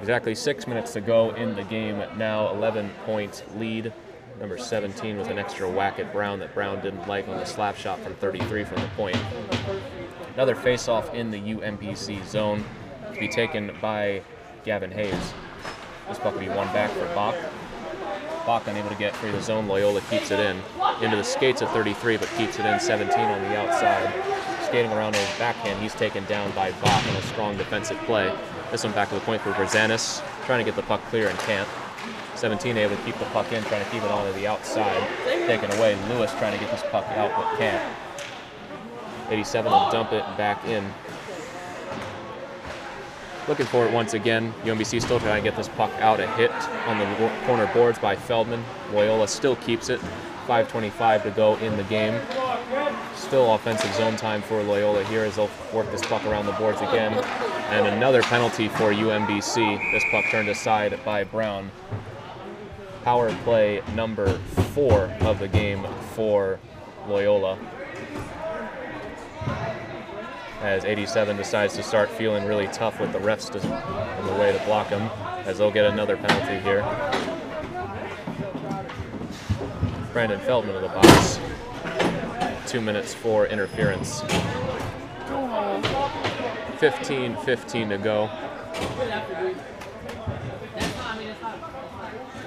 [0.00, 2.02] Exactly six minutes to go in the game.
[2.16, 3.92] Now 11 point lead.
[4.40, 7.76] Number 17 with an extra whack at Brown that Brown didn't like on the slap
[7.76, 9.18] shot from 33 from the point.
[10.32, 12.64] Another face-off in the UMBC zone
[13.12, 14.22] to be taken by
[14.64, 15.34] Gavin Hayes.
[16.08, 17.34] This puck will be one back for Bach.
[18.46, 19.68] Bach unable to get through the zone.
[19.68, 20.58] Loyola keeps it in.
[21.02, 24.10] Into the skates of 33, but keeps it in 17 on the outside.
[24.64, 28.34] Skating around his backhand, he's taken down by Bach on a strong defensive play.
[28.70, 31.38] This one back to the point for Berzanis, trying to get the puck clear and
[31.40, 31.68] can't.
[32.40, 35.06] 17 able to keep the puck in, trying to keep it onto the outside.
[35.46, 35.94] Taken away.
[36.08, 37.94] Lewis trying to get this puck out, but can't.
[39.28, 40.90] 87 will dump it back in.
[43.46, 44.54] Looking for it once again.
[44.64, 46.18] UMBC still trying to get this puck out.
[46.18, 46.50] A hit
[46.86, 48.64] on the corner boards by Feldman.
[48.92, 50.00] Loyola still keeps it.
[50.46, 52.18] 5.25 to go in the game.
[53.16, 56.80] Still offensive zone time for Loyola here as they'll work this puck around the boards
[56.80, 57.12] again.
[57.70, 59.92] And another penalty for UMBC.
[59.92, 61.70] This puck turned aside by Brown.
[63.04, 64.38] Power play number
[64.74, 66.58] four of the game for
[67.08, 67.58] Loyola
[70.60, 74.64] as 87 decides to start feeling really tough with the refs in the way to
[74.66, 75.02] block him,
[75.46, 76.82] as they'll get another penalty here.
[80.12, 81.38] Brandon Feldman of the box.
[82.66, 84.20] two minutes for interference.
[86.78, 88.30] 15 15 to go.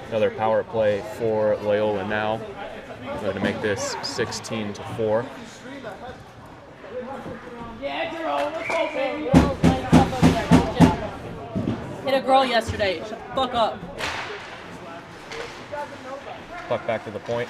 [0.08, 2.40] Another power play for Loyola now.
[3.20, 5.22] Going to make this 16 to 4.
[12.04, 12.98] Hit a girl yesterday.
[13.00, 13.78] Shut the fuck up.
[16.68, 17.48] Puck back to the point.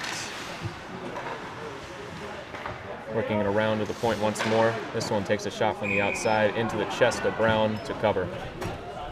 [3.13, 4.73] Working it around to the point once more.
[4.93, 8.27] This one takes a shot from the outside into the chest of Brown to cover.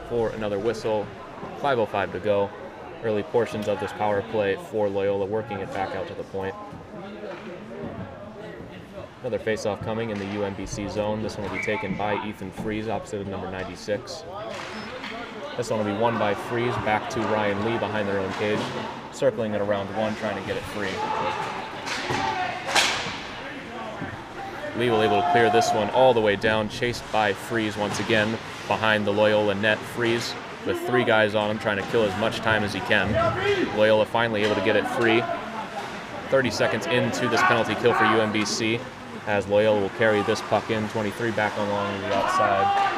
[0.09, 1.05] For another whistle.
[1.61, 2.49] 5.05 to go.
[3.03, 6.55] Early portions of this power play for Loyola working it back out to the point.
[9.21, 11.21] Another face-off coming in the UMBC zone.
[11.21, 14.23] This one will be taken by Ethan Freeze, opposite of number 96.
[15.57, 18.59] This one will be won by Freeze, back to Ryan Lee behind their own cage,
[19.11, 20.89] circling it around one, trying to get it free.
[24.79, 27.99] Lee will able to clear this one all the way down, chased by Freeze once
[27.99, 29.77] again behind the Loyola net.
[29.77, 30.33] Freeze
[30.65, 33.11] with three guys on him, trying to kill as much time as he can.
[33.77, 35.23] Loyola finally able to get it free.
[36.29, 38.79] 30 seconds into this penalty kill for UMBC,
[39.27, 40.87] as Loyola will carry this puck in.
[40.89, 42.89] 23 back along the outside.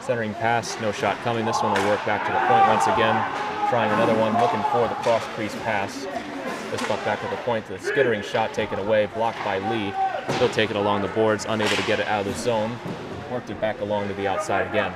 [0.00, 1.44] Centering pass, no shot coming.
[1.44, 3.14] This one will work back to the point once again.
[3.70, 6.06] Trying another one, looking for the cross crease pass.
[6.72, 7.66] This puck back to the point.
[7.66, 9.94] The skittering shot taken away, blocked by Lee.
[10.38, 12.76] He'll take it along the boards, unable to get it out of the zone.
[13.30, 14.92] Worked it back along to the outside again.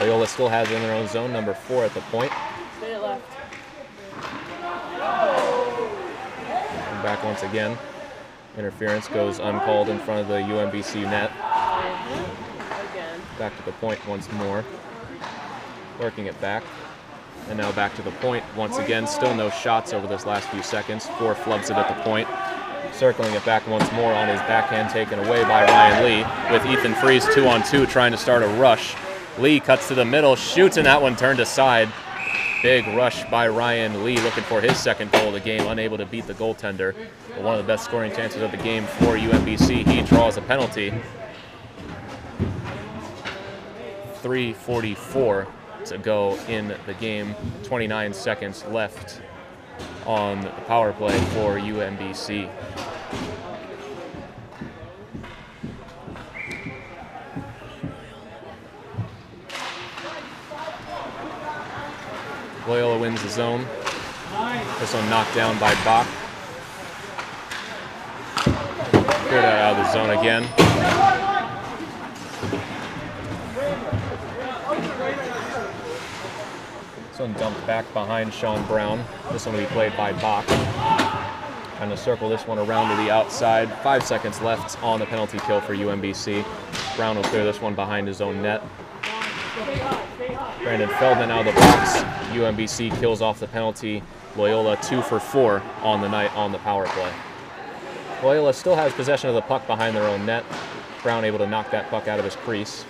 [0.00, 2.32] Loyola still has it in their own zone, number four at the point.
[2.78, 3.22] Stay left.
[6.90, 7.76] And back once again.
[8.56, 11.30] Interference goes uncalled in front of the UMBC net.
[12.90, 13.20] Again.
[13.38, 14.64] Back to the point once more.
[16.00, 16.62] Working it back.
[17.50, 19.06] And now back to the point once again.
[19.06, 21.06] Still no shots over this last few seconds.
[21.18, 22.26] Four flubs it at the point.
[22.94, 26.24] Circling it back once more on his backhand taken away by Ryan Lee.
[26.52, 28.96] With Ethan Freeze two on two trying to start a rush.
[29.40, 31.88] Lee cuts to the middle, shoots, and that one turned aside.
[32.62, 36.04] Big rush by Ryan Lee looking for his second goal of the game, unable to
[36.04, 36.94] beat the goaltender.
[37.30, 39.86] But one of the best scoring chances of the game for UMBC.
[39.86, 40.90] He draws a penalty.
[44.20, 45.48] 344
[45.86, 47.34] to go in the game.
[47.64, 49.22] 29 seconds left
[50.04, 52.50] on the power play for UMBC.
[62.70, 63.66] Loyola wins the zone.
[64.78, 66.06] This one knocked down by Bach.
[69.26, 70.42] Cleared out of the zone again.
[77.08, 79.04] This one dumped back behind Sean Brown.
[79.32, 80.46] This one will be played by Bach.
[80.46, 83.68] Trying to circle this one around to the outside.
[83.82, 86.46] Five seconds left on the penalty kill for UMBC.
[86.94, 88.62] Brown will clear this one behind his own net.
[90.62, 91.96] Brandon Feldman out of the box.
[92.32, 94.02] UMBC kills off the penalty.
[94.36, 97.12] Loyola two for four on the night on the power play.
[98.22, 100.44] Loyola still has possession of the puck behind their own net.
[101.02, 102.84] Brown able to knock that puck out of his crease.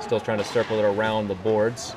[0.00, 1.94] Still trying to circle it around the boards.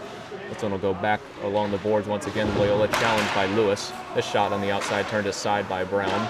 [0.49, 2.53] This one will go back along the boards once again.
[2.57, 3.91] Loyola challenged by Lewis.
[4.13, 6.27] This shot on the outside turned aside by Brown.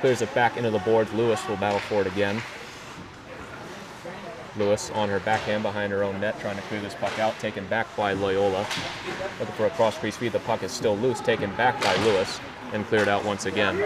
[0.00, 1.12] Clears it back into the boards.
[1.12, 2.42] Lewis will battle for it again.
[4.60, 7.66] Lewis on her backhand behind her own net, trying to clear this puck out, taken
[7.66, 8.66] back by Loyola.
[9.40, 10.32] Looking for a cross crease feed.
[10.32, 12.38] The puck is still loose, taken back by Lewis,
[12.72, 13.78] and cleared out once again.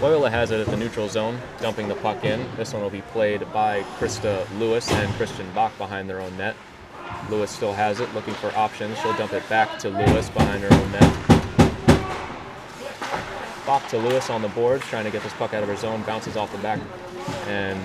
[0.00, 2.48] Loyola has it at the neutral zone, dumping the puck in.
[2.56, 6.56] This one will be played by Krista Lewis and Christian Bach behind their own net.
[7.28, 8.98] Lewis still has it, looking for options.
[9.00, 11.39] She'll dump it back to Lewis behind her own net.
[13.66, 16.02] Bach to Lewis on the boards, trying to get this puck out of her zone,
[16.02, 16.80] bounces off the back
[17.46, 17.80] and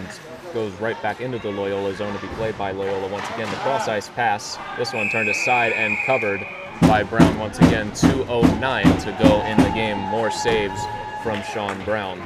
[0.54, 3.50] goes right back into the Loyola zone to be played by Loyola once again.
[3.52, 4.58] The cross ice pass.
[4.78, 6.40] This one turned aside and covered
[6.82, 7.92] by Brown once again.
[7.92, 9.98] 2.09 to go in the game.
[9.98, 10.82] More saves
[11.24, 12.22] from Sean Brown.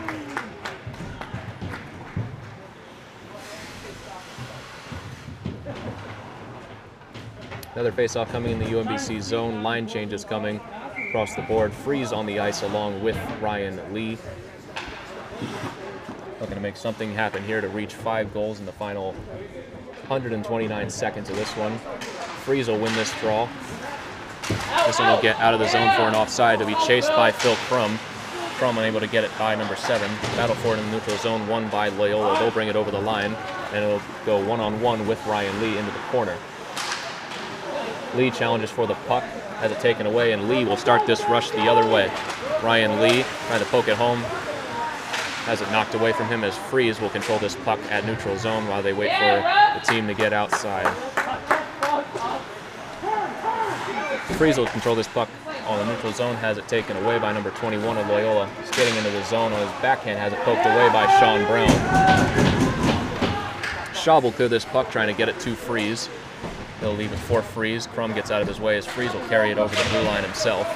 [7.74, 9.64] Another face-off coming in the UMBC zone.
[9.64, 10.60] Line changes coming
[11.10, 11.74] across the board.
[11.74, 14.18] Freeze on the ice along with Ryan Lee.
[16.40, 19.14] Looking to make something happen here to reach five goals in the final
[20.08, 21.78] 129 seconds of this one.
[22.46, 23.50] Freeze will win this draw.
[24.86, 27.32] This one will get out of the zone for an offside to be chased by
[27.32, 27.98] Phil Crum.
[28.58, 30.12] Crum unable to get it by number seven.
[30.36, 32.38] Battle for it in the neutral zone, won by Loyola.
[32.38, 33.36] They'll bring it over the line,
[33.74, 36.36] and it'll go one-on-one with Ryan Lee into the corner.
[38.16, 39.24] Lee challenges for the puck,
[39.60, 42.12] has it taken away, and Lee will start this rush the other way.
[42.64, 44.20] Ryan Lee trying to poke it home,
[45.46, 48.68] has it knocked away from him as Freeze will control this puck at neutral zone
[48.68, 49.42] while they wait for
[49.80, 50.88] the team to get outside.
[54.38, 55.28] Freeze will control this puck
[55.68, 58.50] on the neutral zone, has it taken away by number 21 of Loyola.
[58.66, 61.70] Skating into the zone on his backhand, has it poked away by Sean Brown.
[63.94, 66.10] Shaw will clear this puck, trying to get it to Freeze.
[66.80, 67.88] He'll leave it for Freeze.
[67.88, 70.24] Crum gets out of his way as Freeze will carry it over the blue line
[70.24, 70.68] himself.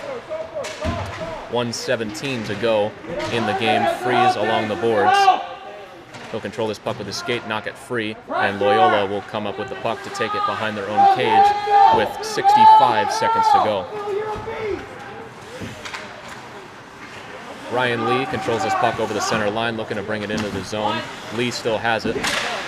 [1.51, 2.91] 117 to go
[3.31, 3.85] in the game.
[3.97, 5.17] Freeze along the boards.
[6.31, 9.59] He'll control this puck with his skate, knock it free, and Loyola will come up
[9.59, 11.45] with the puck to take it behind their own cage
[11.95, 13.85] with 65 seconds to go.
[17.71, 20.63] Ryan Lee controls this puck over the center line, looking to bring it into the
[20.63, 20.99] zone.
[21.35, 22.15] Lee still has it,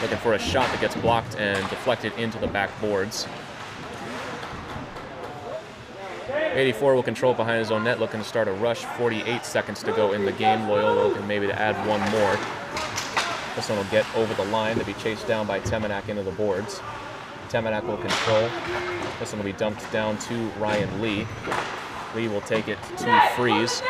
[0.02, 3.28] looking for a shot that gets blocked and deflected into the back boards.
[6.30, 8.86] 84 will control behind his own net, looking to start a rush.
[8.86, 10.68] 48 seconds to go in the game.
[10.68, 12.38] Loyola looking maybe to add one more.
[13.56, 16.32] This one will get over the line to be chased down by Temenak into the
[16.32, 16.82] boards.
[17.50, 18.50] Temenak will control.
[19.20, 21.28] This one will be dumped down to Ryan Lee.
[22.16, 23.82] Lee will take it to Freeze.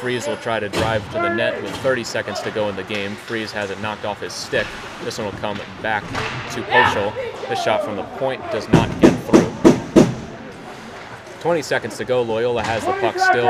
[0.00, 2.82] Freeze will try to drive to the net with 30 seconds to go in the
[2.84, 3.14] game.
[3.14, 4.66] Freeze has it knocked off his stick.
[5.04, 6.02] This one will come back
[6.52, 7.14] to Poschel.
[7.48, 9.52] This shot from the point does not get through.
[11.40, 12.22] 20 seconds to go.
[12.22, 13.48] Loyola has the puck still.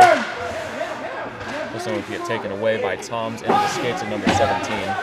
[1.72, 4.96] This one will get taken away by Toms into the skates of number 17.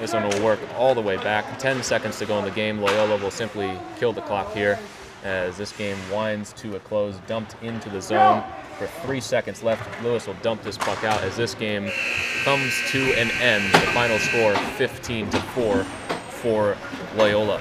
[0.00, 1.58] This one will work all the way back.
[1.60, 2.80] 10 seconds to go in the game.
[2.80, 4.78] Loyola will simply kill the clock here
[5.24, 8.42] as this game winds to a close, dumped into the zone.
[8.78, 11.90] For three seconds left, Lewis will dump this puck out as this game
[12.44, 13.72] comes to an end.
[13.72, 16.76] The final score 15 to 4 for
[17.16, 17.60] Loyola.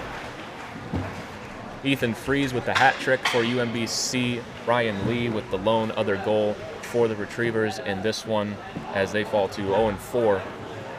[1.83, 4.41] Ethan Freeze with the hat trick for UMBC.
[4.67, 8.55] Ryan Lee with the lone other goal for the Retrievers in this one
[8.93, 10.41] as they fall to 0 4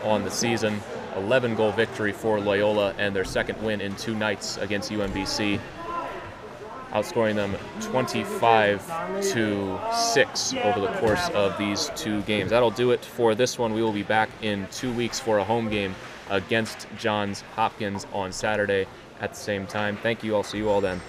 [0.05, 0.81] on the season.
[1.17, 5.61] 11 goal victory for Loyola and their second win in two nights against UMBC
[6.93, 8.87] outscoring them 25
[9.33, 12.51] to 6 over the course of these two games.
[12.51, 13.73] That'll do it for this one.
[13.73, 15.95] We will be back in two weeks for a home game
[16.31, 18.87] against Johns Hopkins on Saturday
[19.21, 19.97] at the same time.
[19.97, 20.35] Thank you.
[20.35, 21.01] I'll see you all then.